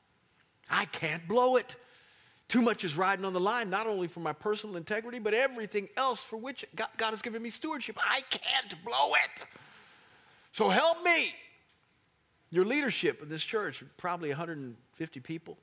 I 0.69 0.85
can't 0.85 1.27
blow 1.27 1.55
it. 1.55 1.75
Too 2.47 2.61
much 2.61 2.83
is 2.83 2.97
riding 2.97 3.23
on 3.23 3.31
the 3.31 3.39
line, 3.39 3.69
not 3.69 3.87
only 3.87 4.07
for 4.07 4.19
my 4.19 4.33
personal 4.33 4.75
integrity, 4.75 5.19
but 5.19 5.33
everything 5.33 5.87
else 5.95 6.21
for 6.21 6.35
which 6.35 6.65
God, 6.75 6.89
God 6.97 7.11
has 7.11 7.21
given 7.21 7.41
me 7.41 7.49
stewardship. 7.49 7.97
I 8.01 8.21
can't 8.29 8.83
blow 8.83 9.13
it. 9.13 9.45
So 10.51 10.67
help 10.67 11.01
me. 11.01 11.33
Your 12.49 12.65
leadership 12.65 13.21
in 13.21 13.29
this 13.29 13.43
church, 13.43 13.81
probably 13.95 14.27
150 14.27 15.19
people 15.21 15.57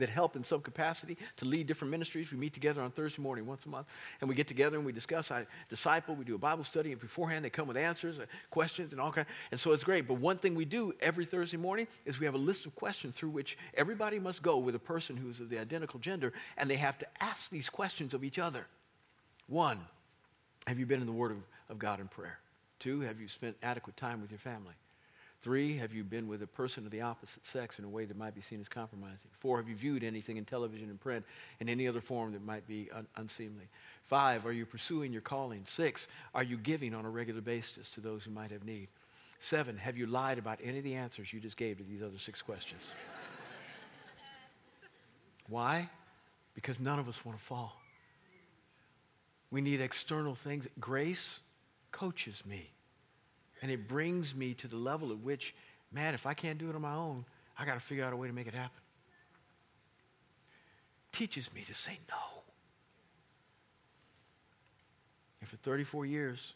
that 0.00 0.08
help 0.08 0.36
in 0.36 0.44
some 0.44 0.60
capacity 0.60 1.16
to 1.36 1.44
lead 1.44 1.66
different 1.66 1.90
ministries. 1.90 2.30
We 2.30 2.38
meet 2.38 2.52
together 2.52 2.82
on 2.82 2.90
Thursday 2.90 3.22
morning 3.22 3.46
once 3.46 3.66
a 3.66 3.68
month, 3.68 3.86
and 4.20 4.28
we 4.28 4.34
get 4.34 4.48
together 4.48 4.76
and 4.76 4.84
we 4.84 4.92
discuss. 4.92 5.30
I 5.30 5.46
disciple. 5.68 6.14
We 6.14 6.24
do 6.24 6.34
a 6.34 6.38
Bible 6.38 6.64
study, 6.64 6.92
and 6.92 7.00
beforehand 7.00 7.44
they 7.44 7.50
come 7.50 7.68
with 7.68 7.76
answers, 7.76 8.18
uh, 8.18 8.26
questions, 8.50 8.92
and 8.92 9.00
all 9.00 9.12
kind. 9.12 9.26
And 9.50 9.58
so 9.58 9.72
it's 9.72 9.84
great. 9.84 10.08
But 10.08 10.14
one 10.14 10.38
thing 10.38 10.54
we 10.54 10.64
do 10.64 10.92
every 11.00 11.24
Thursday 11.24 11.56
morning 11.56 11.86
is 12.04 12.18
we 12.18 12.26
have 12.26 12.34
a 12.34 12.38
list 12.38 12.66
of 12.66 12.74
questions 12.74 13.16
through 13.16 13.30
which 13.30 13.56
everybody 13.74 14.18
must 14.18 14.42
go 14.42 14.58
with 14.58 14.74
a 14.74 14.80
person 14.80 15.16
who's 15.16 15.40
of 15.40 15.48
the 15.48 15.58
identical 15.58 16.00
gender, 16.00 16.32
and 16.56 16.68
they 16.68 16.76
have 16.76 16.98
to 16.98 17.06
ask 17.20 17.50
these 17.50 17.70
questions 17.70 18.14
of 18.14 18.24
each 18.24 18.38
other. 18.38 18.66
One, 19.46 19.80
have 20.66 20.78
you 20.78 20.86
been 20.86 21.00
in 21.00 21.06
the 21.06 21.12
Word 21.12 21.32
of, 21.32 21.38
of 21.68 21.78
God 21.78 22.00
in 22.00 22.08
prayer? 22.08 22.38
Two, 22.78 23.00
have 23.00 23.20
you 23.20 23.28
spent 23.28 23.56
adequate 23.62 23.96
time 23.96 24.20
with 24.20 24.30
your 24.30 24.38
family? 24.38 24.74
Three, 25.42 25.78
have 25.78 25.94
you 25.94 26.04
been 26.04 26.28
with 26.28 26.42
a 26.42 26.46
person 26.46 26.84
of 26.84 26.90
the 26.90 27.00
opposite 27.00 27.46
sex 27.46 27.78
in 27.78 27.84
a 27.86 27.88
way 27.88 28.04
that 28.04 28.16
might 28.16 28.34
be 28.34 28.42
seen 28.42 28.60
as 28.60 28.68
compromising? 28.68 29.30
Four, 29.38 29.56
have 29.56 29.68
you 29.68 29.74
viewed 29.74 30.04
anything 30.04 30.36
in 30.36 30.44
television 30.44 30.90
and 30.90 31.00
print 31.00 31.24
in 31.60 31.68
any 31.68 31.88
other 31.88 32.02
form 32.02 32.32
that 32.32 32.44
might 32.44 32.68
be 32.68 32.90
un- 32.94 33.06
unseemly? 33.16 33.64
Five, 34.06 34.44
are 34.44 34.52
you 34.52 34.66
pursuing 34.66 35.12
your 35.12 35.22
calling? 35.22 35.62
Six, 35.64 36.08
are 36.34 36.42
you 36.42 36.58
giving 36.58 36.94
on 36.94 37.06
a 37.06 37.10
regular 37.10 37.40
basis 37.40 37.88
to 37.90 38.00
those 38.00 38.24
who 38.24 38.30
might 38.30 38.50
have 38.50 38.64
need? 38.64 38.88
Seven, 39.38 39.78
have 39.78 39.96
you 39.96 40.06
lied 40.06 40.36
about 40.36 40.58
any 40.62 40.76
of 40.76 40.84
the 40.84 40.94
answers 40.94 41.32
you 41.32 41.40
just 41.40 41.56
gave 41.56 41.78
to 41.78 41.84
these 41.84 42.02
other 42.02 42.18
six 42.18 42.42
questions? 42.42 42.82
Why? 45.48 45.88
Because 46.54 46.78
none 46.78 46.98
of 46.98 47.08
us 47.08 47.24
want 47.24 47.38
to 47.38 47.42
fall. 47.42 47.80
We 49.50 49.62
need 49.62 49.80
external 49.80 50.34
things. 50.34 50.68
Grace 50.78 51.40
coaches 51.92 52.42
me. 52.44 52.70
And 53.62 53.70
it 53.70 53.88
brings 53.88 54.34
me 54.34 54.54
to 54.54 54.68
the 54.68 54.76
level 54.76 55.10
at 55.12 55.18
which, 55.18 55.54
man, 55.92 56.14
if 56.14 56.26
I 56.26 56.34
can't 56.34 56.58
do 56.58 56.70
it 56.70 56.74
on 56.74 56.82
my 56.82 56.94
own, 56.94 57.24
I 57.58 57.64
got 57.64 57.74
to 57.74 57.80
figure 57.80 58.04
out 58.04 58.12
a 58.12 58.16
way 58.16 58.26
to 58.26 58.32
make 58.32 58.46
it 58.46 58.54
happen. 58.54 58.80
Teaches 61.12 61.52
me 61.52 61.62
to 61.66 61.74
say 61.74 61.98
no. 62.08 62.42
And 65.40 65.48
for 65.48 65.56
34 65.56 66.06
years, 66.06 66.54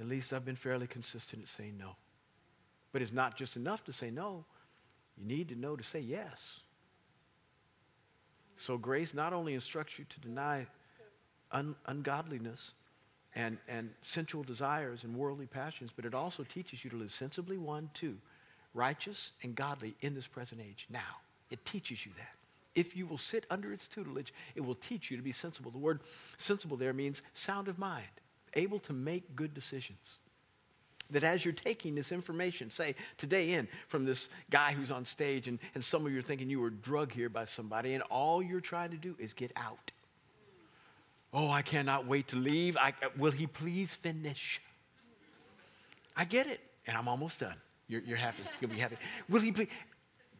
at 0.00 0.08
least 0.08 0.32
I've 0.32 0.44
been 0.44 0.56
fairly 0.56 0.86
consistent 0.86 1.42
at 1.42 1.48
saying 1.48 1.76
no. 1.78 1.96
But 2.92 3.02
it's 3.02 3.12
not 3.12 3.36
just 3.36 3.56
enough 3.56 3.84
to 3.84 3.92
say 3.92 4.10
no, 4.10 4.44
you 5.16 5.26
need 5.26 5.48
to 5.48 5.54
know 5.54 5.76
to 5.76 5.84
say 5.84 6.00
yes. 6.00 6.60
So 8.56 8.78
grace 8.78 9.14
not 9.14 9.32
only 9.32 9.54
instructs 9.54 9.98
you 9.98 10.04
to 10.08 10.20
deny 10.20 10.66
un- 11.52 11.76
ungodliness, 11.86 12.72
and, 13.34 13.58
and 13.68 13.90
sensual 14.02 14.42
desires 14.42 15.04
and 15.04 15.16
worldly 15.16 15.46
passions, 15.46 15.90
but 15.94 16.04
it 16.04 16.14
also 16.14 16.44
teaches 16.44 16.84
you 16.84 16.90
to 16.90 16.96
live 16.96 17.12
sensibly, 17.12 17.58
one, 17.58 17.90
two, 17.94 18.16
righteous 18.74 19.32
and 19.42 19.54
godly 19.54 19.94
in 20.00 20.14
this 20.14 20.26
present 20.26 20.60
age. 20.60 20.86
Now, 20.90 21.20
it 21.50 21.64
teaches 21.64 22.04
you 22.04 22.12
that. 22.16 22.34
If 22.74 22.96
you 22.96 23.06
will 23.06 23.18
sit 23.18 23.46
under 23.50 23.72
its 23.72 23.86
tutelage, 23.86 24.34
it 24.56 24.60
will 24.60 24.74
teach 24.74 25.10
you 25.10 25.16
to 25.16 25.22
be 25.22 25.32
sensible. 25.32 25.70
The 25.70 25.78
word 25.78 26.00
sensible 26.38 26.76
there 26.76 26.92
means 26.92 27.22
sound 27.34 27.68
of 27.68 27.78
mind, 27.78 28.04
able 28.54 28.80
to 28.80 28.92
make 28.92 29.36
good 29.36 29.54
decisions. 29.54 30.18
That 31.10 31.22
as 31.22 31.44
you're 31.44 31.54
taking 31.54 31.94
this 31.94 32.10
information, 32.10 32.70
say 32.70 32.96
today 33.16 33.52
in 33.52 33.68
from 33.88 34.04
this 34.04 34.28
guy 34.50 34.72
who's 34.72 34.90
on 34.90 35.04
stage, 35.04 35.46
and, 35.46 35.58
and 35.74 35.84
some 35.84 36.04
of 36.04 36.12
you 36.12 36.18
are 36.18 36.22
thinking 36.22 36.50
you 36.50 36.60
were 36.60 36.70
drugged 36.70 37.12
here 37.12 37.28
by 37.28 37.44
somebody, 37.44 37.94
and 37.94 38.02
all 38.04 38.42
you're 38.42 38.60
trying 38.60 38.90
to 38.90 38.96
do 38.96 39.14
is 39.18 39.32
get 39.34 39.52
out. 39.54 39.92
Oh, 41.34 41.50
I 41.50 41.62
cannot 41.62 42.06
wait 42.06 42.28
to 42.28 42.36
leave. 42.36 42.76
I, 42.76 42.94
will 43.18 43.32
he 43.32 43.48
please 43.48 43.92
finish? 43.92 44.62
I 46.16 46.24
get 46.24 46.46
it, 46.46 46.60
and 46.86 46.96
I'm 46.96 47.08
almost 47.08 47.40
done. 47.40 47.56
You're, 47.88 48.02
you're 48.02 48.16
happy. 48.16 48.44
You'll 48.60 48.70
be 48.70 48.78
happy. 48.78 48.96
Will 49.28 49.40
he 49.40 49.50
please? 49.50 49.66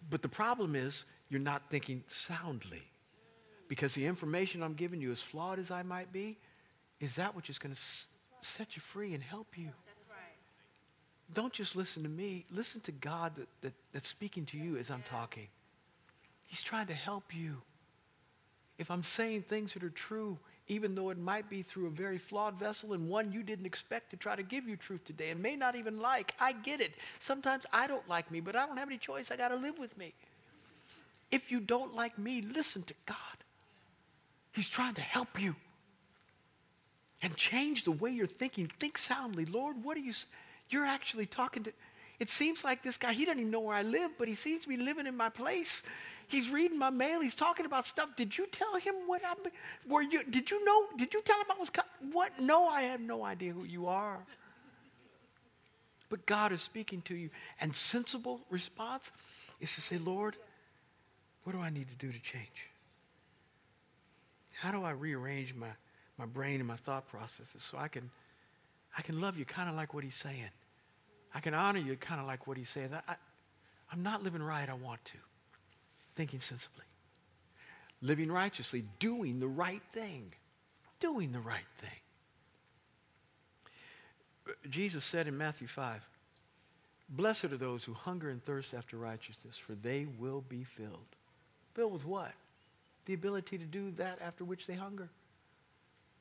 But 0.08 0.22
the 0.22 0.28
problem 0.28 0.76
is, 0.76 1.04
you're 1.30 1.40
not 1.40 1.68
thinking 1.68 2.04
soundly. 2.06 2.82
Because 3.66 3.94
the 3.94 4.06
information 4.06 4.62
I'm 4.62 4.74
giving 4.74 5.00
you, 5.00 5.10
as 5.10 5.20
flawed 5.20 5.58
as 5.58 5.72
I 5.72 5.82
might 5.82 6.12
be, 6.12 6.36
is 7.00 7.16
that 7.16 7.34
which 7.34 7.50
is 7.50 7.58
going 7.58 7.74
to 7.74 7.80
s- 7.80 8.06
set 8.40 8.76
you 8.76 8.80
free 8.82 9.14
and 9.14 9.22
help 9.22 9.58
you. 9.58 9.70
Don't 11.32 11.52
just 11.52 11.74
listen 11.74 12.02
to 12.04 12.08
me. 12.08 12.44
Listen 12.52 12.80
to 12.82 12.92
God 12.92 13.34
that, 13.36 13.48
that, 13.62 13.72
that's 13.92 14.08
speaking 14.08 14.44
to 14.46 14.58
you 14.58 14.76
as 14.76 14.90
I'm 14.90 15.02
talking. 15.10 15.48
He's 16.46 16.62
trying 16.62 16.86
to 16.86 16.94
help 16.94 17.34
you. 17.34 17.56
If 18.78 18.90
I'm 18.90 19.02
saying 19.02 19.42
things 19.48 19.74
that 19.74 19.82
are 19.82 19.90
true, 19.90 20.38
even 20.66 20.94
though 20.94 21.10
it 21.10 21.18
might 21.18 21.50
be 21.50 21.62
through 21.62 21.86
a 21.86 21.90
very 21.90 22.18
flawed 22.18 22.58
vessel 22.58 22.94
and 22.94 23.08
one 23.08 23.30
you 23.30 23.42
didn't 23.42 23.66
expect 23.66 24.10
to 24.10 24.16
try 24.16 24.34
to 24.34 24.42
give 24.42 24.66
you 24.66 24.76
truth 24.76 25.04
today 25.04 25.30
and 25.30 25.42
may 25.42 25.56
not 25.56 25.76
even 25.76 26.00
like. 26.00 26.34
I 26.40 26.52
get 26.52 26.80
it. 26.80 26.92
Sometimes 27.20 27.66
I 27.72 27.86
don't 27.86 28.06
like 28.08 28.30
me, 28.30 28.40
but 28.40 28.56
I 28.56 28.66
don't 28.66 28.78
have 28.78 28.88
any 28.88 28.98
choice. 28.98 29.30
I 29.30 29.36
got 29.36 29.48
to 29.48 29.56
live 29.56 29.78
with 29.78 29.96
me. 29.98 30.14
If 31.30 31.50
you 31.50 31.60
don't 31.60 31.94
like 31.94 32.18
me, 32.18 32.40
listen 32.42 32.82
to 32.84 32.94
God. 33.06 33.16
He's 34.52 34.68
trying 34.68 34.94
to 34.94 35.02
help 35.02 35.40
you. 35.40 35.56
And 37.22 37.36
change 37.36 37.84
the 37.84 37.92
way 37.92 38.10
you're 38.10 38.26
thinking. 38.26 38.66
Think 38.66 38.98
soundly. 38.98 39.44
Lord, 39.44 39.82
what 39.82 39.96
are 39.96 40.00
you 40.00 40.12
you're 40.70 40.86
actually 40.86 41.26
talking 41.26 41.62
to 41.64 41.72
it 42.20 42.30
seems 42.30 42.62
like 42.62 42.82
this 42.82 42.96
guy, 42.96 43.12
he 43.12 43.24
doesn't 43.24 43.40
even 43.40 43.50
know 43.50 43.60
where 43.60 43.76
I 43.76 43.82
live, 43.82 44.12
but 44.18 44.28
he 44.28 44.34
seems 44.34 44.62
to 44.62 44.68
be 44.68 44.76
living 44.76 45.06
in 45.06 45.16
my 45.16 45.28
place. 45.28 45.82
He's 46.28 46.50
reading 46.50 46.78
my 46.78 46.90
mail. 46.90 47.20
He's 47.20 47.34
talking 47.34 47.66
about 47.66 47.86
stuff. 47.86 48.10
Did 48.16 48.36
you 48.36 48.46
tell 48.46 48.76
him 48.76 48.94
what 49.06 49.22
I'm? 49.26 49.36
Were 49.88 50.02
you? 50.02 50.22
Did 50.24 50.50
you 50.50 50.64
know? 50.64 50.86
Did 50.96 51.12
you 51.14 51.22
tell 51.22 51.38
him 51.38 51.46
I 51.50 51.58
was? 51.58 51.70
What? 52.12 52.40
No, 52.40 52.66
I 52.66 52.82
have 52.82 53.00
no 53.00 53.24
idea 53.24 53.52
who 53.52 53.64
you 53.64 53.86
are. 53.86 54.18
But 56.08 56.26
God 56.26 56.52
is 56.52 56.62
speaking 56.62 57.02
to 57.02 57.14
you, 57.16 57.30
and 57.60 57.74
sensible 57.74 58.40
response 58.50 59.10
is 59.60 59.74
to 59.74 59.80
say, 59.80 59.98
Lord, 59.98 60.36
what 61.42 61.54
do 61.54 61.60
I 61.60 61.70
need 61.70 61.88
to 61.88 61.96
do 61.96 62.12
to 62.12 62.20
change? 62.20 62.68
How 64.52 64.70
do 64.70 64.84
I 64.84 64.92
rearrange 64.92 65.54
my, 65.54 65.68
my 66.18 66.26
brain 66.26 66.60
and 66.60 66.68
my 66.68 66.76
thought 66.76 67.08
processes 67.08 67.66
so 67.68 67.78
I 67.78 67.88
can, 67.88 68.10
I 68.96 69.02
can 69.02 69.20
love 69.20 69.36
you 69.36 69.44
kind 69.44 69.68
of 69.68 69.74
like 69.74 69.92
what 69.92 70.04
he's 70.04 70.14
saying? 70.14 70.50
I 71.34 71.40
can 71.40 71.52
honor 71.52 71.80
you 71.80 71.96
kind 71.96 72.20
of 72.20 72.26
like 72.26 72.46
what 72.46 72.56
he's 72.56 72.68
saying. 72.68 72.90
I, 72.94 73.12
I, 73.12 73.16
I'm 73.90 74.02
not 74.02 74.22
living 74.22 74.42
right, 74.42 74.68
I 74.68 74.74
want 74.74 75.04
to 75.06 75.18
thinking 76.14 76.40
sensibly, 76.40 76.84
living 78.02 78.30
righteously, 78.30 78.84
doing 78.98 79.40
the 79.40 79.48
right 79.48 79.82
thing. 79.92 80.32
Doing 81.00 81.32
the 81.32 81.40
right 81.40 81.66
thing. 81.78 81.90
Jesus 84.70 85.04
said 85.04 85.26
in 85.26 85.36
Matthew 85.36 85.66
5, 85.66 86.00
Blessed 87.10 87.44
are 87.46 87.56
those 87.56 87.84
who 87.84 87.92
hunger 87.92 88.30
and 88.30 88.42
thirst 88.44 88.74
after 88.74 88.96
righteousness, 88.96 89.56
for 89.56 89.74
they 89.74 90.06
will 90.18 90.42
be 90.48 90.64
filled. 90.64 91.06
Filled 91.74 91.92
with 91.92 92.06
what? 92.06 92.32
The 93.06 93.14
ability 93.14 93.58
to 93.58 93.64
do 93.64 93.90
that 93.92 94.18
after 94.22 94.44
which 94.44 94.66
they 94.66 94.74
hunger. 94.74 95.08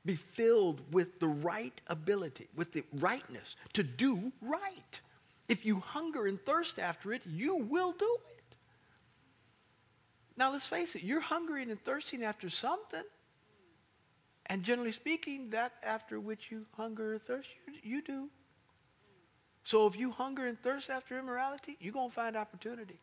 Be 0.05 0.15
filled 0.15 0.81
with 0.91 1.19
the 1.19 1.27
right 1.27 1.79
ability, 1.87 2.47
with 2.55 2.73
the 2.73 2.83
rightness 2.93 3.55
to 3.73 3.83
do 3.83 4.31
right. 4.41 5.01
If 5.47 5.65
you 5.65 5.79
hunger 5.79 6.27
and 6.27 6.43
thirst 6.45 6.77
after 6.79 7.13
it, 7.13 7.21
you 7.25 7.55
will 7.55 7.93
do 7.93 8.17
it. 8.27 8.42
Now, 10.35 10.51
let's 10.51 10.65
face 10.65 10.95
it, 10.95 11.03
you're 11.03 11.21
hungry 11.21 11.63
and 11.63 11.83
thirsting 11.83 12.23
after 12.23 12.49
something. 12.49 13.03
And 14.47 14.63
generally 14.63 14.91
speaking, 14.91 15.51
that 15.51 15.73
after 15.83 16.19
which 16.19 16.51
you 16.51 16.65
hunger 16.75 17.15
or 17.15 17.19
thirst, 17.19 17.49
you, 17.67 17.73
you 17.97 18.01
do. 18.01 18.29
So 19.63 19.87
if 19.87 19.97
you 19.97 20.11
hunger 20.11 20.45
and 20.45 20.61
thirst 20.61 20.89
after 20.89 21.17
immorality, 21.17 21.77
you're 21.79 21.93
going 21.93 22.09
to 22.09 22.15
find 22.15 22.35
opportunity. 22.35 22.99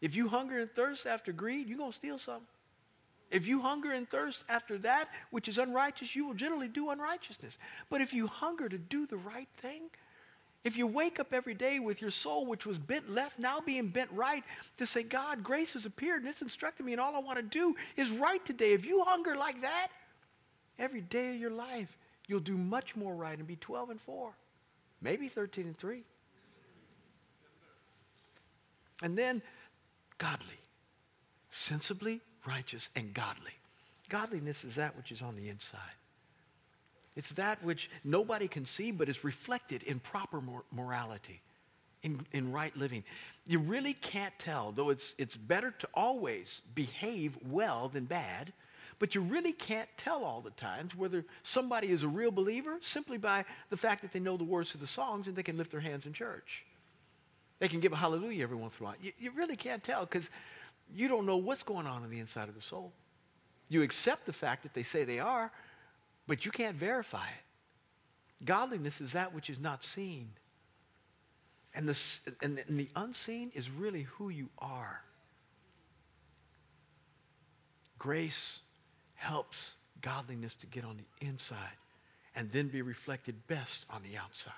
If 0.00 0.14
you 0.14 0.28
hunger 0.28 0.60
and 0.60 0.70
thirst 0.70 1.06
after 1.06 1.32
greed, 1.32 1.68
you're 1.68 1.78
going 1.78 1.92
to 1.92 1.96
steal 1.96 2.18
something. 2.18 2.46
If 3.30 3.46
you 3.46 3.60
hunger 3.60 3.92
and 3.92 4.08
thirst 4.08 4.44
after 4.48 4.78
that 4.78 5.08
which 5.30 5.48
is 5.48 5.58
unrighteous, 5.58 6.14
you 6.14 6.26
will 6.26 6.34
generally 6.34 6.68
do 6.68 6.90
unrighteousness. 6.90 7.58
But 7.90 8.00
if 8.00 8.14
you 8.14 8.26
hunger 8.26 8.68
to 8.68 8.78
do 8.78 9.06
the 9.06 9.16
right 9.16 9.48
thing, 9.56 9.90
if 10.64 10.78
you 10.78 10.86
wake 10.86 11.20
up 11.20 11.34
every 11.34 11.54
day 11.54 11.78
with 11.78 12.00
your 12.00 12.10
soul, 12.10 12.46
which 12.46 12.64
was 12.64 12.78
bent 12.78 13.10
left, 13.10 13.38
now 13.38 13.60
being 13.60 13.88
bent 13.88 14.10
right, 14.12 14.42
to 14.78 14.86
say, 14.86 15.02
God, 15.02 15.44
grace 15.44 15.74
has 15.74 15.84
appeared 15.84 16.22
and 16.22 16.30
it's 16.30 16.42
instructed 16.42 16.86
me, 16.86 16.92
and 16.92 17.00
all 17.00 17.14
I 17.14 17.18
want 17.18 17.36
to 17.36 17.42
do 17.42 17.76
is 17.96 18.10
right 18.10 18.42
today. 18.44 18.72
If 18.72 18.86
you 18.86 19.04
hunger 19.04 19.36
like 19.36 19.60
that, 19.60 19.88
every 20.78 21.02
day 21.02 21.34
of 21.34 21.40
your 21.40 21.50
life, 21.50 21.96
you'll 22.26 22.40
do 22.40 22.56
much 22.56 22.96
more 22.96 23.14
right 23.14 23.36
and 23.36 23.46
be 23.46 23.56
12 23.56 23.90
and 23.90 24.00
4, 24.00 24.32
maybe 25.02 25.28
13 25.28 25.66
and 25.66 25.76
3. 25.76 26.02
And 29.02 29.18
then, 29.18 29.42
godly. 30.16 30.58
sensibly, 31.50 32.20
righteous, 32.46 32.88
and 32.96 33.14
godly. 33.14 33.52
Godliness 34.08 34.64
is 34.64 34.74
that 34.74 34.96
which 34.96 35.12
is 35.12 35.22
on 35.22 35.36
the 35.36 35.48
inside. 35.48 35.80
It's 37.16 37.32
that 37.32 37.62
which 37.62 37.90
nobody 38.02 38.48
can 38.48 38.66
see, 38.66 38.90
but 38.90 39.08
is 39.08 39.24
reflected 39.24 39.82
in 39.84 40.00
proper 40.00 40.40
mor- 40.40 40.64
morality, 40.72 41.40
in, 42.02 42.26
in 42.32 42.50
right 42.50 42.76
living. 42.76 43.04
You 43.46 43.60
really 43.60 43.94
can't 43.94 44.36
tell, 44.38 44.72
though 44.72 44.90
it's, 44.90 45.14
it's 45.18 45.36
better 45.36 45.70
to 45.70 45.88
always 45.94 46.60
behave 46.74 47.38
well 47.48 47.88
than 47.88 48.04
bad, 48.04 48.52
but 48.98 49.14
you 49.14 49.20
really 49.20 49.52
can't 49.52 49.88
tell 49.96 50.24
all 50.24 50.40
the 50.40 50.50
times 50.50 50.96
whether 50.96 51.24
somebody 51.42 51.90
is 51.90 52.02
a 52.02 52.08
real 52.08 52.30
believer 52.30 52.78
simply 52.80 53.18
by 53.18 53.44
the 53.70 53.76
fact 53.76 54.02
that 54.02 54.12
they 54.12 54.20
know 54.20 54.36
the 54.36 54.44
words 54.44 54.70
to 54.70 54.78
the 54.78 54.86
songs 54.86 55.28
and 55.28 55.36
they 55.36 55.42
can 55.42 55.56
lift 55.56 55.70
their 55.70 55.80
hands 55.80 56.06
in 56.06 56.12
church. 56.12 56.64
They 57.58 57.68
can 57.68 57.80
give 57.80 57.92
a 57.92 57.96
hallelujah 57.96 58.42
every 58.42 58.56
once 58.56 58.78
in 58.78 58.84
a 58.84 58.88
while. 58.88 58.96
You, 59.00 59.12
you 59.18 59.30
really 59.32 59.56
can't 59.56 59.82
tell 59.82 60.04
because 60.04 60.30
you 60.94 61.08
don't 61.08 61.26
know 61.26 61.36
what's 61.36 61.62
going 61.62 61.86
on 61.86 62.04
in 62.04 62.10
the 62.10 62.18
inside 62.18 62.48
of 62.48 62.54
the 62.54 62.60
soul. 62.60 62.92
You 63.68 63.82
accept 63.82 64.26
the 64.26 64.32
fact 64.32 64.62
that 64.64 64.74
they 64.74 64.82
say 64.82 65.04
they 65.04 65.20
are, 65.20 65.50
but 66.26 66.44
you 66.44 66.50
can't 66.50 66.76
verify 66.76 67.26
it. 67.26 68.44
Godliness 68.44 69.00
is 69.00 69.12
that 69.12 69.34
which 69.34 69.50
is 69.50 69.60
not 69.60 69.84
seen. 69.84 70.28
And 71.74 71.88
the, 71.88 71.98
and 72.42 72.56
the, 72.56 72.64
and 72.68 72.78
the 72.78 72.88
unseen 72.94 73.50
is 73.54 73.70
really 73.70 74.02
who 74.02 74.28
you 74.28 74.48
are. 74.58 75.02
Grace 77.98 78.60
helps 79.14 79.72
godliness 80.02 80.54
to 80.54 80.66
get 80.66 80.84
on 80.84 80.98
the 80.98 81.26
inside 81.26 81.56
and 82.36 82.50
then 82.52 82.68
be 82.68 82.82
reflected 82.82 83.34
best 83.46 83.86
on 83.90 84.02
the 84.02 84.18
outside 84.18 84.52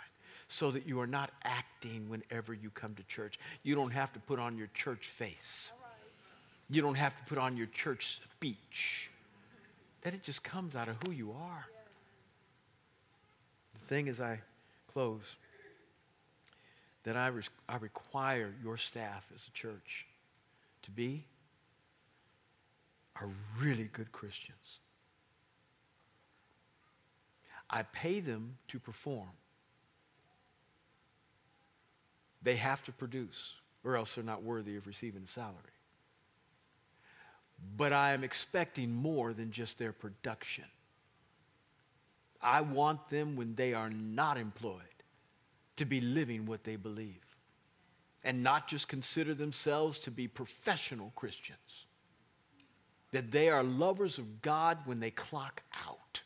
so 0.48 0.70
that 0.70 0.86
you 0.86 1.00
are 1.00 1.06
not 1.06 1.30
acting 1.44 2.08
whenever 2.08 2.54
you 2.54 2.70
come 2.70 2.94
to 2.94 3.02
church. 3.04 3.38
You 3.62 3.74
don't 3.74 3.90
have 3.92 4.12
to 4.12 4.20
put 4.20 4.38
on 4.38 4.56
your 4.56 4.68
church 4.74 5.06
face. 5.08 5.72
You 6.68 6.82
don't 6.82 6.96
have 6.96 7.16
to 7.16 7.24
put 7.24 7.38
on 7.38 7.56
your 7.56 7.66
church 7.68 8.20
speech. 8.36 9.10
That 10.06 10.14
it 10.14 10.22
just 10.22 10.44
comes 10.44 10.76
out 10.76 10.88
of 10.88 10.94
who 11.04 11.10
you 11.10 11.32
are. 11.32 11.66
The 13.74 13.80
thing 13.88 14.08
as 14.08 14.20
I 14.20 14.38
close, 14.92 15.34
that 17.02 17.16
I, 17.16 17.26
res- 17.26 17.50
I 17.68 17.78
require 17.78 18.54
your 18.62 18.76
staff 18.76 19.26
as 19.34 19.44
a 19.48 19.50
church 19.50 20.06
to 20.82 20.92
be 20.92 21.24
are 23.20 23.28
really 23.58 23.90
good 23.92 24.12
Christians. 24.12 24.78
I 27.68 27.82
pay 27.82 28.20
them 28.20 28.58
to 28.68 28.78
perform. 28.78 29.32
They 32.44 32.54
have 32.54 32.80
to 32.84 32.92
produce, 32.92 33.54
or 33.82 33.96
else 33.96 34.14
they're 34.14 34.22
not 34.22 34.44
worthy 34.44 34.76
of 34.76 34.86
receiving 34.86 35.24
a 35.24 35.26
salary. 35.26 35.75
But 37.76 37.92
I 37.92 38.12
am 38.12 38.24
expecting 38.24 38.92
more 38.94 39.32
than 39.32 39.50
just 39.50 39.78
their 39.78 39.92
production. 39.92 40.64
I 42.40 42.60
want 42.60 43.08
them, 43.08 43.36
when 43.36 43.54
they 43.54 43.74
are 43.74 43.90
not 43.90 44.38
employed, 44.38 44.82
to 45.76 45.84
be 45.84 46.00
living 46.00 46.46
what 46.46 46.64
they 46.64 46.76
believe 46.76 47.26
and 48.26 48.42
not 48.42 48.66
just 48.66 48.88
consider 48.88 49.34
themselves 49.34 49.98
to 49.98 50.10
be 50.10 50.26
professional 50.26 51.12
Christians. 51.14 51.86
That 53.12 53.30
they 53.30 53.48
are 53.50 53.62
lovers 53.62 54.18
of 54.18 54.42
God 54.42 54.78
when 54.84 54.98
they 54.98 55.12
clock 55.12 55.62
out. 55.86 56.22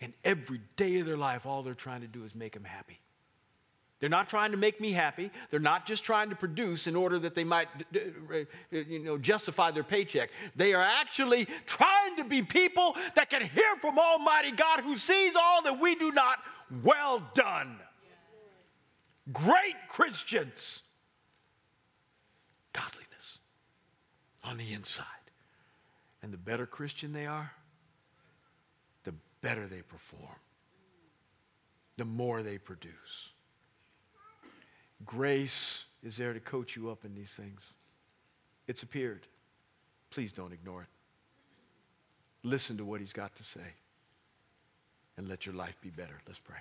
And 0.00 0.14
every 0.24 0.62
day 0.76 0.98
of 0.98 1.06
their 1.06 1.18
life, 1.18 1.44
all 1.46 1.62
they're 1.62 1.74
trying 1.74 2.00
to 2.00 2.06
do 2.06 2.24
is 2.24 2.34
make 2.34 2.56
Him 2.56 2.64
happy. 2.64 3.00
They're 4.02 4.10
not 4.10 4.28
trying 4.28 4.50
to 4.50 4.56
make 4.56 4.80
me 4.80 4.90
happy. 4.90 5.30
They're 5.52 5.60
not 5.60 5.86
just 5.86 6.02
trying 6.02 6.30
to 6.30 6.34
produce 6.34 6.88
in 6.88 6.96
order 6.96 7.20
that 7.20 7.36
they 7.36 7.44
might 7.44 7.68
uh, 7.94 8.38
you 8.72 8.98
know, 8.98 9.16
justify 9.16 9.70
their 9.70 9.84
paycheck. 9.84 10.30
They 10.56 10.74
are 10.74 10.82
actually 10.82 11.46
trying 11.66 12.16
to 12.16 12.24
be 12.24 12.42
people 12.42 12.96
that 13.14 13.30
can 13.30 13.42
hear 13.42 13.76
from 13.80 14.00
Almighty 14.00 14.50
God 14.50 14.80
who 14.80 14.96
sees 14.98 15.36
all 15.36 15.62
that 15.62 15.78
we 15.78 15.94
do 15.94 16.10
not. 16.10 16.40
Well 16.82 17.22
done. 17.32 17.78
Great 19.32 19.76
Christians. 19.88 20.82
Godliness 22.72 23.38
on 24.42 24.56
the 24.56 24.72
inside. 24.72 25.06
And 26.24 26.32
the 26.32 26.38
better 26.38 26.66
Christian 26.66 27.12
they 27.12 27.26
are, 27.26 27.52
the 29.04 29.14
better 29.42 29.68
they 29.68 29.82
perform, 29.82 30.40
the 31.98 32.04
more 32.04 32.42
they 32.42 32.58
produce. 32.58 33.31
Grace 35.04 35.84
is 36.02 36.16
there 36.16 36.32
to 36.32 36.40
coach 36.40 36.76
you 36.76 36.90
up 36.90 37.04
in 37.04 37.14
these 37.14 37.30
things. 37.30 37.72
It's 38.66 38.82
appeared. 38.82 39.26
Please 40.10 40.32
don't 40.32 40.52
ignore 40.52 40.82
it. 40.82 40.88
Listen 42.42 42.76
to 42.76 42.84
what 42.84 43.00
he's 43.00 43.12
got 43.12 43.34
to 43.36 43.44
say 43.44 43.74
and 45.16 45.28
let 45.28 45.46
your 45.46 45.54
life 45.54 45.76
be 45.80 45.90
better. 45.90 46.20
Let's 46.26 46.40
pray. 46.40 46.58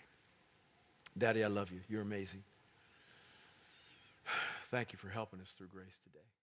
Daddy, 1.18 1.44
I 1.44 1.48
love 1.48 1.72
you. 1.72 1.80
You're 1.90 2.02
amazing. 2.02 2.44
Thank 4.70 4.94
you 4.94 5.00
for 5.00 5.10
helping 5.10 5.42
us 5.42 5.54
through 5.58 5.68
grace 5.68 6.00
today. 6.04 6.32